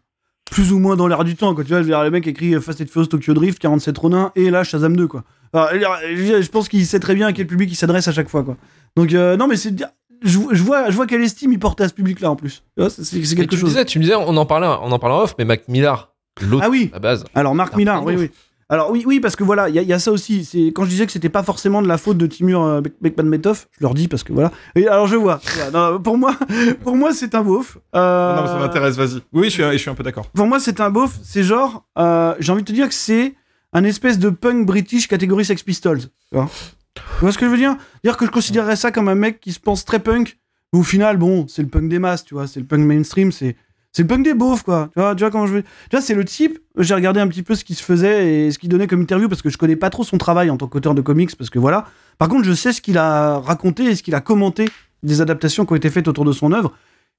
plus 0.54 0.72
ou 0.72 0.78
moins 0.78 0.96
dans 0.96 1.06
l'air 1.08 1.24
du 1.24 1.34
temps 1.36 1.54
quoi. 1.54 1.64
Tu 1.64 1.70
vois, 1.70 1.78
je 1.78 1.82
veux 1.82 1.90
dire, 1.90 2.02
le 2.02 2.10
mec 2.10 2.26
écrit 2.26 2.54
euh, 2.54 2.60
Fast 2.60 2.80
and 2.80 2.86
Furious 2.90 3.06
Tokyo 3.08 3.34
Drift, 3.34 3.58
47 3.58 3.98
Ronin 3.98 4.32
et 4.36 4.50
là 4.50 4.62
Shazam 4.64 4.96
2 4.96 5.06
quoi. 5.08 5.24
Alors, 5.52 5.96
je 6.04 6.48
pense 6.48 6.68
qu'il 6.68 6.84
sait 6.86 6.98
très 7.00 7.14
bien 7.14 7.26
à 7.26 7.32
quel 7.32 7.46
public 7.46 7.70
il 7.70 7.76
s'adresse 7.76 8.08
à 8.08 8.12
chaque 8.12 8.28
fois 8.28 8.42
quoi. 8.44 8.56
Donc 8.96 9.12
euh, 9.12 9.36
non 9.36 9.46
mais 9.48 9.56
c'est 9.56 9.74
je, 10.22 10.38
je 10.52 10.62
vois 10.62 10.90
je 10.90 10.96
vois 10.96 11.06
quelle 11.06 11.22
estime 11.22 11.52
il 11.52 11.58
portait 11.58 11.84
à 11.84 11.88
ce 11.88 11.94
public 11.94 12.20
là 12.20 12.30
en 12.30 12.36
plus. 12.36 12.62
C'est 12.88 13.20
quelque 13.20 13.50
tu 13.50 13.56
me 13.56 13.60
chose. 13.60 13.68
disais, 13.70 13.84
tu 13.84 13.98
me 13.98 14.04
disais, 14.04 14.14
on 14.14 14.36
en 14.36 14.46
parlait, 14.46 14.66
on 14.66 14.90
en 14.92 14.98
parlait 14.98 15.16
en 15.16 15.22
off, 15.22 15.34
mais 15.38 15.44
Mac 15.44 15.68
Millar, 15.68 16.14
l'autre 16.40 16.64
Ah 16.66 16.70
oui. 16.70 16.88
à 16.92 16.96
la 16.96 17.00
base. 17.00 17.24
Alors 17.34 17.54
Marc 17.54 17.76
Millar, 17.76 18.04
oui, 18.04 18.14
oui. 18.16 18.30
Alors 18.68 18.90
oui, 18.90 19.04
oui, 19.06 19.20
parce 19.20 19.36
que 19.36 19.44
voilà, 19.44 19.68
il 19.68 19.74
y, 19.74 19.78
a- 19.78 19.82
il 19.82 19.88
y 19.88 19.92
a 19.92 19.98
ça 19.98 20.10
aussi. 20.10 20.44
C'est 20.44 20.66
quand 20.68 20.84
je 20.84 20.88
disais 20.90 21.06
que 21.06 21.12
c'était 21.12 21.28
pas 21.28 21.42
forcément 21.42 21.82
de 21.82 21.86
la 21.88 21.98
faute 21.98 22.16
de 22.18 22.26
Timur 22.26 22.62
euh, 22.62 22.80
Bek- 22.80 22.94
Bekmambetov, 23.00 23.66
je 23.78 23.82
leur 23.84 23.94
dis 23.94 24.08
parce 24.08 24.22
que 24.24 24.32
voilà. 24.32 24.50
Et 24.74 24.88
alors 24.88 25.06
je 25.06 25.16
vois. 25.16 25.40
Voilà, 25.56 25.90
non, 25.92 26.00
pour 26.00 26.16
moi, 26.16 26.34
pour 26.82 26.96
moi 26.96 27.12
c'est 27.12 27.34
un 27.34 27.42
beauf. 27.42 27.78
Euh, 27.94 28.36
Non, 28.36 28.42
mais 28.42 28.48
ça 28.48 28.58
m'intéresse, 28.58 28.96
vas-y. 28.96 29.20
Oui, 29.32 29.44
je 29.46 29.50
suis, 29.50 29.62
je 29.62 29.76
suis 29.76 29.90
un 29.90 29.94
peu 29.94 30.02
d'accord. 30.02 30.26
Pour 30.30 30.46
moi 30.46 30.58
c'est 30.60 30.80
un 30.80 30.90
beauf. 30.90 31.18
C'est 31.22 31.42
genre, 31.42 31.86
euh, 31.98 32.34
j'ai 32.38 32.52
envie 32.52 32.62
de 32.62 32.66
te 32.68 32.72
dire 32.72 32.88
que 32.88 32.94
c'est 32.94 33.34
un 33.72 33.84
espèce 33.84 34.18
de 34.18 34.30
punk 34.30 34.64
british 34.66 35.08
catégorie 35.08 35.44
Sex 35.44 35.62
Pistols. 35.62 36.00
Tu 36.00 36.06
vois, 36.32 36.48
Tu 36.94 37.02
vois 37.20 37.32
ce 37.32 37.38
que 37.38 37.44
je 37.46 37.50
veux 37.50 37.56
dire? 37.58 37.76
Dire 38.02 38.16
que 38.16 38.24
je 38.24 38.30
considérerais 38.30 38.76
ça 38.76 38.90
comme 38.92 39.08
un 39.08 39.14
mec 39.14 39.40
qui 39.40 39.52
se 39.52 39.60
pense 39.60 39.84
très 39.84 39.98
punk, 39.98 40.38
mais 40.72 40.78
au 40.78 40.82
final, 40.84 41.16
bon, 41.16 41.46
c'est 41.48 41.62
le 41.62 41.68
punk 41.68 41.88
des 41.88 41.98
masses, 41.98 42.24
tu 42.24 42.34
vois, 42.34 42.46
c'est 42.46 42.60
le 42.60 42.66
punk 42.66 42.80
mainstream, 42.86 43.30
c'est 43.32 43.56
c'est 43.96 44.02
le 44.02 44.08
punk 44.08 44.24
des 44.24 44.34
beaufs, 44.34 44.64
quoi. 44.64 44.90
Tu 44.94 45.00
vois, 45.00 45.14
tu 45.14 45.20
vois 45.22 45.30
comment 45.30 45.46
je 45.46 45.54
veux. 45.54 45.62
Tu 45.62 45.68
vois, 45.92 46.00
c'est 46.00 46.14
le 46.14 46.24
type. 46.24 46.58
J'ai 46.78 46.94
regardé 46.94 47.20
un 47.20 47.28
petit 47.28 47.42
peu 47.44 47.54
ce 47.54 47.64
qui 47.64 47.74
se 47.74 47.82
faisait 47.82 48.46
et 48.46 48.50
ce 48.50 48.58
qu'il 48.58 48.68
donnait 48.68 48.88
comme 48.88 49.00
interview 49.00 49.28
parce 49.28 49.40
que 49.40 49.50
je 49.50 49.56
connais 49.56 49.76
pas 49.76 49.88
trop 49.88 50.02
son 50.02 50.18
travail 50.18 50.50
en 50.50 50.56
tant 50.56 50.66
qu'auteur 50.66 50.94
de 50.94 51.00
comics 51.00 51.34
parce 51.36 51.48
que 51.48 51.58
voilà. 51.60 51.86
Par 52.18 52.28
contre, 52.28 52.44
je 52.44 52.52
sais 52.52 52.72
ce 52.72 52.80
qu'il 52.82 52.98
a 52.98 53.38
raconté 53.38 53.84
et 53.84 53.94
ce 53.94 54.02
qu'il 54.02 54.14
a 54.16 54.20
commenté 54.20 54.68
des 55.04 55.20
adaptations 55.20 55.64
qui 55.64 55.72
ont 55.72 55.76
été 55.76 55.90
faites 55.90 56.08
autour 56.08 56.24
de 56.24 56.32
son 56.32 56.50
œuvre. 56.52 56.72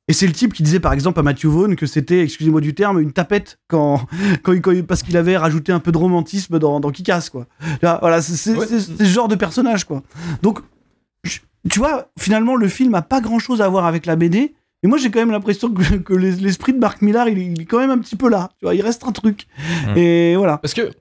Et 0.08 0.14
c'est 0.14 0.28
le 0.28 0.34
type 0.34 0.54
qui 0.54 0.62
disait 0.64 0.80
par 0.82 0.94
exemple 0.94 1.20
à 1.20 1.24
Matthew 1.24 1.46
Vaughn 1.46 1.76
que 1.76 1.86
c'était, 1.88 2.20
excusez-moi 2.22 2.62
du 2.62 2.76
terme, 2.76 3.00
une 3.00 3.12
tapette 3.14 3.58
quand, 3.68 4.06
quand, 4.44 4.52
quand 4.62 4.86
parce 4.86 5.02
qu'il 5.02 5.16
avait 5.18 5.38
rajouté 5.38 5.72
un 5.72 5.80
peu 5.80 5.92
de 5.92 5.98
romantisme 5.98 6.60
dans, 6.60 6.80
dans 6.80 6.92
Kick-Ass, 6.92 7.30
quoi. 7.30 7.48
Là, 7.82 7.98
Voilà, 8.02 8.22
c'est 8.22 8.56
Ouais. 8.56 8.68
ce 8.68 9.04
genre 9.06 9.28
de 9.30 9.36
personnage, 9.36 9.86
quoi. 9.86 10.04
Donc, 10.44 10.60
tu 11.70 11.80
vois, 11.80 12.10
finalement, 12.20 12.56
le 12.56 12.68
film 12.68 12.94
a 12.96 13.02
pas 13.02 13.22
grand-chose 13.22 13.62
à 13.62 13.68
voir 13.70 13.86
avec 13.86 14.06
la 14.06 14.16
BD, 14.16 14.54
mais 14.86 14.89
moi 14.89 14.98
j'ai 15.00 15.10
quand 15.10 15.19
même 15.19 15.32
l'impression 15.32 15.71
que, 15.71 15.95
que 16.08 16.13
l'es- 16.13 16.36
l'esprit 16.39 16.74
de 16.74 16.80
Mark 16.80 17.02
Millar, 17.02 17.28
il 17.28 17.39
est, 17.39 17.45
il 17.45 17.62
est 17.62 17.65
quand 17.65 17.80
même 17.80 17.89
un 17.91 17.98
petit 17.98 18.15
peu 18.15 18.30
là. 18.30 18.50
Tu 18.60 18.65
vois, 18.65 18.76
il 18.76 18.82
reste 18.82 19.04
un 19.08 19.12
truc. 19.12 19.48
Mm. 19.88 19.98
Et 19.98 20.36
voilà. 20.36 20.58
Parce 20.60 20.74
que 20.76 20.91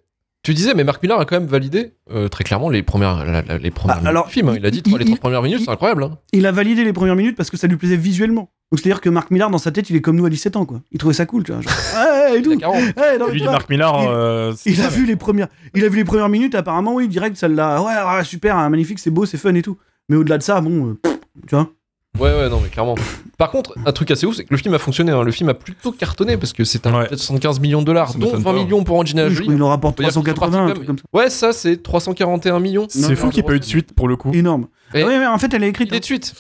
tu 0.43 0.53
disais, 0.55 0.75
mais 0.75 0.85
Marc 0.85 1.03
Millar 1.03 1.19
a 1.21 1.25
quand 1.25 1.39
même 1.41 1.49
validé 1.49 1.95
euh, 2.11 2.29
très 2.29 2.45
clairement 2.45 2.69
les 2.69 2.83
premières, 2.83 3.25
la- 3.25 3.43
la- 3.43 3.59
les 3.59 3.71
premières 3.71 3.97
Ah, 3.97 4.01
minutes 4.01 4.09
alors, 4.11 4.27
du 4.27 4.33
film. 4.33 4.49
hein. 4.49 4.55
Il 4.59 4.65
a 4.67 4.71
dit 4.71 4.83
il- 4.85 4.97
les 4.97 5.05
trois 5.05 5.17
premières 5.19 5.43
minutes, 5.43 5.61
c'est 5.65 5.71
incroyable. 5.71 6.03
hein. 6.05 6.19
Il 6.33 6.47
a 6.47 6.53
validé 6.53 6.85
les 6.85 6.93
premières 6.93 7.17
minutes 7.17 7.37
parce 7.37 7.51
que 7.51 7.57
ça 7.57 7.67
lui 7.67 7.77
plaisait 7.77 7.97
visuellement. 7.97 8.51
Donc 8.73 8.81
c'est-à-dire 8.81 9.01
que 9.01 9.09
Mark 9.09 9.31
Millar, 9.31 9.51
dans 9.51 9.59
sa 9.59 9.71
tête, 9.71 9.89
il 9.91 9.97
est 9.97 10.01
comme 10.01 10.17
nous 10.17 10.27
à 10.27 10.31
17 10.31 10.57
ans, 10.57 10.65
quoi. 10.67 10.81
Il 10.93 10.99
trouvait 10.99 11.15
ça 11.15 11.27
cool, 11.27 11.45
tu 11.45 11.53
vois. 11.53 11.61
Genre, 11.63 11.73
ouais, 12.33 12.39
et 12.39 12.43
tout. 12.43 12.51
Il 12.53 12.57
a 12.57 12.61
40. 12.61 12.77
Ouais, 12.97 13.19
non, 13.19 13.29
Lui, 13.29 13.43
vois, 13.43 13.53
Marc 13.53 13.67
il- 13.71 13.81
euh, 13.81 14.53
a 14.85 14.89
vu 14.89 15.07
les 15.07 15.17
premières, 15.17 15.49
il 15.75 15.85
a 15.85 15.89
vu 15.89 15.97
les 15.99 16.05
premières 16.05 16.29
minutes. 16.29 16.55
Apparemment, 16.55 16.95
oui, 16.95 17.09
direct, 17.09 17.37
ça 17.37 17.49
l'a. 17.49 17.81
Ouais, 17.83 17.93
ouais, 18.19 18.25
super, 18.25 18.57
hein, 18.57 18.69
magnifique, 18.69 18.99
c'est 18.99 19.11
beau, 19.11 19.27
c'est 19.27 19.39
fun 19.39 19.55
et 19.55 19.63
tout. 19.63 19.77
Mais 20.09 20.17
au-delà 20.17 20.37
de 20.39 20.43
ça, 20.43 20.61
bon, 20.61 20.89
euh, 20.91 20.95
pff, 21.03 21.19
tu 21.47 21.55
vois. 21.55 21.71
Ouais, 22.19 22.31
ouais, 22.33 22.49
non, 22.49 22.61
mais 22.63 22.69
clairement. 22.69 22.95
Par 23.39 23.51
contre, 23.51 23.75
un 23.85 23.91
truc 23.93 24.11
assez 24.13 24.25
ouf, 24.25 24.37
c'est 24.37 24.45
que 24.45 24.53
le 24.53 24.57
film 24.57 24.73
a 24.75 24.79
fonctionné. 24.79 25.11
hein. 25.11 25.23
Le 25.25 25.33
film 25.33 25.49
a 25.49 25.55
plutôt 25.55 25.91
cartonné 25.91 26.37
parce 26.37 26.53
que 26.53 26.63
c'est 26.63 26.87
un 26.87 26.93
Ouais. 26.93 27.01
budget 27.03 27.17
de 27.17 27.21
75 27.21 27.59
millions 27.59 27.81
de 27.81 27.87
dollars, 27.87 28.09
Ça 28.13 28.19
dont 28.19 28.27
m'étonne 28.27 28.43
20 28.43 28.53
pas. 28.53 28.59
millions 28.63 28.85
pour 28.85 28.97
Angelina 28.99 29.25
Jolie. 29.29 29.41
crois 29.43 29.55
qu'il 29.55 29.63
en 29.63 29.69
rapporte 29.69 29.95
On 29.95 29.97
peut 29.97 30.03
dire 30.05 30.09
qu'ils 30.13 30.15
sont 30.15 30.23
380, 30.23 30.67
un 30.71 30.75
truc 30.75 30.87
comme 30.87 30.99
ça. 30.99 31.05
Ouais, 31.13 31.29
ça, 31.31 31.53
c'est 31.53 31.83
341 31.83 32.61
millions. 32.61 32.87
C'est 32.89 33.17
fou 33.17 33.31
qu'il 33.31 33.43
n'y 33.43 33.47
ait 33.47 33.51
pas 33.51 33.57
eu 33.57 33.61
de 33.61 33.65
suite 33.65 33.93
pour 33.95 34.07
le 34.07 34.15
coup. 34.17 34.31
Énorme. 34.33 34.69
Et- 34.95 35.03
Ah 35.03 35.07
ouais, 35.07 35.19
ouais, 35.19 35.27
en 35.27 35.39
fait, 35.39 35.53
elle 35.55 35.65
est 35.65 35.69
écrite. 35.69 35.89
Il 35.91 35.97
est 35.97 36.01
de 36.01 36.05
suite. 36.05 36.35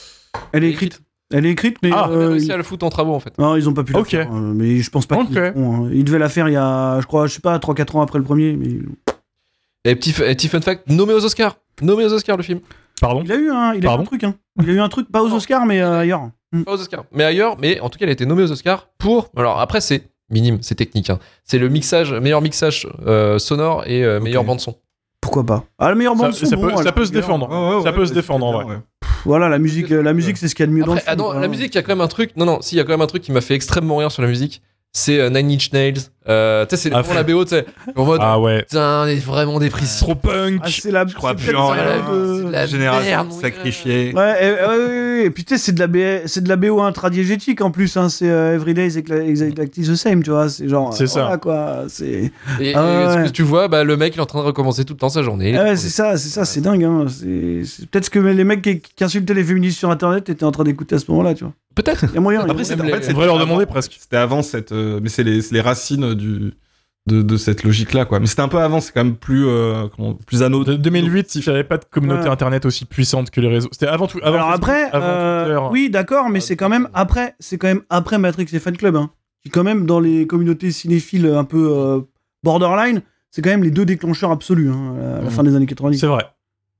Elle 0.53 0.63
est 0.65 0.71
écrite. 0.71 1.01
Elle 1.33 1.47
est 1.47 1.51
écriite, 1.51 1.79
mais. 1.83 1.91
Ah, 1.93 2.09
euh, 2.11 2.29
réussi 2.29 2.53
à 2.53 2.57
le 2.57 2.63
foutre 2.63 2.87
en 2.87 2.91
travaux 2.91 3.15
en 3.15 3.19
fait. 3.21 3.37
Non, 3.39 3.57
ils 3.57 3.69
ont 3.69 3.73
pas 3.75 3.83
pu 3.83 3.95
Ok. 3.97 4.13
le 4.13 4.19
faire. 4.19 4.33
euh, 4.33 4.53
mais 4.55 4.79
je 4.81 4.91
pense 4.91 5.07
pas 5.07 5.17
qu'ils 5.17 5.27
Ok. 5.27 5.35
le 5.35 5.53
feront, 5.53 5.87
hein. 5.87 5.91
Ils 5.93 6.05
devaient 6.05 6.19
la 6.21 6.29
faire 6.29 6.49
il 6.49 6.53
y 6.53 6.57
a, 6.57 7.01
je 7.01 7.07
crois, 7.07 7.27
je 7.27 7.33
sais 7.35 7.41
pas, 7.41 7.59
3-4 7.59 7.97
ans 7.97 8.03
après 8.03 8.19
le 8.19 8.25
premier. 8.25 8.53
Mais... 8.57 8.79
Et 9.85 9.97
petit, 9.97 10.11
et 10.23 10.35
petit 10.37 10.49
fun 10.49 10.61
fact, 10.61 10.89
nommé 10.89 11.15
aux 11.15 11.25
Oscars. 11.25 11.57
Nommé 11.83 12.05
aux 12.05 12.13
Oscars 12.13 12.37
le 12.37 12.43
film. 12.45 12.61
Pardon 13.07 13.23
Il 13.25 13.33
a 13.33 13.37
eu 13.37 13.51
un, 13.51 13.75
il 13.75 13.87
a 13.87 13.91
eu 13.91 13.99
un 14.01 14.05
truc. 14.05 14.25
Hein. 14.25 14.35
Il 14.63 14.71
a 14.71 14.73
eu 14.73 14.81
un 14.81 14.89
truc, 14.89 15.11
pas 15.13 15.23
aux 15.23 15.29
Non. 15.29 15.37
Oscars, 15.37 15.67
mais 15.67 15.81
euh, 15.81 15.99
ailleurs. 16.01 16.31
Pas 16.65 16.73
aux 16.73 16.81
Oscars. 16.81 17.05
Mais 17.13 17.25
ailleurs, 17.25 17.57
mais 17.59 17.81
en 17.81 17.91
tout 17.91 17.99
cas, 17.99 18.07
il 18.07 18.09
a 18.09 18.13
été 18.13 18.25
nommé 18.27 18.43
aux 18.43 18.51
Oscars 18.53 18.89
pour. 18.99 19.31
Alors 19.37 19.61
après, 19.61 19.81
c'est 19.81 20.09
minime, 20.31 20.59
c'est 20.63 20.75
technique. 20.75 21.11
hein. 21.11 21.19
C'est 21.45 21.59
le 21.59 21.69
mixage, 21.69 22.13
meilleur 22.15 22.41
mixage 22.41 22.89
euh, 23.07 23.39
sonore 23.39 23.85
et 23.87 24.05
euh, 24.05 24.21
meilleure 24.21 24.45
bande 24.45 24.61
son. 24.61 24.77
Pourquoi 25.21 25.45
pas? 25.45 25.65
Ah, 25.79 25.89
la 25.89 25.95
meilleure 25.95 26.17
ça, 26.17 26.23
bande 26.23 26.33
son, 26.35 26.47
ça 26.47 26.57
bon, 26.57 26.63
peut, 26.69 26.77
ça 26.83 27.07
se 27.07 27.13
défendre. 27.13 27.49
Ouais, 27.49 27.77
ouais, 27.77 27.83
ça 27.83 27.91
ouais, 27.91 27.97
peut 27.97 28.07
se 28.07 28.13
défendre 28.13 28.47
en 28.47 28.53
vrai. 28.53 28.79
Voilà, 29.25 29.49
la 29.49 29.59
musique, 29.59 29.91
euh, 29.91 30.03
la 30.03 30.13
musique, 30.13 30.37
c'est 30.37 30.49
ce 30.49 30.55
qu'il 30.55 30.65
y 30.65 30.69
a 30.69 30.71
de 30.71 30.73
mieux 30.73 30.85
dans 30.85 30.93
le 30.93 30.99
Après, 30.99 31.11
ah 31.11 31.15
film, 31.15 31.27
non, 31.27 31.33
quoi. 31.33 31.41
la 31.41 31.49
musique, 31.49 31.75
il 31.75 31.77
y 31.77 31.79
a 31.79 31.83
quand 31.83 31.93
même 31.93 32.03
un 32.03 32.09
truc. 32.09 32.31
Non, 32.37 32.45
non, 32.45 32.61
si, 32.61 32.75
il 32.75 32.79
y 32.79 32.81
a 32.81 32.85
quand 32.85 32.93
même 32.93 33.01
un 33.01 33.07
truc 33.07 33.23
qui 33.23 33.33
m'a 33.33 33.41
fait 33.41 33.55
extrêmement 33.55 33.97
rire 33.97 34.13
sur 34.13 34.23
la 34.23 34.29
musique. 34.29 34.61
C'est 34.97 35.19
euh, 35.19 35.29
Nine 35.29 35.51
Inch 35.51 35.73
Nails. 35.73 35.95
Euh, 36.29 36.65
tu 36.67 36.77
sais, 36.77 36.83
c'est 36.85 36.95
Ah, 36.95 37.03
vraiment 37.03 37.15
la 37.17 37.23
BO, 37.25 37.45
tu 37.45 37.51
sais. 37.51 37.67
En 37.97 38.05
mode, 38.05 38.21
Ah 38.23 38.39
ouais. 38.39 38.63
putain, 38.63 39.03
on 39.03 39.07
est 39.09 39.17
vraiment 39.17 39.59
des 39.59 39.69
prix 39.69 39.87
Trop 39.99 40.15
punk. 40.15 40.61
Ah, 40.63 40.69
c'est 40.71 40.93
la, 40.93 41.05
Je 41.05 41.15
crois 41.15 41.35
c'est 41.37 41.47
plus 41.49 41.57
en 41.57 41.69
rien. 41.69 41.83
de- 42.13 42.45
de 42.45 42.51
la 42.51 42.65
Génération 42.67 43.03
merde, 43.11 43.33
sacrifiée. 43.33 44.13
Ouais, 44.15 44.45
et, 44.47 44.51
ouais, 44.53 45.14
Et 45.23 45.31
puis 45.31 45.45
tu 45.45 45.55
sais, 45.55 45.59
c'est 45.63 45.73
de 45.73 45.81
la 45.81 45.87
B- 45.87 46.23
c'est 46.27 46.43
de 46.43 46.49
la 46.49 46.57
BO 46.57 46.81
intradiégétique 46.81 47.61
en 47.61 47.71
plus. 47.71 47.97
Hein. 47.97 48.09
C'est 48.09 48.29
euh, 48.31 48.55
Everyday 48.55 48.87
is 48.89 48.99
exactly 48.99 49.85
the 49.87 49.95
same, 49.95 50.23
tu 50.23 50.31
vois. 50.31 50.49
C'est 50.49 50.69
genre. 50.69 50.93
C'est 50.95 51.05
euh, 51.05 51.07
ça. 51.07 51.21
Voilà, 51.23 51.37
quoi. 51.39 51.85
C'est. 51.89 52.33
Et, 52.61 52.75
Ah 52.75 53.03
et 53.03 53.07
ouais, 53.19 53.25
ce 53.25 53.29
que 53.29 53.33
tu 53.35 53.43
vois, 53.43 53.69
bah, 53.69 53.85
le 53.85 53.97
mec, 53.97 54.15
il 54.15 54.19
est 54.19 54.23
en 54.23 54.27
train 54.27 54.41
de 54.41 54.45
recommencer 54.47 54.85
tout 54.85 54.95
le 54.95 54.99
temps 54.99 55.09
sa 55.09 55.23
journée. 55.23 55.57
Ah 55.57 55.65
ouais, 55.65 55.77
c'est 55.77 55.89
ça, 55.89 56.17
c'est 56.17 56.29
ça, 56.29 56.45
c'est 56.45 56.61
dingue. 56.61 56.85
Hein. 56.85 57.07
C'est 57.09 57.63
c'est 57.65 57.89
peut-être 57.89 58.05
ce 58.07 58.11
que 58.11 58.19
les 58.19 58.45
mecs 58.45 58.63
qui, 58.63 58.81
qui 58.81 59.05
insultaient 59.05 59.35
les 59.35 59.45
féministes 59.45 59.79
sur 59.79 59.91
Internet 59.91 60.29
étaient 60.29 60.45
en 60.45 60.53
train 60.53 60.65
d'écouter 60.65 60.95
à 60.97 60.99
ce 60.99 61.11
moment-là, 61.11 61.35
tu 61.35 61.45
vois. 61.45 61.53
Peut-être. 61.75 62.05
Il 62.11 62.15
y 62.15 62.19
a 62.19 62.21
moyen. 62.21 62.41
Après, 62.49 62.65
c'était 62.65 62.81
en 62.81 62.85
les- 62.85 62.91
fait, 62.93 62.97
on 62.99 63.01
c'était 63.01 63.13
devrait 63.15 63.27
leur 63.27 63.39
demander 63.39 63.67
presque. 63.67 63.97
C'était 63.99 64.17
avant 64.17 64.43
cette. 64.43 64.73
euh, 64.73 65.01
mais 65.03 65.09
c'est 65.09 65.25
les, 65.25 65.43
c'est 65.43 65.55
les 65.55 65.61
racines 65.61 66.15
du, 66.15 66.53
de, 67.07 67.21
de 67.23 67.37
cette 67.37 67.65
logique-là, 67.65 68.05
quoi. 68.07 68.19
Mais 68.21 68.27
c'était 68.27 68.43
un 68.43 68.49
peu 68.49 68.59
avant, 68.59 68.81
c'est 68.81 68.93
quand 68.93 69.05
même 69.05 69.17
plus, 69.17 69.47
euh, 69.47 69.87
comment- 69.95 70.15
plus 70.15 70.43
anneau. 70.43 70.65
De 70.65 70.75
2008, 70.75 71.35
il 71.35 71.43
n'y 71.43 71.49
avait 71.49 71.65
pas 71.65 71.77
de 71.79 71.85
communauté 71.85 72.25
Ouais. 72.25 72.31
internet 72.31 72.65
aussi 72.65 72.87
puissante 72.87 73.31
que 73.31 73.41
les 73.41 73.49
réseaux. 73.49 73.69
C'était 73.73 73.87
avant 73.87 74.07
tout. 74.07 74.19
Avant 74.23 74.37
Alors 74.39 74.51
après, 74.51 74.85
avant 74.93 75.07
euh, 75.07 75.69
oui, 75.71 75.91
d'accord, 75.91 76.31
mais 76.31 76.41
c'est 76.41 76.57
quand 76.57 76.69
même 76.71 76.89
après, 76.95 77.35
c'est 77.41 77.59
quand 77.59 77.69
même 77.69 77.83
après 77.91 78.17
Matrix 78.19 78.47
et 78.53 78.59
Fan 78.59 78.77
Club, 78.77 78.97
hein. 78.97 79.11
Qui 79.43 79.51
quand 79.51 79.65
même 79.65 79.85
dans 79.85 80.01
les 80.01 80.27
communautés 80.27 80.71
cinéphiles 80.73 81.27
un 81.27 81.45
peu 81.45 81.71
euh, 81.77 82.01
borderline, 82.43 83.03
c'est 83.31 83.43
quand 83.43 83.51
même 83.51 83.63
les 83.65 83.71
deux 83.71 83.85
déclencheurs 83.85 84.31
absolus 84.31 84.71
hein, 84.71 84.95
à 84.99 85.17
la 85.19 85.25
Mhm. 85.25 85.31
fin 85.31 85.43
des 85.43 85.55
années 85.55 85.67
90. 85.67 85.99
C'est 85.99 86.07
vrai. 86.07 86.25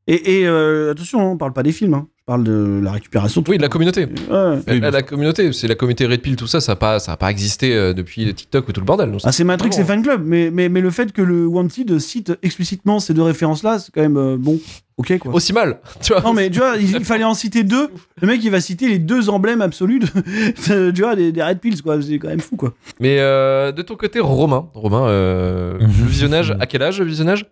Et, 0.07 0.41
et, 0.41 0.47
euh, 0.47 0.91
attention, 0.93 1.21
hein, 1.21 1.31
on 1.33 1.37
parle 1.37 1.53
pas 1.53 1.63
des 1.63 1.73
films, 1.73 1.93
hein. 1.95 2.09
Parle 2.27 2.45
de 2.45 2.81
la 2.83 2.93
récupération. 2.93 3.43
tout 3.43 3.51
Oui, 3.51 3.59
de 3.59 3.63
la 3.63 3.69
communauté. 3.69 4.07
Ouais. 4.31 4.79
La, 4.81 4.91
la 4.91 5.03
communauté, 5.03 5.53
c'est 5.53 5.69
la 5.69 5.75
communauté 5.75 6.07
Red 6.07 6.21
Pill, 6.23 6.37
tout 6.37 6.47
ça, 6.47 6.61
ça 6.61 6.73
n'a 6.73 6.77
pas, 6.77 6.99
ça 6.99 7.13
a 7.13 7.17
pas 7.19 7.31
existé 7.31 7.75
euh, 7.75 7.93
depuis 7.93 8.33
TikTok 8.33 8.69
ou 8.69 8.73
tout 8.73 8.81
le 8.81 8.87
bordel. 8.87 9.11
Donc, 9.11 9.21
Ah, 9.25 9.33
c'est 9.33 9.45
Matrix 9.45 9.71
et 9.79 9.85
Fan 9.85 10.03
Club, 10.03 10.23
mais, 10.25 10.51
mais, 10.51 10.69
mais 10.71 10.81
le 10.81 10.91
fait 10.91 11.13
que 11.13 11.21
le 11.21 11.47
Wanted 11.47 11.99
cite 11.99 12.33
explicitement 12.43 12.99
ces 12.99 13.13
deux 13.13 13.23
références-là, 13.23 13.79
c'est 13.79 13.93
quand 13.93 14.01
même 14.01 14.17
euh, 14.17 14.37
bon, 14.39 14.59
ok 14.97 15.19
quoi. 15.19 15.35
Aussi 15.35 15.53
mal, 15.53 15.81
tu 16.03 16.13
vois. 16.15 16.23
Non 16.23 16.33
mais 16.33 16.49
tu 16.49 16.61
vois, 16.61 16.77
il, 16.79 16.91
il 16.97 17.05
fallait 17.05 17.25
en 17.25 17.35
citer 17.35 17.63
deux. 17.63 17.89
Le 18.23 18.27
mec 18.27 18.41
il 18.43 18.51
va 18.51 18.61
citer 18.63 18.89
les 18.89 18.99
deux 18.99 19.29
emblèmes 19.29 19.61
absolus 19.61 19.99
de, 19.99 20.07
de- 20.87 20.91
tu 20.93 21.03
vois, 21.03 21.17
des, 21.17 21.31
des 21.31 21.43
Red 21.43 21.59
Pills 21.61 21.83
quoi. 21.83 22.01
C'est 22.01 22.19
quand 22.19 22.29
même 22.29 22.41
fou 22.41 22.57
quoi. 22.57 22.73
Mais 23.01 23.19
euh, 23.21 23.71
de 23.71 23.83
ton 23.83 23.97
côté, 23.97 24.21
Romain, 24.21 24.69
Romain, 24.73 25.07
euh, 25.09 25.77
le 25.79 25.87
visionnage, 26.07 26.57
à 26.59 26.65
quel 26.67 26.83
âge 26.83 26.99
le 27.01 27.05
visionnage? 27.05 27.45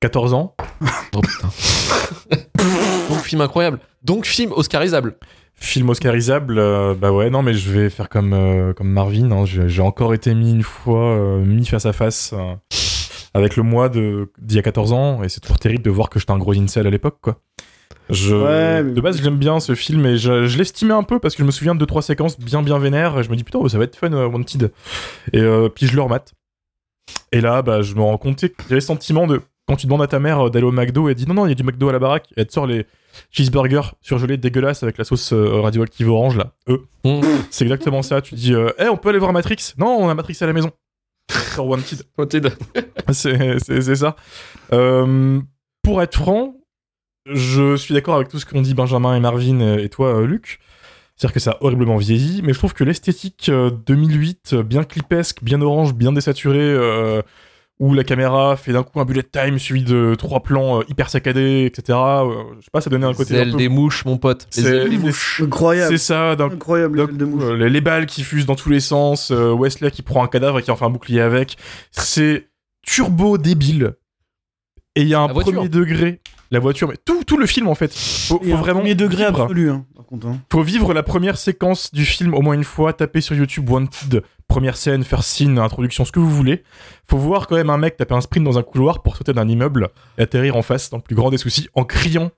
14 0.00 0.34
ans. 0.34 0.54
Oh 1.14 1.20
putain. 1.20 1.48
Donc 3.08 3.20
film 3.22 3.40
incroyable. 3.40 3.78
Donc 4.04 4.26
film 4.26 4.52
oscarisable. 4.52 5.16
Film 5.54 5.90
oscarisable, 5.90 6.58
euh, 6.58 6.94
bah 6.94 7.12
ouais, 7.12 7.30
non, 7.30 7.42
mais 7.42 7.54
je 7.54 7.70
vais 7.70 7.88
faire 7.90 8.08
comme, 8.08 8.32
euh, 8.32 8.72
comme 8.72 8.88
Marvin. 8.88 9.30
hein. 9.30 9.44
J'ai 9.46 9.82
encore 9.82 10.12
été 10.14 10.34
mis 10.34 10.50
une 10.52 10.62
fois, 10.62 11.12
euh, 11.16 11.44
mis 11.44 11.66
face 11.66 11.86
à 11.86 11.92
face 11.92 12.32
euh, 12.36 12.54
avec 13.34 13.56
le 13.56 13.62
moi 13.62 13.88
de- 13.88 14.30
d'il 14.38 14.56
y 14.56 14.58
a 14.58 14.62
14 14.62 14.92
ans, 14.92 15.22
et 15.22 15.28
c'est 15.28 15.40
toujours 15.40 15.58
terrible 15.58 15.82
de 15.84 15.90
voir 15.90 16.10
que 16.10 16.18
j'étais 16.18 16.32
un 16.32 16.38
gros 16.38 16.54
incel 16.58 16.86
à 16.86 16.90
l'époque, 16.90 17.18
quoi. 17.20 17.38
Je, 18.10 18.34
Ouais, 18.34 18.82
mais- 18.82 18.92
De 18.92 19.00
base, 19.00 19.22
j'aime 19.22 19.38
bien 19.38 19.60
ce 19.60 19.74
film, 19.76 20.04
et 20.06 20.16
je, 20.16 20.46
je 20.46 20.58
l'estimais 20.58 20.94
un 20.94 21.04
peu 21.04 21.20
parce 21.20 21.36
que 21.36 21.42
je 21.42 21.46
me 21.46 21.52
souviens 21.52 21.74
de 21.74 21.78
deux 21.80 21.86
trois 21.86 22.02
séquences 22.02 22.38
bien 22.40 22.62
bien 22.62 22.78
vénères, 22.78 23.18
et 23.18 23.22
je 23.22 23.30
me 23.30 23.36
dis 23.36 23.44
putain, 23.44 23.60
oh, 23.62 23.68
ça 23.68 23.78
va 23.78 23.84
être 23.84 23.94
fun, 23.96 24.12
euh, 24.12 24.26
Wanted. 24.26 24.72
Et 25.32 25.40
euh, 25.40 25.68
puis 25.68 25.86
je 25.86 25.94
le 25.94 26.02
remate. 26.02 26.32
Et 27.30 27.40
là, 27.40 27.62
bah, 27.62 27.82
je 27.82 27.94
me 27.94 28.00
rends 28.00 28.18
compte 28.18 28.38
qu'il 28.38 28.48
y 28.68 28.72
a 28.72 28.74
le 28.74 28.80
sentiment 28.80 29.26
de 29.28 29.40
quand 29.68 29.76
tu 29.76 29.86
demandes 29.86 30.02
à 30.02 30.06
ta 30.08 30.18
mère 30.18 30.50
d'aller 30.50 30.66
au 30.66 30.72
McDo, 30.72 31.08
elle 31.08 31.14
dit 31.14 31.26
non, 31.28 31.34
non, 31.34 31.46
il 31.46 31.50
y 31.50 31.52
a 31.52 31.54
du 31.54 31.62
McDo 31.62 31.88
à 31.88 31.92
la 31.92 31.98
baraque, 32.00 32.26
et 32.36 32.40
elle 32.40 32.46
te 32.46 32.52
sort 32.52 32.66
les 32.66 32.84
cheeseburgers 33.30 33.94
surgelés 34.00 34.36
dégueulasses 34.36 34.82
avec 34.82 34.98
la 34.98 35.04
sauce 35.04 35.32
euh, 35.32 35.60
radioactive 35.60 36.08
orange, 36.10 36.36
là. 36.36 36.52
Eux. 36.68 36.86
Mmh. 37.04 37.20
C'est 37.50 37.64
exactement 37.64 38.02
ça. 38.02 38.20
Tu 38.20 38.34
dis, 38.34 38.54
euh, 38.54 38.70
Eh, 38.78 38.88
on 38.88 38.96
peut 38.96 39.08
aller 39.08 39.18
voir 39.18 39.32
Matrix? 39.32 39.74
Non, 39.78 39.96
on 39.98 40.08
a 40.08 40.14
Matrix 40.14 40.38
à 40.40 40.46
la 40.46 40.52
maison. 40.52 40.70
Sur 41.54 41.66
Wanted. 41.66 42.52
c'est 43.12 43.94
ça. 43.96 44.16
Euh, 44.72 45.40
pour 45.82 46.02
être 46.02 46.16
franc, 46.16 46.56
je 47.26 47.76
suis 47.76 47.94
d'accord 47.94 48.16
avec 48.16 48.28
tout 48.28 48.38
ce 48.38 48.46
qu'ont 48.46 48.62
dit 48.62 48.74
Benjamin 48.74 49.14
et 49.14 49.20
Marvin 49.20 49.76
et 49.78 49.88
toi, 49.88 50.22
Luc. 50.22 50.60
C'est-à-dire 51.22 51.34
que 51.34 51.40
ça 51.40 51.50
a 51.52 51.56
horriblement 51.60 51.96
vieilli, 51.98 52.42
mais 52.42 52.52
je 52.52 52.58
trouve 52.58 52.74
que 52.74 52.84
l'esthétique 52.84 53.48
euh, 53.48 53.70
2008, 53.70 54.54
euh, 54.54 54.62
bien 54.62 54.82
clipesque, 54.82 55.42
bien 55.42 55.60
orange, 55.62 55.94
bien 55.94 56.10
désaturé, 56.10 56.58
euh, 56.58 57.22
où 57.82 57.94
la 57.94 58.04
caméra 58.04 58.56
fait 58.56 58.72
d'un 58.72 58.84
coup 58.84 59.00
un 59.00 59.04
bullet 59.04 59.24
time 59.24 59.58
suivi 59.58 59.82
de 59.82 60.14
trois 60.16 60.40
plans 60.40 60.78
euh, 60.80 60.84
hyper 60.88 61.10
saccadés, 61.10 61.64
etc. 61.66 61.98
euh, 61.98 62.44
je 62.58 62.64
sais 62.64 62.70
pas, 62.72 62.80
ça 62.80 62.90
donnait 62.90 63.06
un 63.06 63.12
côté. 63.12 63.34
Ailes 63.34 63.50
peu- 63.50 63.56
des 63.56 63.68
mouches, 63.68 64.04
mon 64.04 64.18
pote. 64.18 64.46
C'est 64.50 64.88
des 64.88 64.98
mouches. 64.98 65.42
Incroyable. 65.44 65.90
C'est 65.90 65.98
ça, 65.98 66.36
d'un 66.36 66.46
Incroyable. 66.46 66.96
d'un 67.08 67.12
de 67.12 67.24
coup, 67.24 67.40
euh, 67.42 67.56
les, 67.56 67.68
les 67.68 67.80
balles 67.80 68.06
qui 68.06 68.22
fusent 68.22 68.46
dans 68.46 68.54
tous 68.54 68.70
les 68.70 68.78
sens, 68.78 69.32
euh, 69.32 69.52
Wesley 69.52 69.90
qui 69.90 70.02
prend 70.02 70.22
un 70.22 70.28
cadavre 70.28 70.60
et 70.60 70.62
qui 70.62 70.70
en 70.70 70.76
fait 70.76 70.84
un 70.84 70.90
bouclier 70.90 71.20
avec. 71.22 71.56
C'est 71.90 72.46
turbo 72.86 73.36
débile. 73.36 73.94
Et 74.94 75.02
il 75.02 75.08
y 75.08 75.14
a 75.14 75.20
un 75.20 75.26
La 75.26 75.32
voiture. 75.32 75.52
premier 75.54 75.68
degré. 75.68 76.20
La 76.52 76.58
voiture, 76.60 76.86
mais 76.86 76.98
tout, 77.02 77.24
tout 77.24 77.38
le 77.38 77.46
film 77.46 77.66
en 77.66 77.74
fait. 77.74 77.92
Faut, 77.94 78.38
faut 78.38 78.56
vraiment. 78.58 78.80
premier 78.80 78.94
degré 78.94 79.24
vivre. 79.24 79.40
absolu. 79.40 79.70
Hein, 79.70 79.86
par 79.96 80.04
contre. 80.04 80.26
hein. 80.26 80.38
Faut 80.52 80.62
vivre 80.62 80.92
la 80.92 81.02
première 81.02 81.38
séquence 81.38 81.90
du 81.92 82.04
film 82.04 82.34
au 82.34 82.42
moins 82.42 82.52
une 82.54 82.62
fois, 82.62 82.92
taper 82.92 83.22
sur 83.22 83.34
YouTube 83.34 83.68
Wanted, 83.70 84.22
première 84.52 84.76
scène, 84.76 85.02
faire 85.02 85.22
scene, 85.22 85.58
introduction, 85.58 86.04
ce 86.04 86.12
que 86.12 86.20
vous 86.20 86.30
voulez. 86.30 86.62
Faut 87.08 87.16
voir 87.18 87.46
quand 87.46 87.56
même 87.56 87.70
un 87.70 87.78
mec 87.78 87.96
taper 87.96 88.14
un 88.14 88.20
sprint 88.20 88.44
dans 88.44 88.58
un 88.58 88.62
couloir 88.62 89.02
pour 89.02 89.16
sauter 89.16 89.32
d'un 89.32 89.48
immeuble 89.48 89.88
et 90.18 90.22
atterrir 90.22 90.56
en 90.56 90.62
face 90.62 90.90
dans 90.90 90.98
le 90.98 91.02
plus 91.02 91.14
grand 91.16 91.30
des 91.30 91.38
soucis 91.38 91.68
en 91.74 91.84
criant 91.84 92.30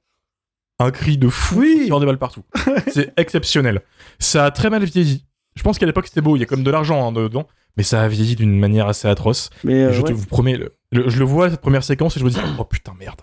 un 0.78 0.90
cri 0.90 1.18
de 1.18 1.28
fou 1.28 1.60
Oui. 1.60 1.90
des 1.90 2.06
balles 2.06 2.18
partout. 2.18 2.44
C'est 2.92 3.12
exceptionnel. 3.16 3.82
Ça 4.18 4.44
a 4.46 4.50
très 4.50 4.70
mal 4.70 4.84
vieilli. 4.84 5.24
Je 5.56 5.62
pense 5.62 5.78
qu'à 5.78 5.86
l'époque 5.86 6.06
c'était 6.06 6.20
beau, 6.20 6.36
il 6.36 6.40
y 6.40 6.42
a 6.42 6.46
comme 6.46 6.64
de 6.64 6.70
l'argent 6.70 7.06
hein, 7.08 7.12
dedans, 7.12 7.46
mais 7.76 7.82
ça 7.84 8.02
a 8.02 8.08
vieilli 8.08 8.34
d'une 8.36 8.58
manière 8.58 8.88
assez 8.88 9.06
atroce. 9.08 9.50
Mais 9.64 9.84
euh, 9.84 9.92
je 9.92 10.02
te 10.02 10.12
vous 10.12 10.26
promets, 10.26 10.56
le- 10.56 10.74
le- 10.92 11.08
je 11.08 11.18
le 11.18 11.24
vois 11.24 11.50
cette 11.50 11.60
première 11.60 11.84
séquence 11.84 12.16
et 12.16 12.20
je 12.20 12.24
me 12.24 12.30
dis 12.30 12.38
oh 12.58 12.64
putain 12.64 12.92
merde. 12.98 13.20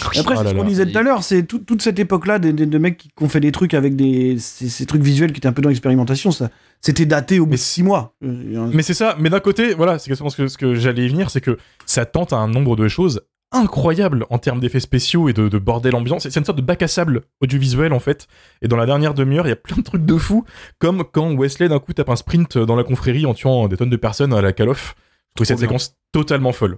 Après, 0.00 0.20
Oh 0.20 0.38
c'est 0.38 0.44
là 0.44 0.50
ce 0.50 0.54
qu'on 0.54 0.64
disait 0.64 0.86
tout 0.90 0.98
à 0.98 1.02
l'heure, 1.02 1.22
c'est 1.22 1.42
tout- 1.44 1.58
toute 1.58 1.82
cette 1.82 1.98
époque-là 1.98 2.38
de 2.38 2.78
mecs 2.78 2.98
qui, 2.98 3.10
ont 3.20 3.28
fait 3.28 3.40
des 3.40 3.52
trucs 3.52 3.74
avec 3.74 3.96
des 3.96 4.36
ces, 4.38 4.68
ces 4.68 4.86
trucs 4.86 5.02
visuels 5.02 5.32
qui 5.32 5.38
étaient 5.38 5.48
un 5.48 5.52
peu 5.52 5.62
dans 5.62 5.68
l'expérimentation. 5.68 6.30
Ça, 6.30 6.50
c'était 6.80 7.06
daté 7.06 7.40
au 7.40 7.44
bout 7.46 7.50
Mais 7.50 7.56
de 7.56 7.60
six 7.60 7.82
mois. 7.82 8.14
Mais 8.20 8.82
c'est 8.82 8.94
ça, 8.94 9.16
mais 9.18 9.30
d'un 9.30 9.40
côté, 9.40 9.74
voilà, 9.74 9.98
c'est 9.98 10.08
exactement 10.08 10.30
ce 10.30 10.36
que, 10.36 10.48
ce 10.48 10.56
que 10.58 10.74
j'allais 10.74 11.06
y 11.06 11.08
venir, 11.08 11.30
c'est 11.30 11.40
que 11.40 11.58
ça 11.86 12.04
tente 12.06 12.32
à 12.32 12.36
un 12.36 12.48
nombre 12.48 12.76
de 12.76 12.88
choses 12.88 13.22
incroyables 13.50 14.26
en 14.28 14.36
termes 14.38 14.60
d'effets 14.60 14.78
spéciaux 14.80 15.28
et 15.30 15.32
de, 15.32 15.48
de 15.48 15.58
bordel 15.58 15.94
ambiant. 15.94 16.18
C'est 16.18 16.30
c'est 16.30 16.38
une 16.38 16.44
sorte 16.44 16.58
de 16.58 16.62
bac 16.62 16.82
à 16.82 16.88
sable 16.88 17.22
audiovisuel 17.40 17.92
en 17.94 17.98
fait. 17.98 18.28
Et 18.60 18.68
dans 18.68 18.76
la 18.76 18.84
dernière 18.86 19.14
demi-heure, 19.14 19.46
il 19.46 19.50
y 19.50 19.52
a 19.52 19.56
plein 19.56 19.76
de 19.78 19.82
trucs 19.82 20.04
de 20.04 20.16
fou, 20.18 20.44
comme 20.78 21.02
quand 21.10 21.34
Wesley 21.34 21.68
d'un 21.68 21.78
coup 21.78 21.92
tape 21.94 22.10
un 22.10 22.16
sprint 22.16 22.58
dans 22.58 22.76
la 22.76 22.84
confrérie 22.84 23.24
en 23.24 23.32
tuant 23.34 23.66
des 23.68 23.76
tonnes 23.78 23.88
de 23.90 23.96
personnes 23.96 24.34
à 24.34 24.42
la 24.42 24.52
Call 24.52 24.68
of. 24.68 24.94
Je 25.30 25.34
trouve 25.36 25.46
cette 25.46 25.56
bien. 25.58 25.66
séquence 25.68 25.96
totalement 26.12 26.52
folle. 26.52 26.76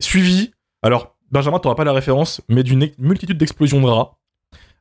Suivi, 0.00 0.50
alors 0.82 1.16
Benjamin, 1.30 1.58
t'auras 1.58 1.74
pas 1.74 1.84
la 1.84 1.92
référence, 1.92 2.40
mais 2.48 2.62
d'une 2.62 2.88
multitude 2.98 3.36
d'explosions 3.38 3.80
de 3.80 3.86
rats. 3.86 4.14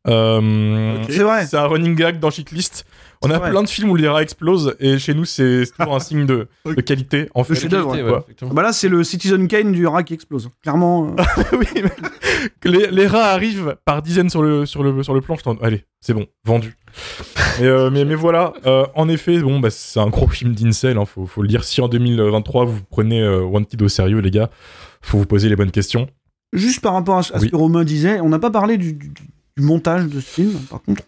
Euh, 0.07 1.03
C'est 1.09 1.23
vrai. 1.23 1.45
c'est 1.45 1.57
un 1.57 1.67
running 1.67 1.95
gag 1.95 2.19
dans 2.19 2.29
Shitlist. 2.29 2.85
On 3.23 3.29
a 3.31 3.39
vrai. 3.39 3.49
plein 3.49 3.63
de 3.63 3.67
films 3.67 3.89
où 3.89 3.95
les 3.95 4.07
rats 4.07 4.21
explosent 4.21 4.75
et 4.79 4.99
chez 4.99 5.13
nous 5.15 5.25
c'est 5.25 5.63
toujours 5.77 5.95
un 5.95 5.99
signe 5.99 6.25
de, 6.25 6.47
de 6.65 6.81
qualité. 6.81 7.27
En 7.33 7.43
fait, 7.43 7.55
ouais, 7.55 8.19
effectivement. 8.19 8.53
Bah 8.53 8.61
là, 8.61 8.71
c'est 8.71 8.87
le 8.89 9.03
Citizen 9.03 9.47
Kane 9.49 9.71
du 9.73 9.85
rat 9.87 10.03
qui 10.03 10.13
explose. 10.13 10.49
Clairement. 10.61 11.07
euh, 11.19 11.23
oui, 11.57 11.65
mais 11.75 11.89
que 12.61 12.69
les, 12.69 12.87
les 12.91 13.07
rats 13.07 13.31
arrivent 13.31 13.75
par 13.83 14.01
dizaines 14.01 14.29
sur 14.29 14.43
le, 14.43 14.65
sur 14.65 14.83
le, 14.83 15.03
sur 15.03 15.13
le 15.13 15.19
plan. 15.21 15.35
Je 15.35 15.43
t'en- 15.43 15.57
Allez, 15.57 15.83
c'est 15.99 16.13
bon, 16.13 16.27
vendu. 16.45 16.77
mais, 17.59 17.65
euh, 17.65 17.89
mais, 17.89 18.05
mais 18.05 18.15
voilà, 18.15 18.53
euh, 18.65 18.85
en 18.95 19.09
effet, 19.09 19.39
bon, 19.39 19.59
bah, 19.59 19.71
c'est 19.71 19.99
un 19.99 20.07
gros 20.07 20.27
film 20.29 20.53
d'Incel, 20.53 20.97
hein, 20.97 21.05
faut, 21.05 21.25
faut 21.25 21.41
le 21.41 21.47
dire. 21.49 21.63
Si 21.65 21.81
en 21.81 21.87
2023 21.89 22.65
vous 22.65 22.79
prenez 22.89 23.21
euh, 23.21 23.41
Wanted 23.41 23.81
au 23.81 23.87
sérieux, 23.89 24.19
les 24.19 24.31
gars, 24.31 24.49
faut 25.01 25.17
vous 25.17 25.25
poser 25.25 25.49
les 25.49 25.55
bonnes 25.55 25.71
questions. 25.71 26.07
Juste 26.53 26.81
par 26.81 26.93
rapport 26.93 27.17
à, 27.17 27.23
ce- 27.23 27.33
que 27.33 27.55
Romain 27.55 27.83
disait, 27.83 28.19
on 28.21 28.29
n'a 28.29 28.39
pas 28.39 28.51
parlé 28.51 28.77
du, 28.77 28.93
du- 28.93 29.09
du 29.09 29.63
montage 29.63 30.05
de 30.05 30.19
ce 30.19 30.25
film, 30.25 30.53
par 30.69 30.81
contre. 30.81 31.03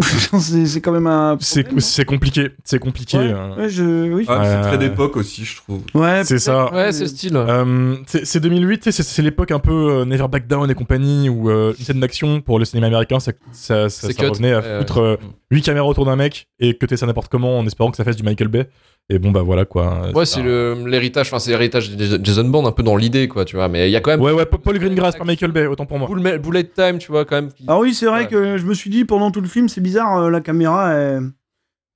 c'est 0.40 0.80
quand 0.80 0.90
même 0.90 1.06
un. 1.06 1.36
C'est 1.40 2.04
compliqué, 2.04 2.48
c'est 2.64 2.80
compliqué. 2.80 3.16
Ouais, 3.16 3.30
hein. 3.30 3.54
ouais, 3.56 3.68
je, 3.68 4.12
oui. 4.12 4.24
Ah, 4.26 4.40
c'est 4.42 4.50
Euh, 4.56 4.62
très 4.62 4.78
d'époque 4.78 5.16
aussi, 5.16 5.44
je 5.44 5.56
trouve. 5.56 5.82
Ouais, 5.94 6.24
C'est 6.24 6.40
ça. 6.40 6.72
Ouais, 6.74 6.90
c'est 6.90 7.06
style. 7.06 7.36
Euh, 7.36 7.94
c'est 8.08 8.26
c'est 8.26 8.40
2008, 8.40 8.80
tu 8.80 8.90
sais, 8.92 9.02
c'est 9.04 9.22
l'époque 9.22 9.52
un 9.52 9.60
peu 9.60 9.70
euh, 10.00 10.04
Never 10.04 10.26
Back 10.26 10.48
Down 10.48 10.68
et 10.68 10.74
compagnie, 10.74 11.28
où 11.28 11.48
euh, 11.48 11.74
une 11.78 11.84
scène 11.84 12.00
d'action 12.00 12.40
pour 12.40 12.58
le 12.58 12.64
cinéma 12.64 12.88
américain, 12.88 13.20
ça, 13.20 13.30
ça, 13.52 13.88
ça, 13.88 14.08
revenait 14.28 14.52
à 14.52 14.58
Ouais, 14.60 14.78
foutre 14.80 14.98
euh, 14.98 15.16
8 15.54 15.62
caméras 15.62 15.86
autour 15.86 16.04
d'un 16.04 16.16
mec 16.16 16.48
et 16.58 16.76
que 16.76 16.84
t'es 16.86 16.96
ça 16.96 17.06
n'importe 17.06 17.30
comment 17.30 17.58
en 17.58 17.66
espérant 17.66 17.90
que 17.90 17.96
ça 17.96 18.04
fasse 18.04 18.16
du 18.16 18.22
Michael 18.22 18.48
Bay. 18.48 18.68
Et 19.10 19.18
bon, 19.18 19.30
bah 19.32 19.42
voilà 19.42 19.64
quoi. 19.66 20.10
Ouais, 20.14 20.24
c'est 20.26 20.42
l'héritage, 20.42 21.26
enfin, 21.28 21.38
c'est 21.38 21.50
l'héritage 21.50 21.94
de 21.94 22.24
Jason 22.24 22.44
Bourne 22.44 22.66
un 22.66 22.72
peu 22.72 22.82
dans 22.82 22.96
l'idée, 22.96 23.28
quoi, 23.28 23.44
tu 23.44 23.56
vois. 23.56 23.68
Mais 23.68 23.88
il 23.88 23.92
y 23.92 23.96
a 23.96 24.00
quand 24.00 24.10
même. 24.10 24.20
Ouais, 24.20 24.32
ouais, 24.32 24.46
Paul 24.46 24.78
Greengrass 24.78 25.16
par 25.16 25.26
Michael 25.26 25.52
Bay, 25.52 25.66
autant 25.66 25.84
pour 25.86 25.98
moi. 25.98 26.08
Bullet, 26.08 26.38
bullet 26.38 26.64
time, 26.64 26.98
tu 26.98 27.12
vois, 27.12 27.24
quand 27.24 27.36
même. 27.36 27.52
qui- 27.52 27.64
Ah 27.68 27.78
oui, 27.78 27.92
c'est 27.94 28.06
vrai 28.06 28.20
Ouais. 28.20 28.26
que 28.28 28.56
je 28.56 28.64
me 28.64 28.72
suis 28.74 28.88
dit 28.90 29.04
pendant 29.04 29.30
tout 29.30 29.40
le 29.42 29.46
film, 29.48 29.68
c'est 29.68 29.82
bizarre, 29.82 30.16
euh, 30.22 30.30
la 30.30 30.40
caméra, 30.40 30.92
elle- 30.94 31.30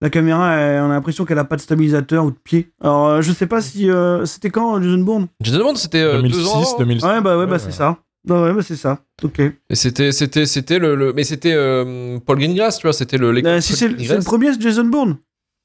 la 0.02 0.10
caméra, 0.10 0.54
elle- 0.54 0.82
on 0.82 0.90
a 0.90 0.94
l'impression 0.94 1.24
qu'elle 1.24 1.38
a 1.38 1.44
pas 1.44 1.56
de 1.56 1.62
stabilisateur 1.62 2.24
ou 2.26 2.30
de 2.30 2.36
pied. 2.36 2.68
Alors, 2.82 3.06
euh, 3.08 3.20
je 3.22 3.32
sais 3.32 3.46
pas 3.46 3.60
si 3.62 3.90
euh, 3.90 4.26
c'était 4.26 4.50
quand 4.50 4.80
Jason 4.82 4.98
Bourne? 4.98 5.28
Jason 5.40 5.60
Bourne, 5.60 5.76
c'était 5.76 6.02
euh, 6.02 6.16
deux 6.16 6.28
2006, 6.28 6.46
ans. 6.46 6.60
avant. 6.60 6.78
2006. 6.78 7.06
Ouais, 7.06 7.20
bah 7.22 7.38
ouais, 7.38 7.46
bah 7.46 7.52
Ouais, 7.54 7.58
c'est 7.58 7.72
ça. 7.72 7.96
Bah 8.28 8.42
ouais, 8.42 8.52
bah 8.52 8.62
c'est 8.62 8.76
ça. 8.76 9.00
Ok. 9.24 9.40
Et 9.40 9.52
c'était, 9.74 10.12
c'était, 10.12 10.46
c'était 10.46 10.78
le, 10.78 10.94
le- 10.94 11.12
mais 11.14 11.24
c'était 11.24 11.52
euh, 11.54 12.18
Paul 12.24 12.38
Greengrass, 12.38 12.78
tu 12.78 12.86
vois, 12.86 12.92
c'était 12.92 13.16
le. 13.18 13.28
Euh, 13.44 13.60
si 13.60 13.72
c'est 13.74 13.88
le 13.88 13.96
le 13.96 14.22
premier, 14.22 14.52
c'est 14.52 14.60
Jason 14.60 14.84
Bourne. 14.84 15.16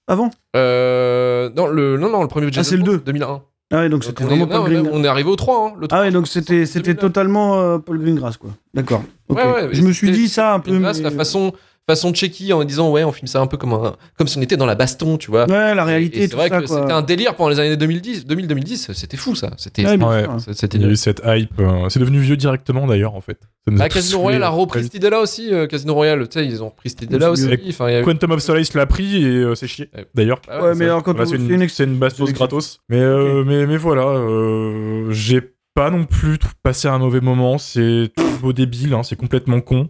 Avant. 0.08 0.32
Euh, 0.56 1.50
non, 1.56 1.68
le, 1.68 1.98
non, 1.98 2.10
non, 2.10 2.22
le 2.22 2.28
premier 2.28 2.48
Jason 2.52 2.62
Ah, 2.62 2.64
c'est 2.64 2.78
le 2.78 2.84
Bourne, 2.84 2.98
2. 2.98 3.04
2001. 3.06 3.42
Ah 3.72 3.78
ouais, 3.80 3.90
donc 3.90 4.04
c'était 4.04 4.24
on, 4.24 4.28
vraiment 4.28 4.46
est, 4.46 4.50
Paul 4.50 4.72
non, 4.84 4.90
on 4.94 5.04
est 5.04 5.08
arrivé 5.08 5.30
au 5.30 5.36
3, 5.36 5.68
hein, 5.70 5.74
le 5.80 5.88
3. 5.88 5.98
Ah 6.00 6.02
ouais, 6.04 6.12
donc 6.12 6.28
c'était 6.28 6.66
c'était 6.66 6.94
2009. 6.94 7.02
totalement 7.02 7.60
euh, 7.60 7.78
Paul 7.80 8.00
Greengrass 8.00 8.38
quoi. 8.38 8.52
D'accord. 8.74 9.04
Ok. 9.30 9.38
Ouais, 9.40 9.46
ouais, 9.52 9.70
je 9.72 9.82
me 9.82 9.92
suis 9.92 10.12
dit 10.12 10.28
ça 10.30 10.54
un 10.54 10.60
peu. 10.60 10.72
Greengrass, 10.72 10.98
mais- 10.98 11.04
la 11.06 11.12
façon, 11.12 11.54
façon 11.88 12.14
Checky 12.14 12.54
en 12.54 12.64
disant 12.64 12.90
ouais, 12.92 13.04
on 13.04 13.12
filme 13.12 13.28
ça 13.28 13.40
un 13.42 13.48
peu 13.48 13.58
comme 13.58 13.74
un, 13.74 13.96
comme 14.18 14.28
si 14.28 14.38
on 14.38 14.42
était 14.42 14.56
dans 14.58 14.66
la 14.66 14.76
baston, 14.76 15.18
tu 15.18 15.30
vois. 15.32 15.46
Ouais, 15.50 15.76
la 15.76 15.84
réalité, 15.84 16.28
c'est 16.28 16.36
vrai 16.36 16.50
ça, 16.50 16.62
que 16.62 16.68
quoi. 16.68 16.80
c'était 16.82 16.94
un 16.94 17.02
délire 17.02 17.36
pendant 17.36 17.50
les 17.50 17.60
années 17.60 17.76
2010, 17.78 18.26
2000-2010, 18.26 18.94
c'était 18.94 19.18
fou 19.18 19.36
ça. 19.36 19.52
C'était, 19.58 19.86
Ouais, 19.86 19.98
Ouais. 19.98 20.26
Il 20.74 20.82
y 20.82 20.86
a 20.86 20.88
eu 20.88 20.96
cette 20.96 21.22
hype. 21.26 21.60
euh, 21.60 21.90
c'est 21.90 22.00
devenu 22.00 22.20
vieux 22.20 22.38
directement 22.38 22.88
d'ailleurs 22.88 23.16
en 23.16 23.22
fait. 23.22 23.38
Ah, 23.80 23.88
Casino 23.90 24.20
Royale 24.20 24.44
a 24.44 24.50
repris 24.50 24.84
cette 24.84 24.94
idée-là 24.96 25.20
aussi. 25.22 25.54
euh, 25.54 25.68
Casino 25.68 25.94
Royale, 25.94 26.28
tu 26.28 26.40
sais, 26.40 26.46
ils 26.46 26.62
ont 26.64 26.70
repris 26.70 26.90
cette 26.90 27.04
idée-là 27.04 27.32
aussi. 27.32 27.50
Enfin, 27.70 27.90
y 27.90 27.96
a 27.96 28.02
Quantum 28.04 28.32
of 28.32 28.40
Solace 28.42 28.74
l'a 28.74 28.86
pris 28.86 29.24
et 29.24 29.28
euh, 29.38 29.56
c'est 29.56 29.68
chier. 29.68 29.90
D'ailleurs. 30.16 30.42
Ah 30.50 30.62
Ouais, 30.64 30.74
c'est 30.74 30.80
mais 30.80 30.86
alors 30.86 31.04
quand 31.04 31.16
c'est 31.26 31.36
une, 31.36 31.50
une 31.50 31.62
une 31.62 32.32
gratos. 32.34 32.80
Mais, 32.90 33.00
euh, 33.00 33.44
mais, 33.46 33.66
mais 33.66 33.78
voilà, 33.78 34.04
euh, 34.08 35.12
j'ai 35.12 35.42
pas 35.76 35.90
non 35.90 36.04
plus 36.06 36.38
passé 36.62 36.88
un 36.88 37.00
mauvais 37.00 37.22
moment. 37.22 37.58
C'est 37.58 38.12
tout 38.16 38.24
beau 38.42 38.54
débile, 38.54 38.94
hein, 38.94 39.04
c'est 39.04 39.16
complètement 39.16 39.62
con. 39.62 39.90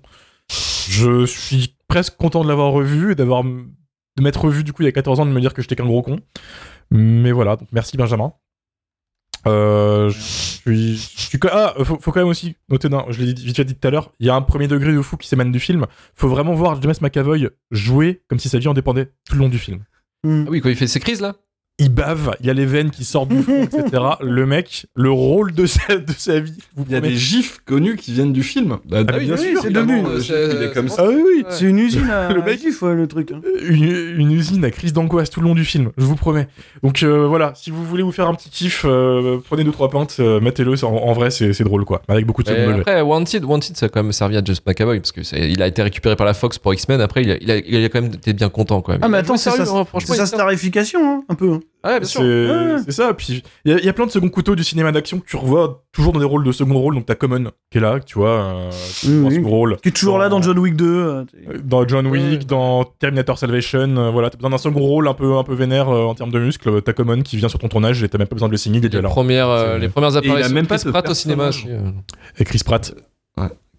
Je 0.90 1.26
suis 1.26 1.73
presque 1.94 2.18
content 2.18 2.44
de 2.44 2.48
l'avoir 2.50 2.72
revu 2.72 3.12
et 3.12 3.16
d'avoir 3.16 3.44
de 3.44 4.22
m'être 4.22 4.44
revu 4.46 4.64
du 4.64 4.74
coup 4.74 4.82
il 4.82 4.86
y 4.86 4.90
a 4.90 4.92
14 4.92 5.20
ans 5.20 5.26
de 5.26 5.32
me 5.32 5.40
dire 5.40 5.54
que 5.54 5.62
j'étais 5.62 5.76
qu'un 5.76 5.86
gros 5.86 6.02
con. 6.02 6.20
Mais 6.92 7.32
voilà, 7.32 7.56
donc 7.56 7.68
merci 7.72 7.98
Benjamin. 7.98 8.34
Euh, 9.46 10.10
je 10.10 10.20
suis, 10.22 10.96
je 10.96 11.20
suis 11.20 11.40
ah, 11.52 11.74
faut, 11.84 12.00
faut 12.00 12.12
quand 12.12 12.22
même 12.22 12.30
aussi 12.30 12.56
noter, 12.70 12.88
non, 12.90 13.06
je 13.10 13.22
l'ai 13.22 13.34
dit- 13.34 13.46
vite 13.46 13.58
fait 13.58 13.66
dit 13.66 13.76
tout 13.76 13.88
à 13.88 13.92
l'heure, 13.92 14.12
il 14.20 14.26
y 14.26 14.30
a 14.30 14.36
un 14.36 14.42
premier 14.42 14.68
degré 14.68 14.94
de 14.94 15.02
fou 15.02 15.18
qui 15.18 15.28
s'émane 15.28 15.52
du 15.52 15.60
film. 15.60 15.86
Faut 16.16 16.30
vraiment 16.30 16.54
voir 16.54 16.82
James 16.82 16.94
McAvoy 17.02 17.50
jouer 17.70 18.24
comme 18.30 18.40
si 18.40 18.48
sa 18.50 18.58
vie 18.58 18.68
en 18.70 18.74
dépendait 18.74 19.12
tout 19.28 19.36
le 19.36 19.40
long 19.40 19.50
du 19.50 19.60
film 19.60 19.84
Hmm. 20.26 20.46
Ah 20.48 20.52
oui, 20.52 20.62
quand 20.62 20.70
il 20.70 20.78
fait 20.78 20.88
ses 20.88 21.02
crises 21.02 21.20
là. 21.20 21.36
Il 21.84 21.90
bave, 21.90 22.36
il 22.40 22.46
y 22.48 22.50
a 22.50 22.54
les 22.54 22.66
veines 22.66 22.90
qui 22.90 23.04
sortent 23.06 23.30
du 23.30 23.42
front, 23.42 23.64
etc. 23.72 24.04
Le 24.22 24.46
mec, 24.46 24.86
le 24.96 25.12
rôle 25.12 25.52
de 25.54 25.66
sa, 25.66 25.96
de 25.98 26.12
sa 26.18 26.40
vie. 26.40 26.58
Vous 26.76 26.86
Il 26.88 26.94
y 26.94 26.96
a 26.96 27.02
des 27.02 27.16
gifs 27.16 27.60
connus 27.66 27.96
qui 27.98 28.14
viennent 28.14 28.34
du 28.34 28.44
film. 28.44 28.78
Bah, 28.90 29.04
Ah 29.08 29.14
oui, 29.18 29.26
bien 29.26 29.36
oui, 29.36 29.52
sûr, 29.52 29.62
c'est 29.62 29.70
devenu, 29.72 30.04
c'est- 30.22 30.56
il 30.56 30.64
est 30.64 30.74
comme 30.74 30.90
ça. 30.90 31.04
Ah 31.06 31.10
oui, 31.10 31.22
oui. 31.26 31.44
C'est 31.50 31.66
une 31.66 31.80
usine 31.80 32.10
à 32.10 32.32
Le 32.34 32.42
mec- 32.42 32.60
gif, 32.62 32.82
ouais, 32.82 32.96
le 32.96 33.08
truc. 33.08 33.32
hein. 33.32 33.42
Une, 33.68 33.84
une 34.18 34.32
usine 34.32 34.64
à 34.66 34.72
crise 34.72 34.94
d'angoisse 34.94 35.30
tout 35.30 35.42
le 35.42 35.48
long 35.48 35.56
du 35.56 35.66
film, 35.66 35.92
je 35.98 36.04
vous 36.06 36.16
promets. 36.16 36.48
Donc 36.84 37.04
euh, 37.04 37.28
voilà, 37.28 37.54
si 37.56 37.70
vous 37.72 37.84
voulez 37.84 38.04
vous 38.04 38.12
faire 38.12 38.28
un 38.28 38.34
petit 38.36 38.50
kiff, 38.50 38.84
euh, 38.86 39.38
prenez 39.48 39.64
deux 39.64 39.72
trois 39.72 39.90
pintes, 39.90 40.16
euh, 40.20 40.40
mettez-le. 40.40 40.76
c'est- 40.76 40.86
En, 40.86 40.96
en 40.96 41.14
vrai, 41.14 41.30
c'est 41.32 41.64
drôle 41.64 41.86
quoi, 41.86 42.02
avec 42.08 42.26
beaucoup 42.26 42.44
de 42.44 42.50
Et 42.50 42.54
second 42.54 42.68
degré. 42.68 42.80
après, 42.82 43.02
Wanted, 43.02 43.44
Wanted, 43.46 43.76
ça 43.78 43.86
a 43.86 43.90
quand 43.90 44.04
même 44.04 44.12
servi 44.12 44.38
à 44.38 44.42
James 44.44 44.56
McAvoy 44.66 45.00
parce 45.00 45.12
que 45.12 45.24
c'est- 45.24 45.50
il 45.52 45.62
a 45.62 45.68
été 45.68 45.82
récupéré 45.84 46.16
par 46.16 46.26
la 46.26 46.34
Fox 46.34 46.58
pour 46.60 46.74
X-Men. 46.74 47.02
Après, 47.02 47.22
il 47.24 47.32
a, 47.32 47.38
il 47.42 47.52
a, 47.52 47.58
il 47.58 47.84
a 47.86 47.90
quand 47.90 48.02
même 48.02 48.14
été 48.14 48.34
bien 48.34 48.50
content 48.50 48.82
quand 48.82 48.92
même. 48.94 49.02
Ah, 49.04 49.10
mais 49.10 49.18
attends, 49.20 49.38
c'est 49.38 49.50
hein, 49.50 49.66
sa 49.66 50.14
était- 50.14 50.26
starification, 50.26 51.00
hein, 51.04 51.24
un 51.30 51.36
peu. 51.36 51.52
hein. 51.54 51.60
Ouais, 51.86 52.00
bien 52.00 52.08
sûr. 52.08 52.22
C'est 52.22 52.26
Ouais. 52.50 52.76
c'est 52.86 52.92
ça. 52.92 53.14
Puis 53.14 53.44
il 53.66 53.72
y, 53.72 53.76
a- 53.76 53.80
il 53.80 53.86
y 53.86 53.90
a 53.90 53.94
plein 53.94 54.06
de 54.06 54.12
second 54.12 54.30
couteaux 54.30 54.56
du 54.56 54.64
cinéma 54.64 54.92
d'action 54.94 55.20
que 55.20 55.26
tu 55.26 55.36
revois 55.36 55.84
toujours 55.92 56.14
dans 56.14 56.20
des 56.20 56.26
rôles 56.26 56.46
de 56.46 56.52
second 56.54 56.80
rôle. 56.80 56.96
Donc 56.96 57.06
t'as 57.06 57.16
Common 57.16 57.52
qui 57.72 57.78
est 57.78 57.82
là, 57.82 58.00
tu 58.00 58.18
vois, 58.18 58.30
euh, 58.30 58.70
Oui, 59.06 59.14
un 59.14 59.24
oui. 59.28 59.36
second 59.36 59.50
rôle. 59.50 59.78
Qui 59.82 59.90
est 59.90 59.92
toujours 59.92 60.18
là 60.18 60.30
dans 60.30 60.42
John 60.42 60.58
Wick 60.60 60.76
2. 60.78 60.86
euh, 60.86 61.26
Euh, 61.50 61.58
Dans 61.64 61.86
John 61.88 62.08
Wick, 62.08 62.24
Ouais. 62.24 62.38
dans 62.48 62.86
Terminator 62.86 63.38
Salvation, 63.38 63.98
euh, 63.98 64.10
voilà, 64.12 64.30
t'as 64.30 64.38
besoin 64.38 64.50
d'un 64.52 64.58
second 64.58 64.80
rôle 64.80 65.08
un 65.10 65.14
peu, 65.14 65.36
un 65.36 65.44
peu 65.44 65.54
vénère 65.56 65.90
euh, 65.90 66.06
en 66.06 66.16
termes 66.16 66.32
de 66.32 66.40
muscles. 66.40 66.82
T'as 66.82 66.94
Common 66.94 67.22
qui 67.22 67.36
vient 67.38 67.50
sur 67.50 67.60
ton 67.60 67.68
tournage 67.68 68.02
et 68.02 68.08
t'as 68.08 68.18
même 68.18 68.28
pas 68.28 68.36
besoin 68.36 68.48
de 68.48 68.54
le 68.54 68.58
signer, 68.58 68.80
il 68.80 68.86
est 68.86 68.90
déjà 68.90 69.02
là. 69.02 69.10
premières, 69.10 69.50
euh, 69.50 69.78
les 69.78 69.90
premières 69.90 70.12
il 70.12 70.16
a 70.16 70.20
apparitions 70.20 70.54
même 70.54 70.64
de 70.64 70.70
pas 70.70 70.78
Chris 70.78 70.90
Pratt 70.92 71.10
au 71.10 71.14
cinéma 71.14 71.50
euh. 71.68 71.92
Et 72.40 72.46
Chris 72.46 72.62
Pratt. 72.66 72.94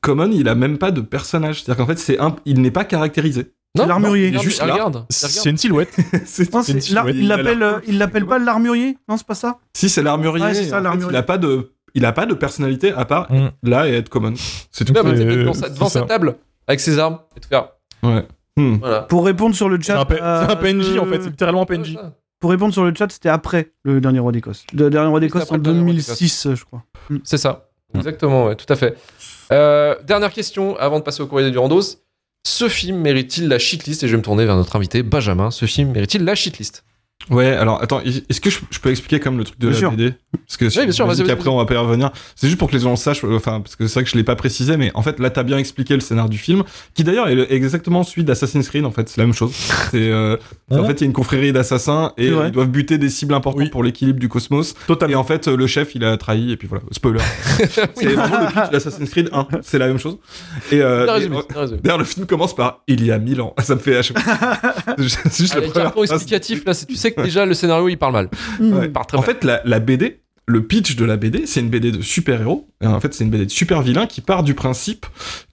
Common, 0.02 0.30
il 0.32 0.46
a 0.48 0.54
même 0.54 0.76
pas 0.76 0.90
de 0.90 1.00
personnage. 1.00 1.62
C'est-à-dire 1.62 1.82
qu'en 1.82 1.90
fait, 1.90 1.98
c'est 1.98 2.20
un... 2.20 2.36
il 2.44 2.60
n'est 2.60 2.70
pas 2.70 2.84
caractérisé. 2.84 3.46
Non, 3.76 3.86
l'armurier. 3.86 4.30
non, 4.30 4.38
Il 4.38 4.40
est 4.40 4.44
juste 4.44 4.60
regarde, 4.62 4.78
là. 4.78 4.84
regarde. 4.86 5.06
C'est 5.10 5.50
une 5.50 5.56
silhouette. 5.56 5.90
c'est 6.24 6.44
C'est 6.44 6.80
c'est- 6.80 6.94
il 7.14 7.26
l'appelle, 7.28 7.62
euh, 7.62 7.80
il 7.88 7.98
l'appelle 7.98 8.24
pas 8.26 8.38
l'armurier 8.38 8.96
Non, 9.08 9.16
c'est 9.16 9.26
pas 9.26 9.34
ça 9.34 9.58
Si, 9.74 9.88
c'est 9.88 10.02
l'armurier. 10.02 10.44
Ouais, 10.44 10.54
c'est 10.54 10.66
il 10.66 11.16
a 11.16 11.22
pas 11.22 11.38
de, 11.38 11.72
il 11.94 12.04
a 12.04 12.12
pas 12.12 12.26
de 12.26 12.34
personnalité 12.34 12.92
à 12.92 13.04
part 13.04 13.30
Mm. 13.32 13.48
là 13.64 13.88
et 13.88 13.94
être 13.94 14.08
common. 14.08 14.34
C'est 14.70 14.84
tout. 14.84 14.92
Non, 14.92 15.02
mais 15.02 15.18
Euh, 15.20 15.36
devant, 15.42 15.54
sa, 15.54 15.66
c'est 15.66 15.74
devant 15.74 15.88
ça. 15.88 16.00
sa 16.00 16.06
table 16.06 16.36
avec 16.68 16.78
ses 16.80 16.98
armes 16.98 17.18
et 17.36 17.40
tout 17.40 17.48
faire. 17.48 17.68
Ouais. 18.04 18.26
Hmm. 18.56 18.76
Voilà. 18.76 19.00
Pour 19.02 19.24
répondre 19.26 19.56
sur 19.56 19.68
le 19.68 19.76
C'est 19.80 19.88
chat. 19.92 20.00
un, 20.00 20.04
P- 20.04 20.20
euh, 20.22 20.44
c'est 20.46 20.52
un 20.52 20.56
PNJ 20.56 20.96
euh, 20.96 21.00
en 21.00 21.06
fait, 21.06 21.20
c'est 21.22 21.30
littéralement 21.30 21.62
un 21.62 21.66
PNJ. 21.66 21.96
Pour 22.38 22.50
répondre 22.50 22.72
sur 22.72 22.84
le 22.84 22.94
chat, 22.94 23.10
c'était 23.10 23.28
après 23.30 23.72
le 23.82 24.00
dernier 24.00 24.20
roi 24.20 24.30
d'Écosse. 24.30 24.64
Le 24.72 24.88
dernier 24.90 25.08
roi 25.08 25.18
d'Écosse 25.18 25.50
en 25.50 25.56
le 25.56 25.60
dernier 25.62 25.78
roi 25.80 25.86
2006, 25.88 26.46
euh, 26.46 26.54
je 26.54 26.64
crois. 26.64 26.84
C'est 27.24 27.38
ça. 27.38 27.70
Mm. 27.92 27.98
Exactement, 27.98 28.46
ouais, 28.46 28.54
tout 28.54 28.72
à 28.72 28.76
fait. 28.76 28.96
Euh, 29.52 29.96
dernière 30.04 30.32
question 30.32 30.76
avant 30.78 30.98
de 31.00 31.04
passer 31.04 31.22
au 31.22 31.26
courrier 31.26 31.50
du 31.50 31.58
Randos. 31.58 31.80
Ce 32.46 32.68
film 32.68 32.98
mérite-t-il 32.98 33.48
la 33.48 33.58
shitlist? 33.58 34.02
Et 34.02 34.06
je 34.06 34.12
vais 34.12 34.18
me 34.18 34.22
tourner 34.22 34.44
vers 34.44 34.56
notre 34.56 34.76
invité 34.76 35.02
Benjamin. 35.02 35.50
Ce 35.50 35.64
film 35.64 35.92
mérite-t-il 35.92 36.24
la 36.24 36.34
shitlist? 36.34 36.84
Ouais, 37.30 37.46
alors 37.52 37.80
attends, 37.82 38.02
est-ce 38.02 38.38
que 38.38 38.50
je, 38.50 38.58
je 38.70 38.78
peux 38.80 38.90
expliquer 38.90 39.18
comme 39.18 39.38
le 39.38 39.44
truc 39.44 39.58
de 39.58 39.68
Bien 39.68 39.72
la 39.72 39.78
sûr. 39.78 39.90
BD 39.92 40.12
Parce 40.46 40.58
que 40.58 40.82
bien 40.82 40.92
sûr, 40.92 41.26
qu'après 41.26 41.48
on 41.48 41.56
va 41.56 41.64
pas 41.64 41.72
y 41.72 41.76
revenir. 41.78 42.10
C'est 42.36 42.48
juste 42.48 42.58
pour 42.58 42.68
que 42.68 42.74
les 42.74 42.80
gens 42.82 42.90
le 42.90 42.96
sachent, 42.96 43.24
euh, 43.24 43.36
enfin, 43.36 43.62
parce 43.62 43.76
que 43.76 43.86
c'est 43.86 43.94
vrai 43.94 44.04
que 44.04 44.10
je 44.10 44.16
l'ai 44.16 44.24
pas 44.24 44.36
précisé, 44.36 44.76
mais 44.76 44.90
en 44.94 45.00
fait 45.00 45.18
là 45.20 45.30
t'as 45.30 45.42
bien 45.42 45.56
expliqué 45.56 45.94
le 45.94 46.00
scénar 46.00 46.28
du 46.28 46.36
film, 46.36 46.64
qui 46.92 47.02
d'ailleurs 47.02 47.28
est 47.28 47.34
le- 47.34 47.50
exactement 47.50 48.02
celui 48.02 48.24
d'Assassin's 48.24 48.68
Creed, 48.68 48.84
en 48.84 48.90
fait, 48.90 49.08
c'est 49.08 49.18
la 49.22 49.24
même 49.26 49.32
chose. 49.34 49.52
C'est, 49.90 50.10
euh, 50.10 50.36
en 50.70 50.84
fait, 50.84 50.92
il 50.92 51.00
y 51.00 51.04
a 51.04 51.06
une 51.06 51.12
confrérie 51.14 51.52
d'assassins 51.54 52.12
et 52.18 52.26
ils 52.26 52.50
doivent 52.50 52.68
buter 52.68 52.98
des 52.98 53.08
cibles 53.08 53.32
importantes 53.32 53.62
Oui. 53.62 53.70
pour 53.70 53.82
l'équilibre 53.82 54.18
du 54.20 54.28
cosmos. 54.28 54.72
Et 54.72 54.86
Totalement. 54.88 55.20
en 55.20 55.24
fait, 55.24 55.48
euh, 55.48 55.56
le 55.56 55.66
chef 55.66 55.94
il 55.94 56.04
a 56.04 56.18
trahi, 56.18 56.52
et 56.52 56.58
puis 56.58 56.68
voilà, 56.68 56.84
spoiler. 56.90 57.20
c'est 57.70 58.06
vraiment 58.06 58.40
le 58.40 58.46
pitch 58.48 58.70
d'Assassin's 58.70 59.08
Creed 59.08 59.30
1, 59.32 59.46
c'est 59.62 59.78
la 59.78 59.86
même 59.86 59.98
chose. 59.98 60.18
Et, 60.70 60.82
euh, 60.82 61.06
et-. 61.18 61.76
D'ailleurs, 61.82 61.98
le 61.98 62.04
film 62.04 62.26
commence 62.26 62.54
par 62.54 62.82
il 62.86 63.02
y 63.02 63.10
a 63.12 63.18
mille 63.18 63.40
ans. 63.40 63.54
Ça 63.62 63.76
me 63.76 63.80
fait 63.80 63.96
à 63.96 64.02
chaque 64.02 64.18
fois. 64.18 64.58
C'est 64.98 65.38
juste 65.38 65.54
première 65.54 65.72
cartons 65.72 66.04
phrase. 66.04 66.12
explicatifs, 66.12 66.64
là, 66.66 66.74
c'est- 66.74 66.84
tu 66.86 66.96
sais 67.04 67.12
que 67.12 67.22
déjà 67.22 67.46
le 67.46 67.54
scénario 67.54 67.88
il 67.88 67.96
parle 67.96 68.12
mal. 68.12 68.28
Ouais. 68.60 68.86
Il 68.86 68.92
part 68.92 69.06
très 69.06 69.16
En 69.16 69.20
mal. 69.20 69.30
fait, 69.30 69.44
la, 69.44 69.60
la 69.64 69.78
BD, 69.80 70.20
le 70.46 70.62
pitch 70.62 70.96
de 70.96 71.06
la 71.06 71.16
BD, 71.16 71.46
c'est 71.46 71.60
une 71.60 71.70
BD 71.70 71.90
de 71.90 72.02
super-héros. 72.02 72.68
Et 72.82 72.86
En 72.86 73.00
fait, 73.00 73.14
c'est 73.14 73.24
une 73.24 73.30
BD 73.30 73.46
de 73.46 73.50
super-vilains 73.50 74.06
qui 74.06 74.20
part 74.20 74.42
du 74.42 74.52
principe 74.52 75.06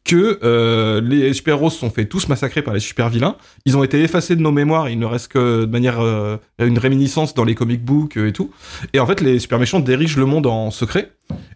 que 0.03 0.37
euh, 0.43 0.99
les 0.99 1.31
super-héros 1.33 1.69
se 1.69 1.79
sont 1.79 1.89
fait 1.89 2.05
tous 2.05 2.27
massacrer 2.27 2.61
par 2.61 2.73
les 2.73 2.81
super-vilains. 2.81 3.37
Ils 3.65 3.77
ont 3.77 3.85
été 3.85 4.01
effacés 4.01 4.35
de 4.35 4.41
nos 4.41 4.51
mémoires. 4.51 4.89
Il 4.89 4.99
ne 4.99 5.05
reste 5.05 5.29
que 5.29 5.61
de 5.63 5.71
manière 5.71 6.01
euh, 6.01 6.35
une 6.59 6.77
réminiscence 6.77 7.33
dans 7.33 7.45
les 7.45 7.55
comic 7.55 7.85
books 7.85 8.17
euh, 8.17 8.27
et 8.27 8.33
tout. 8.33 8.51
Et 8.91 8.99
en 8.99 9.05
fait, 9.07 9.21
les 9.21 9.39
super-méchants 9.39 9.79
dirigent 9.79 10.19
le 10.19 10.25
monde 10.25 10.45
en 10.47 10.71
secret. 10.71 11.13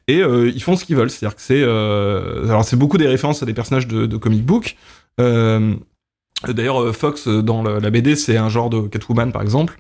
Et 0.08 0.22
euh, 0.22 0.50
ils 0.56 0.64
font 0.64 0.78
ce 0.78 0.86
qu'ils 0.86 0.96
veulent. 0.96 1.10
C'est-à-dire 1.10 1.36
que 1.36 1.42
c'est... 1.42 1.62
euh, 1.62 2.46
Alors, 2.48 2.64
c'est 2.64 2.78
beaucoup 2.78 2.98
des 2.98 3.08
références 3.08 3.44
à 3.44 3.46
des 3.46 3.54
personnages 3.54 3.88
de, 3.88 4.06
de 4.06 4.16
comic 4.18 4.46
book. 4.46 4.78
D'ailleurs, 6.54 6.82
euh, 6.82 6.94
Fox 6.94 7.28
euh, 7.28 7.42
dans 7.42 7.64
la, 7.64 7.90
BD, 7.90 8.16
c'est 8.16 8.38
un 8.38 8.50
genre 8.50 8.70
de 8.70 8.82
Catwoman 8.88 9.32
par 9.32 9.42
exemple. 9.42 9.78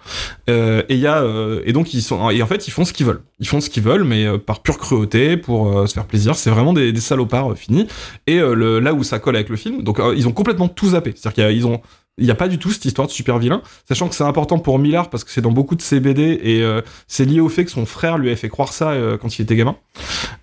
Euh, 0.49 0.83
et 0.89 0.97
y 0.97 1.07
a 1.07 1.21
euh, 1.21 1.61
et 1.65 1.73
donc 1.73 1.93
ils 1.93 2.01
sont 2.01 2.29
et 2.29 2.41
en 2.41 2.47
fait 2.47 2.67
ils 2.67 2.71
font 2.71 2.85
ce 2.85 2.93
qu'ils 2.93 3.05
veulent. 3.05 3.21
Ils 3.39 3.47
font 3.47 3.61
ce 3.61 3.69
qu'ils 3.69 3.83
veulent, 3.83 4.03
mais 4.03 4.25
euh, 4.25 4.37
par 4.37 4.61
pure 4.61 4.77
cruauté 4.77 5.37
pour 5.37 5.87
se 5.87 5.93
faire 5.93 6.05
plaisir. 6.05 6.35
C'est 6.35 6.49
vraiment 6.49 6.73
des, 6.73 6.95
salopards 6.99 7.55
finis. 7.57 7.87
Et 8.27 8.39
là 8.39 8.93
où 8.93 9.03
ça 9.03 9.19
colle 9.19 9.35
avec 9.35 9.49
le 9.49 9.55
film, 9.55 9.83
donc 9.83 9.99
ils 10.15 10.27
ont 10.27 10.31
complètement 10.31 10.67
tout 10.67 10.89
zappé. 10.89 11.13
C'est-à-dire 11.15 11.49
qu'ils 11.49 11.67
ont 11.67 11.81
il 12.17 12.23
n'y 12.25 12.31
a 12.31 12.35
pas 12.35 12.47
du 12.47 12.57
tout 12.59 12.71
cette 12.71 12.85
histoire 12.85 13.07
de 13.07 13.11
super 13.11 13.39
vilain, 13.39 13.61
sachant 13.87 14.07
que 14.07 14.15
c'est 14.15 14.23
important 14.23 14.57
pour 14.57 14.79
Millard 14.79 15.09
parce 15.09 15.23
que 15.25 15.31
c'est 15.31 15.41
dans 15.41 15.51
beaucoup 15.51 15.75
de 15.75 15.81
ses 15.81 15.99
BD 15.99 16.39
et 16.43 16.61
euh, 16.61 16.81
c'est 17.07 17.25
lié 17.25 17.41
au 17.41 17.49
fait 17.49 17.65
que 17.65 17.71
son 17.71 17.85
frère 17.85 18.17
lui 18.17 18.27
avait 18.29 18.37
fait 18.37 18.47
croire 18.47 18.71
ça 18.71 18.91
euh, 18.91 19.17
quand 19.17 19.37
il 19.37 19.41
était 19.41 19.55
gamin. 19.57 19.75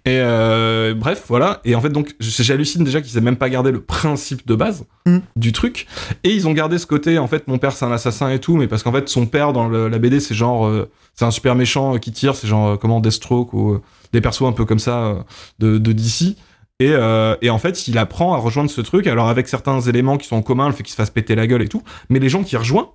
Et 0.04 0.18
euh, 0.20 0.92
bref, 0.94 1.24
voilà. 1.28 1.60
Et 1.64 1.74
en 1.74 1.80
fait, 1.80 1.88
donc, 1.90 2.14
j'hallucine 2.20 2.84
déjà 2.84 3.00
qu'ils 3.00 3.16
aient 3.16 3.22
même 3.22 3.36
pas 3.36 3.48
gardé 3.48 3.70
le 3.70 3.80
principe 3.80 4.46
de 4.46 4.54
base 4.54 4.84
Mm. 5.04 5.18
du 5.34 5.50
truc. 5.50 5.86
Et 6.22 6.30
ils 6.32 6.46
ont 6.46 6.52
gardé 6.52 6.78
ce 6.78 6.86
côté, 6.86 7.18
en 7.18 7.26
fait, 7.26 7.48
mon 7.48 7.58
père 7.58 7.72
c'est 7.72 7.84
un 7.84 7.90
assassin 7.90 8.30
et 8.30 8.38
tout, 8.38 8.56
mais 8.56 8.68
parce 8.68 8.84
qu'en 8.84 8.92
fait, 8.92 9.08
son 9.08 9.26
père 9.26 9.52
dans 9.52 9.66
le- 9.66 9.88
la 9.88 9.98
BD, 9.98 10.20
c'est 10.20 10.34
genre, 10.34 10.66
euh, 10.66 10.88
c'est 11.14 11.24
un 11.24 11.32
super 11.32 11.56
méchant 11.56 11.98
qui 11.98 12.12
tire, 12.12 12.36
c'est 12.36 12.46
genre, 12.46 12.78
comment, 12.78 13.00
Deathstroke 13.00 13.52
ou 13.52 13.80
des 14.12 14.20
persos 14.20 14.42
un 14.46 14.52
peu 14.52 14.64
comme 14.64 14.78
ça 14.78 15.24
de, 15.58 15.78
de 15.78 15.92
DC. 15.92 16.36
Et, 16.83 16.89
euh, 16.91 17.37
et 17.43 17.51
en 17.51 17.59
fait, 17.59 17.87
il 17.89 17.97
apprend 17.99 18.35
à 18.35 18.39
rejoindre 18.39 18.70
ce 18.70 18.80
truc, 18.80 19.07
alors 19.07 19.28
avec 19.28 19.47
certains 19.49 19.80
éléments 19.80 20.16
qui 20.18 20.26
sont 20.26 20.37
en 20.37 20.43
commun, 20.43 20.66
le 20.68 20.74
fait 20.74 20.83
qu'il 20.83 20.91
se 20.93 20.97
fasse 20.97 21.11
péter 21.11 21.35
la 21.35 21.47
gueule 21.47 21.62
et 21.62 21.68
tout, 21.68 21.83
mais 22.09 22.18
les 22.18 22.28
gens 22.28 22.43
qui 22.43 22.57
rejoignent 22.57 22.89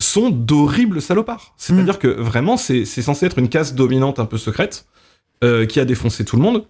sont 0.00 0.30
d'horribles 0.30 1.02
salopards. 1.02 1.54
C'est-à-dire 1.56 1.98
que 1.98 2.08
vraiment, 2.08 2.56
c'est 2.56 2.84
censé 2.86 3.26
être 3.26 3.38
une 3.38 3.48
caste 3.48 3.74
dominante 3.74 4.18
un 4.18 4.26
peu 4.26 4.38
secrète 4.38 4.86
euh, 5.44 5.66
qui 5.66 5.80
a 5.80 5.84
défoncé 5.84 6.24
tout 6.24 6.36
le 6.36 6.42
monde. 6.42 6.64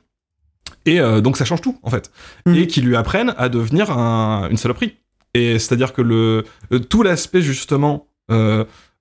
Et 0.87 1.01
euh, 1.01 1.21
donc 1.21 1.37
ça 1.37 1.45
change 1.45 1.61
tout, 1.61 1.79
en 1.83 1.91
fait. 1.91 2.11
Mhm. 2.47 2.55
Et 2.55 2.67
qui 2.67 2.81
lui 2.81 2.97
apprennent 2.97 3.35
à 3.37 3.49
devenir 3.49 3.91
un- 3.97 4.49
une 4.51 4.57
saloperie. 4.57 4.97
Et 5.35 5.59
c'est-à-dire 5.59 5.93
que 5.93 6.03
le, 6.03 6.45
tout 6.89 7.03
l'aspect, 7.03 7.43
justement, 7.43 8.07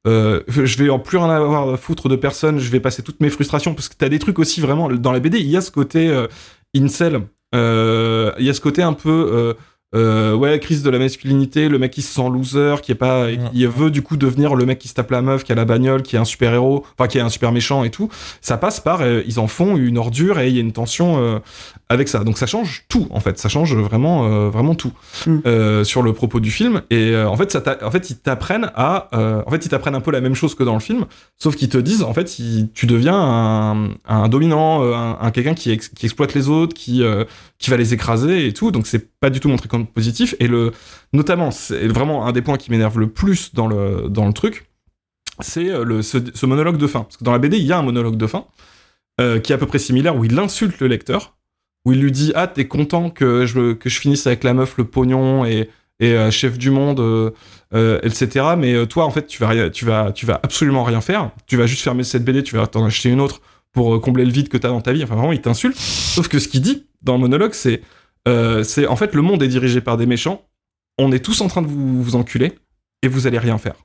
euh, 0.07 0.43
euh, 0.57 0.65
je 0.65 0.77
vais 0.77 0.89
en 0.89 0.99
plus 0.99 1.17
rien 1.17 1.29
avoir 1.29 1.69
à 1.69 1.77
foutre 1.77 2.09
de 2.09 2.15
personne, 2.15 2.59
je 2.59 2.69
vais 2.69 2.79
passer 2.79 3.03
toutes 3.03 3.19
mes 3.19 3.29
frustrations, 3.29 3.73
parce 3.73 3.89
que 3.89 3.95
t'as 3.95 4.09
des 4.09 4.19
trucs 4.19 4.39
aussi 4.39 4.61
vraiment, 4.61 4.89
dans 4.89 5.11
la 5.11 5.19
BD, 5.19 5.39
il 5.39 5.47
y 5.47 5.57
a 5.57 5.61
ce 5.61 5.71
côté 5.71 6.09
euh, 6.09 6.27
incel, 6.75 7.21
euh, 7.55 8.31
il 8.39 8.45
y 8.45 8.49
a 8.49 8.53
ce 8.53 8.61
côté 8.61 8.81
un 8.81 8.93
peu... 8.93 9.55
euh, 9.95 10.35
ouais, 10.35 10.59
crise 10.59 10.83
de 10.83 10.89
la 10.89 10.99
masculinité, 10.99 11.67
le 11.67 11.79
mec 11.79 11.91
qui 11.91 12.01
se 12.01 12.13
sent 12.13 12.29
loser, 12.31 12.75
qui 12.83 12.91
est 12.91 12.95
pas, 12.95 13.27
qui 13.53 13.65
veut 13.65 13.89
du 13.89 14.01
coup 14.01 14.17
devenir 14.17 14.53
le 14.55 14.65
mec 14.65 14.77
qui 14.79 14.87
se 14.87 14.93
tape 14.93 15.09
la 15.11 15.21
meuf, 15.21 15.43
qui 15.43 15.51
a 15.51 15.55
la 15.55 15.65
bagnole, 15.65 16.03
qui 16.03 16.15
est 16.15 16.19
un 16.19 16.25
super 16.25 16.53
héros, 16.53 16.85
enfin 16.97 17.07
qui 17.07 17.17
est 17.17 17.21
un 17.21 17.29
super 17.29 17.51
méchant 17.51 17.83
et 17.83 17.89
tout. 17.89 18.07
Ça 18.41 18.57
passe 18.57 18.79
par, 18.79 19.01
euh, 19.01 19.23
ils 19.25 19.39
en 19.39 19.47
font 19.47 19.77
une 19.77 19.97
ordure 19.97 20.39
et 20.39 20.49
il 20.49 20.55
y 20.55 20.57
a 20.57 20.61
une 20.61 20.73
tension 20.73 21.17
euh, 21.19 21.39
avec 21.89 22.07
ça. 22.07 22.23
Donc 22.23 22.37
ça 22.37 22.45
change 22.45 22.85
tout 22.87 23.07
en 23.09 23.19
fait, 23.19 23.39
ça 23.39 23.49
change 23.49 23.75
vraiment 23.75 24.27
euh, 24.27 24.49
vraiment 24.49 24.75
tout 24.75 24.91
Mm. 25.25 25.37
euh, 25.45 25.83
sur 25.83 26.01
le 26.03 26.13
propos 26.13 26.39
du 26.39 26.51
film. 26.51 26.81
Et 26.89 27.11
euh, 27.11 27.27
en 27.27 27.35
fait, 27.35 27.51
ça 27.51 27.61
t'a- 27.61 27.79
en 27.85 27.91
fait, 27.91 28.09
ils 28.11 28.17
t'apprennent 28.17 28.71
à, 28.75 29.09
euh, 29.13 29.41
en 29.45 29.49
fait, 29.51 29.65
ils 29.65 29.69
t'apprennent 29.69 29.95
un 29.95 30.01
peu 30.01 30.11
la 30.11 30.21
même 30.21 30.35
chose 30.35 30.53
que 30.55 30.63
dans 30.63 30.75
le 30.75 30.79
film, 30.79 31.05
sauf 31.37 31.55
qu'ils 31.55 31.69
te 31.69 31.77
disent 31.77 32.03
en 32.03 32.13
fait, 32.13 32.37
il- 32.39 32.69
tu 32.73 32.85
deviens 32.85 33.15
un, 33.19 33.89
un 34.07 34.27
dominant, 34.29 34.83
un, 34.83 35.17
un 35.19 35.31
quelqu'un 35.31 35.53
qui, 35.55 35.71
ex- 35.71 35.89
qui 35.89 36.05
exploite 36.05 36.33
les 36.35 36.47
autres, 36.49 36.73
qui 36.73 37.03
euh, 37.03 37.23
qui 37.57 37.69
va 37.69 37.77
les 37.77 37.93
écraser 37.93 38.45
et 38.47 38.53
tout. 38.53 38.71
Donc 38.71 38.87
c'est 38.87 39.09
pas 39.19 39.29
du 39.29 39.39
tout 39.39 39.49
montré 39.49 39.67
comme 39.67 39.87
positif. 39.87 40.35
Et 40.39 40.47
le 40.47 40.71
notamment, 41.13 41.51
c'est 41.51 41.87
vraiment 41.87 42.25
un 42.25 42.31
des 42.31 42.41
points 42.41 42.57
qui 42.57 42.71
m'énerve 42.71 42.99
le 42.99 43.09
plus 43.09 43.53
dans 43.53 43.67
le 43.67 44.07
dans 44.09 44.25
le 44.25 44.33
truc, 44.33 44.69
c'est 45.39 45.69
euh, 45.69 45.83
le 45.83 46.01
ce, 46.01 46.45
monologue 46.45 46.77
de 46.77 46.87
fin. 46.87 47.03
Parce 47.03 47.17
que 47.17 47.23
dans 47.23 47.31
la 47.31 47.39
BD, 47.39 47.57
il 47.57 47.65
y 47.65 47.71
a 47.71 47.77
un 47.77 47.83
monologue 47.83 48.17
de 48.17 48.27
fin 48.27 48.45
euh, 49.19 49.39
qui 49.39 49.51
est 49.51 49.55
à 49.55 49.57
peu 49.57 49.65
près 49.65 49.79
similaire 49.79 50.15
où 50.15 50.25
il 50.25 50.37
insulte 50.37 50.79
le 50.79 50.87
lecteur, 50.87 51.37
où 51.85 51.93
il 51.93 52.01
lui 52.01 52.11
dit 52.11 52.31
ah 52.35 52.47
t'es 52.47 52.67
content 52.67 53.09
que 53.09 53.45
je 53.45 53.73
que 53.73 53.89
je 53.89 53.99
finisse 53.99 54.27
avec 54.27 54.43
la 54.43 54.53
meuf, 54.53 54.77
le 54.77 54.85
pognon 54.85 55.45
et 55.45 55.69
et 56.01 56.13
euh, 56.13 56.31
chef 56.31 56.57
du 56.57 56.71
monde, 56.71 57.33
etc. 57.73 58.45
Mais 58.57 58.87
toi 58.87 59.05
en 59.05 59.11
fait 59.11 59.27
tu 59.27 59.41
vas 59.41 59.69
tu 59.69 59.85
vas 59.85 60.11
tu 60.11 60.25
vas 60.25 60.39
absolument 60.43 60.83
rien 60.83 61.01
faire. 61.01 61.31
Tu 61.47 61.57
vas 61.57 61.65
juste 61.65 61.83
fermer 61.83 62.03
cette 62.03 62.23
BD, 62.23 62.43
tu 62.43 62.55
vas 62.55 62.67
t'en 62.67 62.85
acheter 62.85 63.09
une 63.09 63.21
autre 63.21 63.41
pour 63.71 64.01
combler 64.01 64.25
le 64.25 64.31
vide 64.31 64.49
que 64.49 64.57
t'as 64.57 64.69
dans 64.69 64.81
ta 64.81 64.93
vie. 64.93 65.03
Enfin 65.03 65.15
vraiment 65.15 65.33
il 65.33 65.41
t'insulte. 65.41 65.77
Sauf 65.77 66.27
que 66.27 66.39
ce 66.39 66.47
qu'il 66.47 66.61
dit 66.61 66.87
dans 67.01 67.13
le 67.13 67.19
monologue 67.19 67.53
c'est 67.53 67.81
euh, 68.27 68.63
c'est 68.63 68.87
en 68.87 68.95
fait 68.95 69.15
le 69.15 69.21
monde 69.21 69.41
est 69.43 69.47
dirigé 69.47 69.81
par 69.81 69.97
des 69.97 70.05
méchants. 70.05 70.41
On 70.97 71.11
est 71.11 71.23
tous 71.23 71.41
en 71.41 71.47
train 71.47 71.61
de 71.61 71.67
vous, 71.67 72.03
vous 72.03 72.15
enculer 72.15 72.53
et 73.03 73.07
vous 73.07 73.25
allez 73.27 73.39
rien 73.39 73.57
faire. 73.57 73.75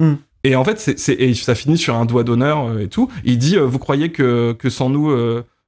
Hmm. 0.00 0.14
Et 0.44 0.54
en 0.56 0.64
fait, 0.64 0.78
c'est, 0.78 1.12
et 1.12 1.34
ça 1.34 1.54
finit 1.54 1.76
sur 1.78 1.94
un 1.96 2.04
doigt 2.06 2.22
d'honneur 2.24 2.68
euh, 2.68 2.78
et 2.80 2.88
tout. 2.88 3.10
Il 3.24 3.36
dit, 3.38 3.56
euh, 3.56 3.64
vous 3.66 3.78
croyez 3.78 4.10
que, 4.12 4.52
que 4.58 4.70
sans 4.70 4.88
nous, 4.88 5.10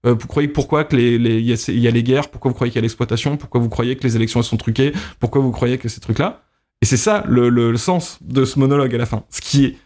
vous 0.05 0.27
croyez 0.29 0.49
pourquoi 0.49 0.85
que 0.85 0.95
les, 0.97 1.17
y, 1.41 1.53
a 1.53 1.71
y 1.73 1.93
les 1.93 2.03
guerres, 2.03 2.31
pourquoi 2.31 2.51
vous 2.51 2.55
croyez 2.55 2.71
qu'il 2.71 2.79
y 2.79 2.83
a 2.83 2.83
l'exploitation, 2.83 3.37
pourquoi 3.37 3.61
vous 3.61 3.69
croyez 3.69 3.97
que 3.97 4.05
les 4.05 4.17
élections 4.17 4.41
elles 4.41 4.47
sont 4.47 4.57
truquées, 4.57 4.93
pourquoi 5.19 5.43
vous 5.43 5.51
croyez 5.51 5.77
que 5.77 5.89
ces 5.89 6.01
trucs-là? 6.01 6.43
Et 6.81 6.87
c'est 6.87 6.97
ça 6.97 7.25
le, 7.29 7.49
le- 7.49 7.73
le 7.73 7.77
sens 7.77 8.19
de 8.23 8.45
ce 8.45 8.59
monologue 8.61 8.95
à 8.95 8.99
la 8.99 9.07
fin. 9.07 9.25
Ce 9.31 9.41
qui 9.41 9.65
est 9.65 9.77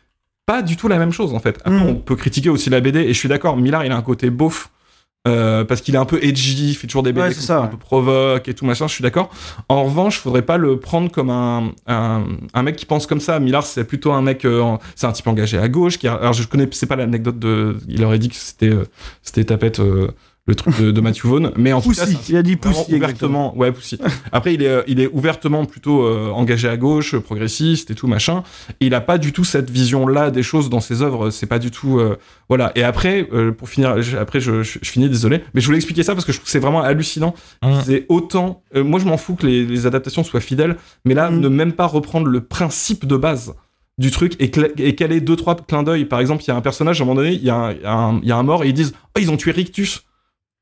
pas 0.44 0.60
du 0.62 0.76
tout 0.76 0.86
la 0.88 0.98
même 0.98 1.12
chose 1.12 1.32
en 1.34 1.40
fait. 1.40 1.58
Après, 1.64 1.72
Mm. 1.84 1.88
on 1.88 1.94
peut 1.94 2.14
critiquer 2.16 2.50
aussi 2.50 2.68
la 2.68 2.80
BD, 2.80 3.00
et 3.00 3.08
je 3.14 3.18
suis 3.18 3.28
d'accord, 3.30 3.56
Millard 3.56 3.84
il 3.86 3.90
a 3.92 3.96
un 3.96 4.02
côté 4.02 4.28
beauf. 4.30 4.70
Euh, 5.28 5.64
parce 5.64 5.80
qu'il 5.80 5.94
est 5.94 5.98
un 5.98 6.04
peu 6.04 6.18
edgy, 6.22 6.70
il 6.70 6.74
fait 6.74 6.86
toujours 6.88 7.04
des 7.04 7.12
BD 7.12 7.28
Ouais, 7.28 7.32
ça, 7.34 7.58
un 7.58 7.62
ouais. 7.62 7.68
peu 7.70 7.76
provoque 7.76 8.48
et 8.48 8.54
tout 8.54 8.64
machin, 8.64 8.88
je 8.88 8.94
suis 8.94 9.02
d'accord. 9.02 9.30
En 9.68 9.84
revanche, 9.84 10.18
faudrait 10.18 10.42
pas 10.42 10.56
le 10.56 10.80
prendre 10.80 11.10
comme 11.12 11.30
un, 11.30 11.70
un, 11.86 12.24
un 12.54 12.62
mec 12.64 12.74
qui 12.76 12.86
pense 12.86 13.06
comme 13.06 13.20
ça. 13.20 13.38
Millard, 13.38 13.64
c'est 13.64 13.84
plutôt 13.84 14.12
un 14.12 14.22
mec, 14.22 14.44
euh, 14.44 14.76
c'est 14.96 15.06
un 15.06 15.12
type 15.12 15.28
engagé 15.28 15.58
à 15.58 15.68
gauche. 15.68 15.98
Qui 15.98 16.08
a- 16.08 16.14
alors, 16.14 16.32
je 16.32 16.46
connais, 16.48 16.68
c'est 16.72 16.86
pas 16.86 16.96
l'anecdote 16.96 17.38
de. 17.38 17.76
Il 17.88 18.04
aurait 18.04 18.18
dit 18.18 18.30
que 18.30 18.34
c'était, 18.36 18.70
euh, 18.70 18.84
c'était 19.22 19.44
tapette 19.44 19.78
euh, 19.78 20.08
le 20.47 20.57
truc 20.57 20.76
de, 20.80 20.90
de 20.90 21.01
Matthew 21.01 21.26
Vaughn, 21.26 21.53
mais 21.57 21.72
en 21.72 21.80
tout 21.80 21.93
cas, 21.93 22.05
Il 22.28 22.36
a 22.36 22.43
dit 22.43 22.53
exactement. 22.53 22.97
ouvertement, 22.97 23.57
ouais, 23.57 23.70
Pussy. 23.70 23.97
Après, 24.32 24.55
il 24.55 24.62
est, 24.64 24.66
euh, 24.68 24.82
il 24.88 24.99
est 24.99 25.07
ouvertement 25.12 25.64
plutôt 25.66 26.03
euh, 26.03 26.30
engagé 26.30 26.68
à 26.68 26.76
gauche, 26.76 27.16
progressiste 27.16 27.93
et 27.93 27.95
tout 27.95 28.09
machin. 28.09 28.43
Et 28.80 28.86
il 28.86 28.95
a 28.95 29.01
pas 29.01 29.18
du 29.18 29.32
tout 29.32 29.45
cette 29.45 29.70
vision-là 29.70 30.32
des 30.32 30.43
choses 30.43 30.68
dans 30.68 30.80
ses 30.80 31.01
œuvres. 31.01 31.30
C'est 31.30 31.47
pas 31.47 31.61
du 31.61 31.70
tout, 31.70 32.01
euh, 32.01 32.16
voilà. 32.49 32.72
Et 32.74 32.82
après, 32.82 33.28
euh, 33.32 33.53
pour 33.53 33.68
finir, 33.68 34.03
je- 34.03 34.16
après, 34.16 34.40
je, 34.40 34.64
je, 34.64 34.80
je 34.82 34.90
finis, 34.90 35.09
désolé, 35.09 35.43
mais 35.55 35.61
je 35.61 35.66
voulais 35.66 35.78
expliquer 35.78 36.03
ça 36.03 36.12
parce 36.14 36.24
que 36.24 36.32
je 36.32 36.38
trouve 36.38 36.47
que 36.47 36.51
c'est 36.51 36.59
vraiment 36.59 36.82
hallucinant. 36.82 37.34
Mmh. 37.62 37.68
C'est 37.86 38.07
autant, 38.09 38.62
euh, 38.74 38.82
moi, 38.82 38.99
je 38.99 39.05
m'en 39.05 39.16
fous 39.18 39.36
que 39.36 39.47
les, 39.47 39.64
les 39.64 39.86
adaptations 39.86 40.24
soient 40.24 40.40
fidèles, 40.40 40.76
mais 41.05 41.14
là, 41.14 41.30
Mm. 41.30 41.38
ne 41.38 41.49
même 41.49 41.72
pas 41.72 41.86
reprendre 41.86 42.26
le 42.26 42.40
principe 42.40 43.07
de 43.07 43.16
base 43.16 43.55
du 43.99 44.11
truc 44.11 44.34
et, 44.40 44.51
et 44.78 44.95
caler 44.97 45.20
deux 45.20 45.36
trois 45.36 45.55
clins 45.55 45.84
d'œil. 45.84 46.05
Par 46.07 46.18
exemple, 46.18 46.43
il 46.43 46.49
y 46.49 46.51
a 46.51 46.57
un 46.57 46.61
personnage 46.62 47.01
à 47.01 47.05
un 47.05 47.07
moment 47.07 47.20
donné, 47.20 47.32
il 47.34 47.45
y, 47.45 47.51
a 47.51 47.55
un- 47.55 47.72
il 47.72 47.80
y 47.82 47.84
a 47.86 47.93
un- 47.95 48.18
il 48.22 48.28
y 48.28 48.32
a 48.32 48.36
un 48.36 48.43
mort 48.43 48.64
et 48.64 48.68
ils 48.68 48.74
disent, 48.74 48.93
oh, 49.16 49.20
ils 49.20 49.30
ont 49.30 49.36
tué 49.36 49.53
Rictus. 49.53 50.03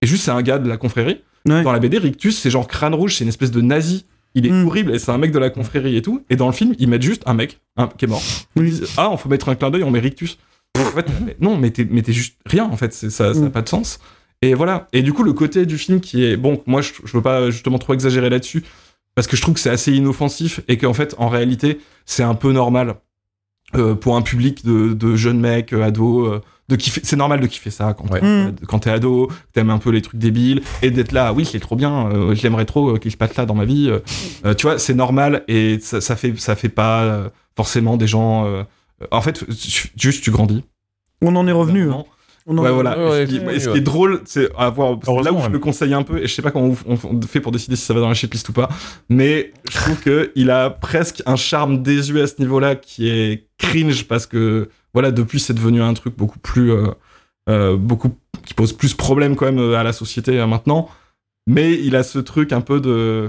Et 0.03 0.07
juste, 0.07 0.24
c'est 0.24 0.30
un 0.30 0.42
gars 0.42 0.59
de 0.59 0.68
la 0.68 0.76
confrérie. 0.76 1.20
Ouais. 1.46 1.62
Dans 1.62 1.72
la 1.72 1.78
BD, 1.78 1.98
Rictus, 1.98 2.38
c'est 2.38 2.51
genre 2.51 2.66
crâne 2.66 2.94
rouge, 2.94 3.16
c'est 3.16 3.24
une 3.24 3.28
espèce 3.28 3.51
de 3.51 3.61
nazi. 3.61 4.07
Il 4.34 4.46
est 4.46 4.51
Mm. 4.51 4.66
horrible 4.66 4.94
et 4.94 4.98
c'est 4.98 5.11
un 5.11 5.18
mec 5.18 5.32
de 5.32 5.38
la 5.38 5.51
confrérie 5.51 5.96
et 5.96 6.03
tout. 6.03 6.24
Et 6.30 6.36
dans 6.36 6.46
le 6.46 6.53
film, 6.53 6.74
ils 6.78 6.88
mettent 6.88 7.03
juste 7.03 7.22
un 7.26 7.34
mec 7.34 7.61
un, 7.76 7.88
qui 7.88 8.05
est 8.05 8.09
mort. 8.09 8.22
Ils 8.57 8.64
disent, 8.64 8.86
ah, 8.96 9.11
on 9.11 9.16
faut 9.16 9.28
mettre 9.28 9.48
un 9.48 9.55
clin 9.57 9.70
d'œil, 9.70 9.82
on 9.82 9.90
met 9.90 9.98
Rictus. 10.01 10.38
En 10.78 10.84
fait, 10.84 11.07
non, 11.40 11.57
mais 11.57 11.70
t'es 11.70 11.86
mais 11.90 12.03
t'es 12.03 12.12
juste 12.12 12.36
rien 12.46 12.64
en 12.64 12.76
fait, 12.76 12.92
c'est- 12.94 13.11
ça 13.11 13.32
n'a 13.32 13.40
Mm. 13.48 13.51
pas 13.51 13.62
de 13.62 13.68
sens. 13.68 13.98
Et 14.40 14.55
voilà. 14.55 14.86
Et 14.92 15.03
du 15.03 15.12
coup, 15.12 15.22
le 15.24 15.32
côté 15.32 15.66
du 15.66 15.76
film 15.78 16.01
qui 16.01 16.24
est 16.24 16.36
bon, 16.36 16.62
moi 16.66 16.80
je, 16.80 16.92
je 17.05 17.12
veux 17.16 17.22
pas 17.22 17.51
justement 17.51 17.78
trop 17.78 17.92
exagérer 17.92 18.30
là-dessus 18.30 18.62
parce 19.16 19.26
que 19.26 19.36
je 19.36 19.42
trouve 19.42 19.55
que 19.55 19.61
c'est 19.61 19.68
assez 19.70 19.92
inoffensif 19.92 20.61
et 20.68 20.78
qu'en 20.78 20.94
fait, 20.94 21.14
en 21.18 21.28
réalité, 21.28 21.80
c'est 22.07 22.22
un 22.22 22.34
peu 22.36 22.53
normal 22.53 22.94
euh, 23.74 23.94
pour 23.94 24.16
un 24.16 24.22
public 24.22 24.64
de, 24.64 24.94
de 24.94 25.16
jeunes 25.16 25.40
mecs, 25.40 25.72
euh, 25.72 25.82
ados. 25.82 26.28
euh, 26.34 26.40
de 26.70 26.76
kiffer, 26.76 27.00
c'est 27.04 27.16
normal 27.16 27.40
de 27.40 27.46
kiffer 27.46 27.70
ça 27.70 27.92
quand 27.94 28.10
Ouais. 28.10 28.20
t'es 28.20 28.26
Mm. 28.26 28.78
t'es 28.80 28.90
ado, 28.90 29.26
que 29.26 29.32
t'aimes 29.52 29.70
un 29.70 29.78
peu 29.78 29.90
les 29.90 30.00
trucs 30.00 30.18
débiles 30.20 30.62
et 30.82 30.90
d'être 30.90 31.12
là. 31.12 31.32
Oui, 31.34 31.44
c'est 31.44 31.60
trop 31.60 31.76
bien. 31.76 32.08
euh, 32.10 32.34
je 32.34 32.42
l'aimerais 32.42 32.64
trop 32.64 32.90
euh, 32.94 32.98
qu'il 32.98 33.10
se 33.10 33.16
passe 33.16 33.36
là 33.36 33.44
dans 33.46 33.54
ma 33.54 33.64
vie. 33.66 33.88
euh, 33.90 33.98
euh, 34.46 34.54
tu 34.54 34.66
vois, 34.66 34.78
c'est 34.78 34.94
normal 34.94 35.42
et 35.48 35.78
ça, 35.80 36.00
ça 36.00 36.16
fait 36.16 36.34
ça 36.38 36.56
fait 36.56 36.68
pas 36.70 37.30
forcément 37.56 37.96
des 37.96 38.06
gens. 38.06 38.46
euh, 38.46 38.62
en 39.10 39.20
fait, 39.22 39.44
juste 39.96 40.22
tu 40.24 40.30
grandis. 40.30 40.64
On 41.22 41.34
en 41.36 41.46
est 41.46 41.52
revenu. 41.52 41.82
hein. 41.82 41.86
Vraiment. 41.88 42.06
On 42.46 42.56
en 42.58 42.62
Ouais, 42.62 42.70
est 42.70 42.72
voilà. 42.72 42.98
Ouais, 42.98 43.10
ouais, 43.10 43.22
Et 43.22 43.26
ce 43.26 43.30
qui, 43.32 43.38
ouais, 43.40 43.56
et 43.56 43.60
ce 43.60 43.66
ouais. 43.68 43.72
qui 43.74 43.78
est 43.78 43.82
drôle, 43.82 44.22
c'est 44.24 44.48
à 44.56 44.70
voir. 44.70 44.96
c'est 45.04 45.12
Là 45.22 45.32
où 45.32 45.36
je 45.38 45.42
même. 45.42 45.52
le 45.52 45.58
conseille 45.58 45.92
un 45.92 46.02
peu, 46.02 46.18
et 46.22 46.26
je 46.26 46.34
sais 46.34 46.40
pas 46.42 46.50
comment 46.50 46.74
on, 46.88 46.94
on 46.94 47.20
fait 47.22 47.40
pour 47.40 47.52
décider 47.52 47.76
si 47.76 47.84
ça 47.84 47.92
va 47.92 48.00
dans 48.00 48.08
la 48.08 48.14
shitlist 48.14 48.48
ou 48.48 48.52
pas, 48.54 48.68
mais 49.10 49.52
je 49.70 49.76
trouve 49.76 50.00
que 50.00 50.32
il 50.34 50.50
a 50.50 50.70
presque 50.70 51.22
un 51.26 51.36
charme 51.36 51.82
désuet 51.82 52.22
à 52.22 52.26
ce 52.26 52.36
niveau-là 52.38 52.76
qui 52.76 53.08
est 53.10 53.46
cringe 53.58 54.04
parce 54.08 54.26
que 54.26 54.70
voilà, 54.95 55.11
depuis 55.11 55.41
c'est 55.41 55.55
devenu 55.55 55.82
un 55.82 55.95
truc 55.95 56.16
beaucoup 56.16 56.38
plus, 56.38 56.72
euh, 56.72 56.88
euh, 57.49 57.76
beaucoup 57.76 58.12
qui 58.47 58.55
pose 58.55 58.72
plus 58.72 58.95
problème 58.95 59.36
quand 59.36 59.47
même 59.47 59.59
euh, 59.59 59.76
à 59.78 59.82
la 59.82 59.93
société 59.93 60.38
euh, 60.38 60.47
maintenant. 60.47 60.88
Mais 61.49 61.72
il 61.74 61.97
a 61.97 62.03
ce 62.03 62.18
truc 62.18 62.53
un 62.53 62.61
peu 62.61 62.80
de. 62.80 63.28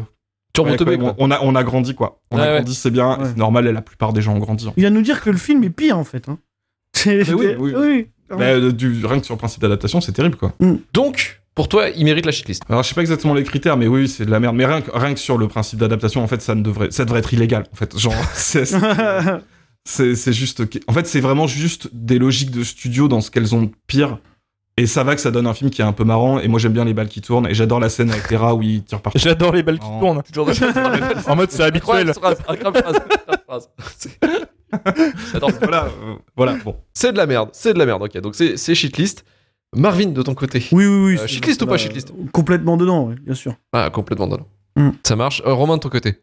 Ouais, 0.59 0.75
quoi, 0.75 1.15
on, 1.17 1.31
a, 1.31 1.39
on 1.41 1.55
a 1.55 1.63
grandi 1.63 1.95
quoi. 1.95 2.19
On 2.29 2.37
a 2.37 2.41
ouais. 2.41 2.55
grandi, 2.57 2.75
c'est 2.75 2.91
bien, 2.91 3.17
Ouais. 3.17 3.25
c'est 3.25 3.37
normal, 3.37 3.67
et 3.67 3.71
la 3.71 3.81
plupart 3.81 4.11
des 4.11 4.21
gens 4.21 4.35
ont 4.35 4.39
grandi. 4.39 4.67
hein. 4.67 4.73
Il 4.75 4.81
vient 4.81 4.89
nous 4.89 5.01
dire 5.01 5.21
que 5.21 5.29
le 5.29 5.37
film 5.37 5.63
est 5.63 5.69
pire 5.69 5.97
en 5.97 6.03
fait. 6.03 6.27
Hein. 6.27 6.37
C'est- 6.93 7.23
Mais 7.29 7.33
oui, 7.33 7.55
oui. 7.57 7.73
oui. 7.77 8.07
Mais, 8.37 8.53
euh, 8.55 8.71
du, 8.71 9.05
rien 9.05 9.19
que 9.19 9.25
sur 9.25 9.33
le 9.35 9.39
principe 9.39 9.61
d'adaptation, 9.61 9.99
c'est 10.01 10.11
terrible 10.13 10.35
quoi. 10.37 10.53
Donc, 10.93 11.41
pour 11.55 11.67
toi, 11.69 11.89
il 11.89 12.03
mérite 12.05 12.25
la 12.25 12.31
shitlist. 12.31 12.63
Alors 12.69 12.83
je 12.83 12.89
sais 12.89 12.95
pas 12.95 13.01
exactement 13.01 13.33
les 13.33 13.43
critères, 13.43 13.75
mais 13.77 13.87
oui, 13.87 14.07
c'est 14.07 14.25
de 14.25 14.31
la 14.31 14.39
merde. 14.39 14.55
Mais 14.55 14.65
rien 14.65 14.81
que, 14.81 14.91
rien 14.91 15.13
que 15.13 15.19
sur 15.19 15.37
le 15.37 15.47
principe 15.47 15.79
d'adaptation, 15.79 16.21
en 16.23 16.27
fait, 16.27 16.41
ça 16.41 16.53
ne 16.55 16.61
devrait, 16.63 16.91
ça 16.91 17.03
devrait 17.05 17.19
être 17.19 17.33
illégal. 17.33 17.63
En 17.71 17.75
fait, 17.75 17.97
genre, 17.97 18.13
c'est, 18.33 18.65
c'est, 18.65 18.77
c'est 19.85 20.33
juste, 20.33 20.63
en 20.87 20.93
fait, 20.93 21.07
c'est 21.07 21.19
vraiment 21.21 21.47
juste 21.47 21.89
des 21.93 22.19
logiques 22.19 22.51
de 22.51 22.63
studio 22.63 23.07
dans 23.07 23.21
ce 23.21 23.31
qu'elles 23.31 23.55
ont 23.55 23.63
de 23.63 23.69
pire. 23.87 24.19
Et 24.77 24.87
ça 24.87 25.03
va 25.03 25.15
que 25.15 25.21
ça 25.21 25.31
donne 25.31 25.47
un 25.47 25.53
film 25.53 25.69
qui 25.69 25.81
est 25.81 25.85
un 25.85 25.91
peu 25.91 26.05
marrant. 26.05 26.39
Et 26.39 26.47
moi, 26.47 26.57
j'aime 26.59 26.71
bien 26.71 26.85
les 26.85 26.93
balles 26.93 27.09
qui 27.09 27.19
tournent. 27.21 27.45
Et 27.47 27.53
j'adore 27.53 27.79
la 27.79 27.89
scène 27.89 28.09
avec 28.09 28.27
Terra 28.27 28.55
où 28.55 28.61
il 28.61 28.83
tire 28.83 29.01
par. 29.01 29.11
J'adore 29.15 29.51
les 29.53 29.63
balles 29.63 29.79
qui 29.79 29.85
Oh. 29.87 29.99
tournent. 29.99 30.21
En 31.27 31.35
mode, 31.35 31.51
c'est 31.51 31.63
habituel. 31.63 32.13
J'adore. 35.33 35.51
voilà, 35.61 35.85
euh, 35.85 36.15
voilà. 36.35 36.55
Bon. 36.63 36.75
C'est 36.93 37.11
de 37.11 37.17
la 37.17 37.25
merde, 37.25 37.49
c'est 37.51 37.73
de 37.73 37.79
la 37.79 37.85
merde. 37.85 38.01
Ok, 38.03 38.17
donc 38.21 38.35
c'est 38.35 38.55
c'est 38.57 38.73
shitlist. 38.75 39.25
Marvin, 39.75 40.07
de 40.07 40.21
ton 40.21 40.33
côté. 40.33 40.63
Oui, 40.71 40.85
oui, 40.85 41.13
oui. 41.13 41.17
Euh, 41.19 41.27
shitlist 41.27 41.61
ou 41.61 41.67
pas 41.67 41.77
shitlist? 41.77 42.13
Complètement 42.31 42.77
dedans, 42.77 43.05
oui, 43.07 43.15
bien 43.21 43.33
sûr. 43.35 43.53
Ah, 43.73 43.89
complètement 43.89 44.27
dedans. 44.27 44.47
Mm. 44.75 44.89
Ça 45.03 45.15
marche. 45.15 45.41
Euh, 45.45 45.53
Romain, 45.53 45.75
de 45.77 45.81
ton 45.81 45.89
côté. 45.89 46.15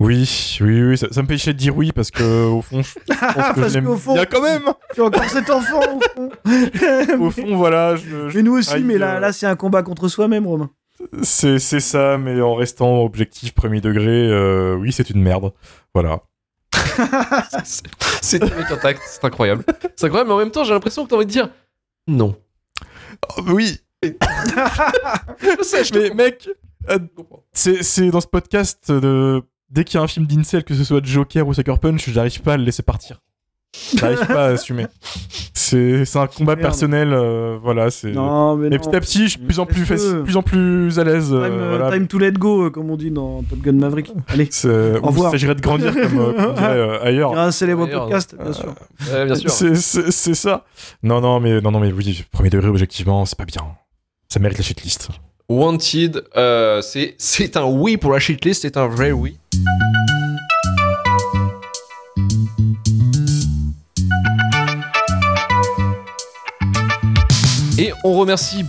Oui, 0.00 0.56
oui, 0.62 0.82
oui, 0.82 0.96
ça, 0.98 1.08
ça 1.10 1.22
me 1.22 1.26
fait 1.28 1.36
chier 1.36 1.52
de 1.52 1.58
dire 1.58 1.76
oui 1.76 1.92
parce 1.92 2.10
que 2.10 2.46
au 2.48 2.62
fond, 2.62 2.80
je 2.82 2.94
pense 3.06 3.08
que 3.54 3.60
Parce 3.60 3.72
je 3.74 3.80
qu'au 3.80 3.96
fond- 3.96 4.14
bien 4.14 4.24
quand 4.24 4.42
même. 4.42 4.62
Tu 4.94 5.02
as 5.02 5.04
encore 5.04 5.24
cet 5.28 5.50
enfant 5.50 5.78
au 5.78 6.00
fond. 6.00 6.30
Au 7.20 7.30
fond, 7.30 7.56
voilà, 7.56 7.96
je, 7.96 8.28
je- 8.30 8.36
Mais 8.38 8.42
nous 8.42 8.56
aussi, 8.56 8.72
aïe, 8.74 8.82
mais 8.82 8.96
là, 8.98 9.16
euh, 9.16 9.20
là 9.20 9.32
c'est 9.32 9.46
un 9.46 9.56
combat 9.56 9.82
contre 9.82 10.08
soi-même, 10.08 10.46
Romain. 10.46 10.70
c'est 11.22 11.58
c'est 11.58 11.80
ça, 11.80 12.16
mais 12.16 12.40
en 12.40 12.54
restant 12.54 13.02
objectif 13.02 13.52
premier 13.52 13.80
degré, 13.82 14.26
euh, 14.30 14.74
oui, 14.74 14.90
c'est 14.90 15.10
une 15.10 15.22
merde. 15.22 15.52
Voilà. 15.94 16.20
C'est- 17.64 17.82
C'est 18.22 18.42
intact, 18.72 19.02
c'est 19.06 19.24
incroyable. 19.24 19.64
C'est 19.96 20.06
incroyable, 20.06 20.28
mais 20.28 20.34
en 20.34 20.38
même 20.38 20.50
temps, 20.50 20.64
j'ai 20.64 20.72
l'impression 20.72 21.04
que 21.04 21.10
t'as 21.10 21.16
envie 21.16 21.26
de 21.26 21.30
dire 21.30 21.50
non. 22.06 22.34
oui, 23.48 23.78
Je 24.02 25.62
sais, 25.62 25.84
je 25.84 25.92
te 25.92 25.98
mais 25.98 26.14
mec, 26.14 26.48
euh, 26.88 26.98
c'est 27.52 27.82
c'est 27.82 28.08
dans 28.10 28.20
ce 28.20 28.26
podcast 28.26 28.90
de 28.90 29.42
dès 29.70 29.84
qu'il 29.84 29.98
y 29.98 30.00
a 30.00 30.02
un 30.02 30.08
film 30.08 30.26
d'Incel, 30.26 30.64
que 30.64 30.74
ce 30.74 30.84
soit 30.84 31.04
Joker 31.04 31.46
ou 31.46 31.54
Sucker 31.54 31.74
Punch, 31.80 32.08
j'arrive 32.10 32.40
pas 32.42 32.54
à 32.54 32.56
le 32.56 32.64
laisser 32.64 32.82
partir. 32.82 33.20
J'arrive 33.96 34.26
pas 34.26 34.46
à 34.46 34.48
assumer. 34.48 34.86
C'est 35.54 36.04
un 36.16 36.26
combat 36.26 36.56
Merde. 36.56 36.60
personnel, 36.62 37.12
euh, 37.12 37.56
voilà. 37.62 37.90
C'est. 37.92 38.10
Non, 38.10 38.56
mais 38.56 38.66
Et 38.66 38.70
non. 38.70 38.78
petit 38.78 38.96
à 38.96 39.00
petit, 39.00 39.24
je 39.24 39.28
suis 39.28 39.38
plus 39.38 39.60
en 39.60 39.66
plus, 39.66 39.84
faci- 39.84 40.24
plus 40.24 40.36
en 40.36 40.42
plus 40.42 40.98
à 40.98 41.04
l'aise. 41.04 41.32
euh, 41.32 41.44
Time, 41.48 41.58
euh, 41.60 41.76
voilà. 41.78 41.96
time 41.96 42.08
to 42.08 42.18
let 42.18 42.32
go, 42.32 42.64
euh, 42.66 42.70
comme 42.70 42.90
on 42.90 42.96
dit 42.96 43.12
dans 43.12 43.44
Top 43.44 43.60
Gun 43.60 43.72
Maverick. 43.74 44.10
Allez, 44.26 44.48
Au 44.64 45.06
revoir. 45.06 45.28
Il 45.28 45.32
s'agirait 45.32 45.54
de 45.54 45.60
grandir 45.60 45.92
comme, 45.94 46.18
euh, 46.18 46.32
on 46.48 46.52
dirait, 46.52 46.66
euh, 46.78 47.02
ailleurs. 47.04 47.38
un 47.38 47.52
célèbre 47.52 47.86
D'ailleurs, 47.86 48.02
podcast, 48.06 48.34
bien 48.42 48.52
sûr. 48.52 48.74
Ouais, 49.12 49.26
bien 49.26 49.34
sûr. 49.36 49.50
C'est- 49.50 50.34
ça. 50.34 50.64
Non, 51.04 51.20
non, 51.20 51.38
mais 51.38 51.60
non, 51.60 51.70
non, 51.70 51.78
mais 51.78 51.92
oui, 51.92 52.24
premier 52.32 52.50
degré, 52.50 52.68
objectivement, 52.68 53.24
c'est 53.24 53.38
pas 53.38 53.44
bien. 53.44 53.62
Ça 54.28 54.40
mérite 54.40 54.58
la 54.58 54.64
shitlist. 54.64 55.10
Wanted, 55.50 56.22
euh, 56.36 56.80
c'est 56.80 57.56
un 57.56 57.64
oui 57.64 57.96
pour 57.96 58.12
la 58.12 58.20
shitlist, 58.20 58.62
c'est 58.62 58.76
un 58.76 58.86
vrai 58.86 59.10
oui. 59.10 59.36
Et 67.76 67.92
on 68.04 68.12
remercie 68.12 68.62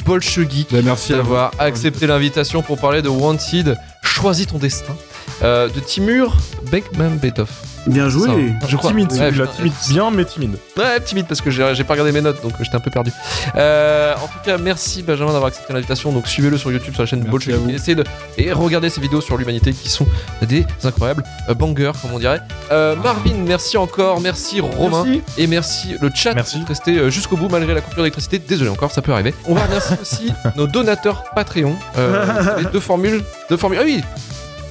à 1.13 1.17
vous. 1.17 1.21
d'avoir 1.21 1.51
accepté 1.59 2.07
l'invitation 2.07 2.63
pour 2.63 2.79
parler 2.79 3.03
de 3.03 3.09
Wanted. 3.09 3.77
Choisis 4.01 4.47
ton 4.47 4.57
destin. 4.57 4.95
Euh, 5.43 5.69
de 5.69 5.79
Timur 5.81 6.35
Bekmambetov. 6.71 7.70
Bien 7.87 8.09
joué. 8.09 8.27
Ça, 8.61 8.67
je 8.67 8.75
crois. 8.77 8.91
Timide, 8.91 9.11
Ouais, 9.11 9.31
putain, 9.31 9.47
timide, 9.47 9.73
bien, 9.89 10.11
mais 10.11 10.25
timide. 10.25 10.55
Ouais, 10.77 10.99
timide 10.99 11.25
parce 11.27 11.41
que 11.41 11.49
j'ai 11.49 11.73
j'ai 11.73 11.83
pas 11.83 11.93
regardé 11.93 12.11
mes 12.11 12.21
notes 12.21 12.41
donc 12.43 12.53
j'étais 12.61 12.75
un 12.75 12.79
peu 12.79 12.91
perdu. 12.91 13.11
Euh, 13.55 14.13
en 14.15 14.27
tout 14.27 14.39
cas, 14.45 14.57
merci 14.57 15.01
Benjamin 15.03 15.31
d'avoir 15.31 15.47
accepté 15.47 15.73
l'invitation. 15.73 16.11
Donc 16.11 16.27
suivez-le 16.27 16.57
sur 16.57 16.71
YouTube, 16.71 16.93
sur 16.93 17.01
la 17.03 17.07
chaîne 17.07 17.21
Bolshevik. 17.21 17.73
essayez 17.73 17.95
de 17.95 18.03
et 18.37 18.51
regardez 18.51 18.89
ces 18.89 19.01
vidéos 19.01 19.21
sur 19.21 19.37
l'humanité 19.37 19.73
qui 19.73 19.89
sont 19.89 20.07
des 20.43 20.65
incroyables 20.83 21.23
euh, 21.49 21.53
bangers, 21.53 21.91
comme 22.01 22.11
on 22.13 22.19
dirait. 22.19 22.41
Euh, 22.71 22.95
Marvin, 22.95 23.33
merci 23.45 23.77
encore. 23.77 24.21
Merci 24.21 24.59
Romain. 24.61 25.03
Merci. 25.05 25.21
Et 25.37 25.47
merci 25.47 25.95
le 26.01 26.09
chat 26.13 26.33
Merci. 26.33 26.59
de 26.61 26.65
rester 26.67 26.97
euh, 26.97 27.09
jusqu'au 27.09 27.37
bout 27.37 27.49
malgré 27.49 27.73
la 27.73 27.81
coupure 27.81 28.03
d'électricité. 28.03 28.39
Désolé 28.39 28.69
encore, 28.69 28.91
ça 28.91 29.01
peut 29.01 29.11
arriver. 29.13 29.33
On 29.45 29.55
va 29.55 29.63
remercier 29.65 29.97
aussi 30.01 30.31
nos 30.55 30.67
donateurs 30.67 31.23
Patreon. 31.35 31.75
Euh, 31.97 32.63
deux 32.73 32.79
formules. 32.79 33.23
Deux 33.49 33.57
formules. 33.57 33.79
Ah 33.81 33.85
oui 33.85 34.01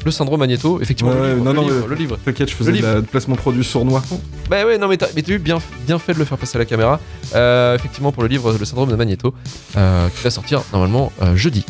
Le 0.04 0.10
syndrome 0.10 0.40
Magneto, 0.40 0.80
effectivement. 0.80 1.12
Ouais, 1.12 1.20
le, 1.20 1.34
livre, 1.34 1.44
non, 1.44 1.52
le, 1.52 1.56
non, 1.56 1.62
livre, 1.62 1.86
le 1.88 1.94
livre. 1.94 2.18
T'inquiète, 2.24 2.50
je 2.50 2.54
faisais 2.54 2.72
Le 2.72 2.78
de 2.78 2.86
la 2.86 3.02
placement 3.02 3.36
produit 3.36 3.64
sournois. 3.64 4.02
Bah 4.48 4.64
ouais, 4.64 4.78
non, 4.78 4.88
mais 4.88 4.96
t'as 4.96 5.08
eu 5.14 5.38
bien, 5.38 5.58
bien 5.86 5.98
fait 5.98 6.14
de 6.14 6.18
le 6.18 6.24
faire 6.24 6.38
passer 6.38 6.56
à 6.56 6.58
la 6.58 6.64
caméra. 6.64 7.00
Euh, 7.34 7.74
effectivement, 7.74 8.12
pour 8.12 8.22
le 8.22 8.28
livre 8.28 8.56
Le 8.58 8.64
syndrome 8.64 8.90
de 8.90 8.96
Magneto, 8.96 9.34
euh, 9.76 10.08
qui 10.08 10.22
va 10.22 10.30
sortir 10.30 10.62
normalement 10.72 11.12
euh, 11.22 11.36
jeudi. 11.36 11.64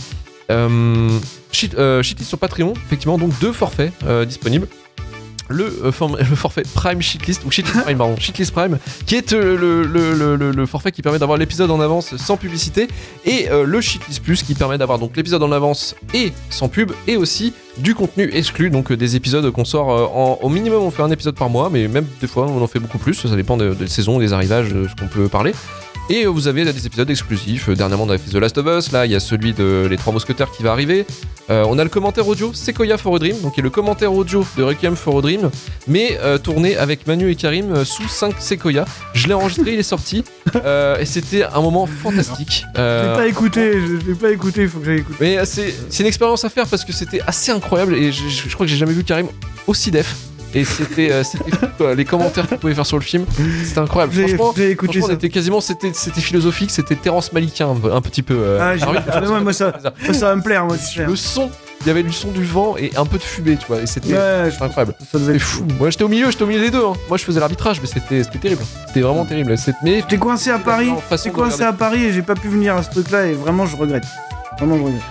Euh, 0.50 1.08
Shitlist 1.52 2.28
sur 2.28 2.38
Patreon, 2.38 2.72
effectivement, 2.86 3.18
donc 3.18 3.38
deux 3.40 3.52
forfaits 3.52 3.92
disponibles. 4.26 4.68
Le, 5.50 5.64
euh, 5.84 5.90
le 6.18 6.36
forfait 6.36 6.62
Prime 6.74 7.02
Shitlist, 7.02 7.42
ou 7.44 7.50
Shitlist 7.50 7.82
Prime, 7.82 7.98
pardon, 7.98 8.16
Shitlist 8.18 8.52
Prime, 8.52 8.78
qui 9.06 9.16
est 9.16 9.32
euh, 9.32 9.84
le, 10.54 10.66
forfait 10.66 10.92
qui 10.92 11.02
permet 11.02 11.18
d'avoir 11.18 11.36
l'épisode 11.38 11.70
en 11.70 11.80
avance 11.80 12.16
sans 12.16 12.36
publicité, 12.36 12.88
et 13.24 13.50
euh, 13.50 13.64
le 13.64 13.80
Shitlist 13.80 14.22
Plus 14.22 14.42
qui 14.42 14.54
permet 14.54 14.78
d'avoir 14.78 14.98
donc 14.98 15.16
l'épisode 15.16 15.42
en 15.42 15.52
avance 15.52 15.94
et 16.14 16.32
sans 16.50 16.68
pub, 16.68 16.92
et 17.06 17.16
aussi 17.16 17.52
du 17.78 17.94
contenu 17.94 18.30
exclu, 18.32 18.70
donc 18.70 18.92
des 18.92 19.16
épisodes 19.16 19.50
qu'on 19.50 19.64
sort 19.64 19.88
au 20.42 20.48
minimum, 20.48 20.82
on 20.82 20.90
fait 20.90 21.02
un 21.02 21.10
épisode 21.10 21.34
par 21.36 21.50
mois, 21.50 21.68
mais 21.70 21.88
même 21.88 22.06
des 22.20 22.26
fois 22.26 22.46
on 22.46 22.62
en 22.62 22.66
fait 22.66 22.78
beaucoup 22.78 22.98
plus, 22.98 23.14
ça 23.14 23.34
dépend 23.36 23.56
de- 23.56 23.74
des 23.74 23.86
saisons, 23.88 24.18
des 24.18 24.32
arrivages, 24.32 24.72
de 24.72 24.86
ce 24.88 24.94
qu'on 25.00 25.08
peut 25.08 25.28
parler. 25.28 25.52
Et 26.12 26.26
vous 26.26 26.48
avez 26.48 26.64
des 26.64 26.86
épisodes 26.86 27.08
exclusifs. 27.08 27.68
Euh, 27.68 27.76
Dernièrement, 27.76 28.02
on 28.04 28.08
avait 28.08 28.18
fait 28.18 28.30
The 28.32 28.34
Last 28.40 28.58
of 28.58 28.66
Us. 28.66 28.90
Là, 28.90 29.06
il 29.06 29.12
y 29.12 29.14
a 29.14 29.20
celui 29.20 29.52
de 29.52 29.86
Les 29.88 29.96
Trois 29.96 30.12
Mousquetaires 30.12 30.50
qui 30.50 30.64
va 30.64 30.72
arriver. 30.72 31.06
Euh, 31.50 31.64
on 31.68 31.78
a 31.78 31.84
le 31.84 31.88
commentaire 31.88 32.26
audio 32.26 32.52
Sequoia 32.52 32.98
for 32.98 33.14
a 33.14 33.18
Dream, 33.20 33.40
donc 33.42 33.54
qui 33.54 33.60
est 33.60 33.62
le 33.62 33.70
commentaire 33.70 34.12
audio 34.12 34.44
de 34.56 34.62
Requiem 34.64 34.96
for 34.96 35.18
a 35.18 35.20
Dream, 35.22 35.50
mais 35.86 36.18
euh, 36.22 36.36
tourné 36.38 36.76
avec 36.76 37.06
Manu 37.06 37.30
et 37.30 37.36
Karim 37.36 37.72
euh, 37.72 37.84
sous 37.84 38.08
5 38.08 38.34
Sequoia. 38.40 38.84
Je 39.14 39.28
l'ai 39.28 39.34
enregistré, 39.34 39.74
il 39.74 39.78
est 39.78 39.84
sorti, 39.84 40.24
et 41.00 41.04
c'était 41.04 41.44
un 41.44 41.60
moment 41.60 41.86
fantastique. 41.86 42.64
Je 42.74 42.80
l'ai 42.80 43.14
pas 43.16 43.26
écouté, 43.28 43.72
je 43.80 44.06
l'ai 44.08 44.14
pas 44.14 44.30
écouté, 44.30 44.62
il 44.62 44.68
faut 44.68 44.80
que 44.80 44.86
j'aille 44.86 44.98
écouter. 45.00 45.16
mais 45.20 45.44
c'est 45.44 45.74
c'est 45.90 46.02
une 46.02 46.08
expérience 46.08 46.44
à 46.44 46.48
faire 46.50 46.66
parce 46.66 46.84
que 46.84 46.92
c'était 46.92 47.20
assez 47.26 47.52
incroyable 47.52 47.94
et 47.94 48.10
je, 48.12 48.28
je- 48.28 48.48
je 48.48 48.54
crois 48.54 48.66
que 48.66 48.70
j'ai 48.72 48.78
jamais 48.78 48.92
vu 48.92 49.04
Karim 49.04 49.26
aussi 49.66 49.90
def. 49.92 50.14
Et 50.54 50.64
c'était 50.64 51.10
euh, 51.12 51.94
les 51.94 52.04
commentaires 52.04 52.48
qu'il 52.48 52.58
pouvait 52.58 52.74
faire 52.74 52.86
sur 52.86 52.96
le 52.98 53.02
film, 53.04 53.24
c'était 53.64 53.78
incroyable. 53.78 54.12
Franchement, 54.12 54.52
j'ai 54.56 54.70
écouté 54.70 54.92
franchement, 54.94 55.04
on 55.04 55.08
ça. 55.08 55.14
était 55.14 55.28
quasiment 55.28 55.60
c'était 55.60 55.92
philosophique, 55.92 56.70
c'était 56.70 56.96
Terence 56.96 57.32
Malickien 57.32 57.68
un, 57.68 57.90
un 57.92 58.00
petit 58.00 58.22
peu. 58.22 58.34
euh. 58.36 58.58
Ah, 58.60 58.72
oui, 58.90 58.98
ah, 59.12 59.20
ouais, 59.22 59.40
moi, 59.40 59.52
ça- 59.52 59.72
Ça, 60.06 60.12
ça 60.12 60.26
va 60.30 60.36
me 60.36 60.42
plaire, 60.42 60.64
moi, 60.66 60.76
le 61.06 61.16
son, 61.16 61.50
il 61.82 61.86
y 61.86 61.90
avait 61.90 62.02
du 62.02 62.12
son 62.12 62.30
du 62.32 62.44
vent 62.44 62.76
et 62.76 62.90
un 62.96 63.06
peu 63.06 63.16
de 63.16 63.22
fumée, 63.22 63.56
tu 63.56 63.66
vois, 63.66 63.80
et 63.80 63.86
c'était 63.86 64.12
Ouais, 64.12 64.50
incroyable. 64.60 64.94
C'était 65.12 65.38
fou. 65.38 65.64
Moi 65.78 65.90
j'étais 65.90 66.04
au 66.04 66.08
milieu, 66.08 66.30
j'étais 66.30 66.42
au 66.42 66.46
milieu 66.46 66.60
des 66.60 66.70
deux. 66.70 66.84
hein. 66.84 66.92
Moi 67.08 67.16
je 67.16 67.24
faisais 67.24 67.40
l'arbitrage, 67.40 67.80
mais 67.80 67.86
c'était 67.86 68.22
c'était 68.24 68.38
terrible. 68.38 68.62
C'était 68.88 69.00
vraiment 69.00 69.24
terrible. 69.24 69.54
Mais 69.84 70.00
J'étais 70.00 70.18
coincé 70.18 70.50
à 70.50 70.58
Paris, 70.58 70.90
j'étais 71.12 71.30
coincé 71.30 71.62
à 71.62 71.72
Paris 71.72 72.04
et 72.06 72.12
j'ai 72.12 72.22
pas 72.22 72.34
pu 72.34 72.48
venir 72.48 72.76
à 72.76 72.82
ce 72.82 72.90
truc-là 72.90 73.26
et 73.26 73.32
vraiment 73.34 73.66
je 73.66 73.76
regrette. 73.76 74.04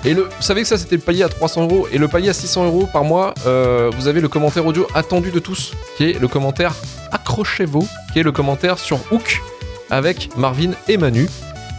Et 0.05 0.13
le, 0.13 0.23
vous 0.23 0.41
savez 0.41 0.61
que 0.61 0.67
ça 0.67 0.77
c'était 0.77 0.95
le 0.95 1.01
palier 1.01 1.23
à 1.23 1.29
300 1.29 1.63
euros 1.63 1.87
et 1.91 1.97
le 1.97 2.07
palier 2.07 2.29
à 2.29 2.33
600 2.33 2.65
euros 2.65 2.87
par 2.91 3.03
mois, 3.03 3.33
euh, 3.45 3.89
vous 3.97 4.07
avez 4.07 4.21
le 4.21 4.27
commentaire 4.27 4.65
audio 4.65 4.87
attendu 4.93 5.31
de 5.31 5.39
tous, 5.39 5.73
qui 5.97 6.11
est 6.11 6.19
le 6.19 6.27
commentaire 6.27 6.75
Accrochez-vous, 7.11 7.87
qui 8.13 8.19
est 8.19 8.23
le 8.23 8.31
commentaire 8.31 8.77
sur 8.77 8.99
Hook 9.11 9.41
avec 9.89 10.29
Marvin 10.37 10.71
et 10.87 10.97
Manu. 10.97 11.27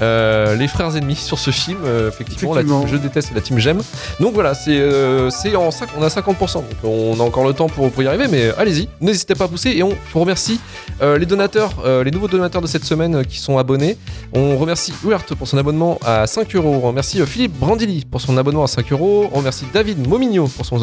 Euh, 0.02 0.56
les 0.56 0.68
frères 0.68 0.96
ennemis 0.96 1.16
sur 1.16 1.38
ce 1.38 1.50
film, 1.50 1.78
euh, 1.84 2.08
effectivement, 2.08 2.54
la 2.54 2.64
team 2.64 2.86
je 2.86 2.96
déteste 2.96 3.32
et 3.32 3.34
la 3.34 3.40
team 3.40 3.58
j'aime. 3.58 3.82
Donc 4.18 4.34
voilà, 4.34 4.54
c'est 4.54 4.78
euh, 4.78 5.30
c'est 5.30 5.54
en 5.56 5.70
5, 5.70 5.90
on 5.98 6.02
a 6.02 6.08
50%, 6.08 6.54
donc 6.54 6.64
on 6.84 7.18
a 7.20 7.22
encore 7.22 7.46
le 7.46 7.52
temps 7.52 7.68
pour, 7.68 7.90
pour 7.90 8.02
y 8.02 8.06
arriver, 8.06 8.26
mais 8.30 8.50
allez-y, 8.56 8.88
n'hésitez 9.00 9.34
pas 9.34 9.44
à 9.44 9.48
pousser 9.48 9.70
et 9.70 9.82
on 9.82 9.90
vous 10.12 10.20
remercie 10.20 10.60
les 11.00 11.24
donateurs, 11.24 11.72
les 12.04 12.10
nouveaux 12.10 12.28
donateurs 12.28 12.60
de 12.60 12.66
cette 12.66 12.84
semaine 12.84 13.24
qui 13.24 13.38
sont 13.38 13.56
abonnés. 13.56 13.96
On 14.34 14.58
remercie 14.58 14.92
Uert 15.04 15.24
pour 15.24 15.48
son 15.48 15.56
abonnement 15.56 15.98
à 16.04 16.26
5 16.26 16.54
euros. 16.56 16.80
On 16.82 16.88
remercie 16.88 17.24
Philippe 17.26 17.58
Brandilly 17.58 18.04
pour 18.04 18.20
son 18.20 18.36
abonnement 18.36 18.64
à 18.64 18.66
5 18.66 18.92
euros. 18.92 19.30
On 19.32 19.38
remercie 19.38 19.64
David 19.72 20.06
Momigno 20.06 20.46
pour 20.48 20.66
son, 20.66 20.78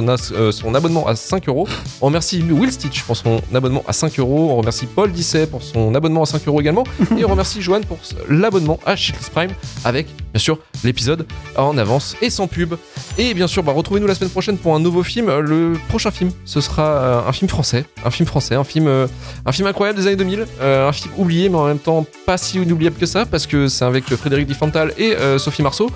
son 0.52 0.76
abonnement 0.76 1.08
à 1.08 1.16
5 1.16 1.48
euros. 1.50 1.68
On 2.02 2.08
remercie 2.08 2.44
Will 2.50 2.72
Stitch 2.72 3.04
pour 3.04 3.16
son 3.16 3.42
abonnement 3.54 3.84
à 3.88 3.94
5 3.94 4.20
euros. 4.20 4.50
On 4.52 4.58
remercie 4.58 4.88
Paul 4.88 5.12
Disset 5.12 5.48
pour 5.48 5.62
son 5.62 5.94
abonnement 5.94 6.24
à 6.24 6.26
5 6.26 6.48
euros 6.48 6.62
également. 6.62 6.84
Et 7.18 7.24
on 7.24 7.30
remercie 7.30 7.62
Joanne 7.62 7.86
pour 7.86 8.00
l'abonnement 8.28 8.80
à 8.86 8.96
Shitlist 9.08 9.30
Prime 9.32 9.52
avec, 9.84 10.08
bien 10.34 10.40
sûr, 10.40 10.60
l'épisode 10.84 11.26
en 11.56 11.78
avance 11.78 12.16
et 12.22 12.30
sans 12.30 12.48
pub. 12.48 12.76
Et 13.18 13.34
bien 13.34 13.48
sûr, 13.48 13.64
bah, 13.64 13.72
retrouvez-nous 13.72 14.08
la 14.08 14.16
semaine 14.16 14.30
prochaine 14.30 14.58
pour 14.58 14.76
un 14.76 14.80
nouveau 14.80 15.04
film. 15.04 15.30
Euh, 15.30 15.42
Le 15.42 15.74
prochain 15.90 16.12
film, 16.12 16.32
ce 16.46 16.62
sera 16.62 16.84
euh, 16.84 17.22
un 17.28 17.32
film 17.34 17.50
français. 17.50 17.86
Un 18.06 18.12
film 18.12 18.28
français, 18.28 18.56
un 18.56 18.64
film, 18.64 18.88
euh, 18.88 19.08
un 19.46 19.52
film 19.52 19.68
incroyable 19.68 20.00
des 20.00 20.08
années 20.08 20.16
2000. 20.16 20.46
euh, 20.62 20.88
un 20.88 20.92
film 20.92 21.14
oublié, 21.18 21.50
mais 21.50 21.58
en 21.58 21.66
même 21.66 21.80
temps 21.80 22.06
pas 22.26 22.38
si 22.38 22.58
inoubliable 22.62 22.98
que 22.98 23.06
ça, 23.06 23.26
parce 23.26 23.48
que 23.48 23.68
c'est 23.68 23.86
avec 23.86 24.06
Frédéric 24.16 24.46
Diffental 24.48 24.94
et 24.98 25.16
Sophie 25.38 25.62
Marceau. 25.64 25.90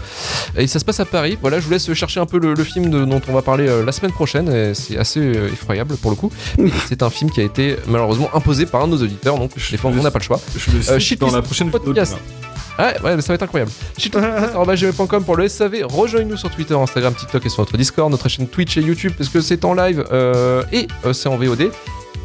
Et 0.57 0.65
ça 0.67 0.79
se 0.79 0.85
passe 0.85 0.99
à 0.99 1.05
Paris. 1.05 1.37
Voilà, 1.41 1.59
je 1.59 1.65
vous 1.65 1.71
laisse 1.71 1.93
chercher 1.93 2.19
un 2.19 2.25
peu 2.25 2.39
le, 2.39 2.53
le 2.53 2.63
film 2.63 2.89
de- 2.89 3.05
dont 3.05 3.21
on 3.27 3.33
va 3.33 3.41
parler 3.41 3.67
la 3.85 3.91
semaine 3.91 4.11
prochaine. 4.11 4.73
C'est 4.73 4.97
assez 4.97 5.19
effroyable 5.51 5.97
pour 5.97 6.09
le 6.11 6.15
coup. 6.17 6.31
C'est 6.87 7.03
un 7.03 7.09
film 7.09 7.29
qui 7.29 7.41
a 7.41 7.43
été 7.43 7.75
malheureusement 7.87 8.29
imposé 8.33 8.65
par 8.65 8.81
un 8.81 8.87
de 8.87 8.93
nos 8.95 9.01
auditeurs, 9.03 9.37
donc 9.37 9.51
des 9.69 9.77
fois 9.77 9.91
on 9.91 10.01
n'a 10.01 10.11
pas 10.11 10.19
le 10.19 10.23
choix. 10.23 10.39
Je 10.55 10.71
le 10.71 10.89
Euh, 10.89 10.99
cite 10.99 11.19
dans 11.21 11.31
la 11.31 11.41
prochaine 11.41 11.69
vidéo. 11.69 11.93
Podcast. 12.77 13.01
Ouais, 13.03 13.09
ouais, 13.09 13.15
mais 13.15 13.21
ça 13.21 13.27
va 13.29 13.35
être 13.35 13.43
incroyable. 13.43 13.71
Shitlist.com 13.97 15.23
pour 15.25 15.35
le 15.35 15.47
SAV. 15.47 15.83
Rejoignez-nous 15.83 16.37
sur 16.37 16.49
Twitter, 16.49 16.75
Instagram, 16.75 17.13
TikTok 17.13 17.45
et 17.45 17.49
sur 17.49 17.61
notre 17.61 17.77
Discord, 17.77 18.11
notre 18.11 18.29
chaîne 18.29 18.47
Twitch 18.47 18.77
et 18.77 18.81
YouTube 18.81 19.13
parce 19.17 19.29
que 19.29 19.41
c'est 19.41 19.63
en 19.65 19.73
live 19.73 20.05
euh, 20.11 20.63
et 20.71 20.87
euh, 21.05 21.13
c'est 21.13 21.29
en 21.29 21.37
VOD. 21.37 21.71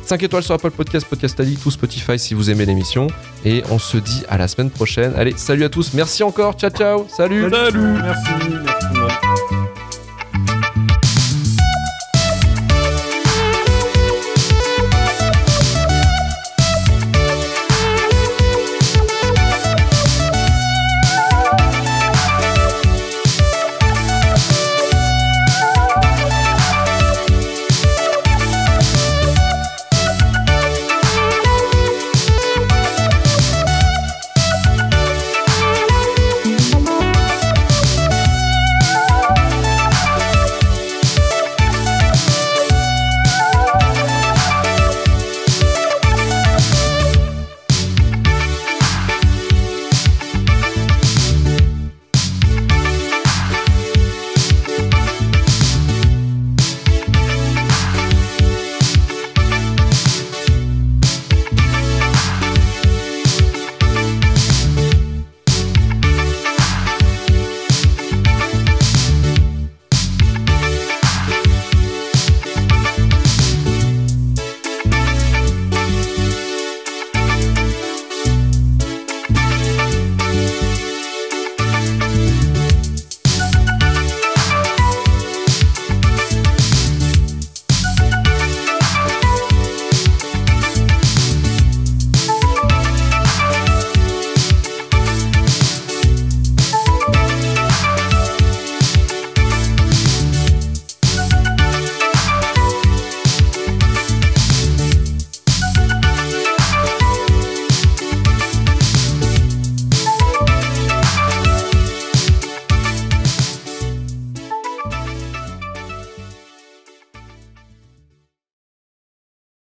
5 0.03 0.23
étoiles 0.23 0.43
sur 0.43 0.55
Apple 0.55 0.71
Podcast, 0.71 1.07
Podcast 1.09 1.41
Addict 1.41 1.67
ou 1.67 1.71
Spotify 1.71 2.19
si 2.19 2.35
vous 2.35 2.49
aimez 2.49 2.65
l'émission. 2.65 3.09
Et 3.45 3.65
on 3.71 3.79
se 3.79 3.97
dit 3.97 4.23
à 4.29 4.39
la 4.39 4.47
semaine 4.47 4.71
prochaine. 4.71 5.13
Allez, 5.17 5.35
salut 5.37 5.65
à 5.65 5.69
tous. 5.69 5.95
Merci 5.95 6.23
encore. 6.23 6.55
Ciao, 6.55 6.71
ciao. 6.71 7.07
Salut. 7.09 7.49
Merci, 7.51 7.77
merci. 7.77 8.76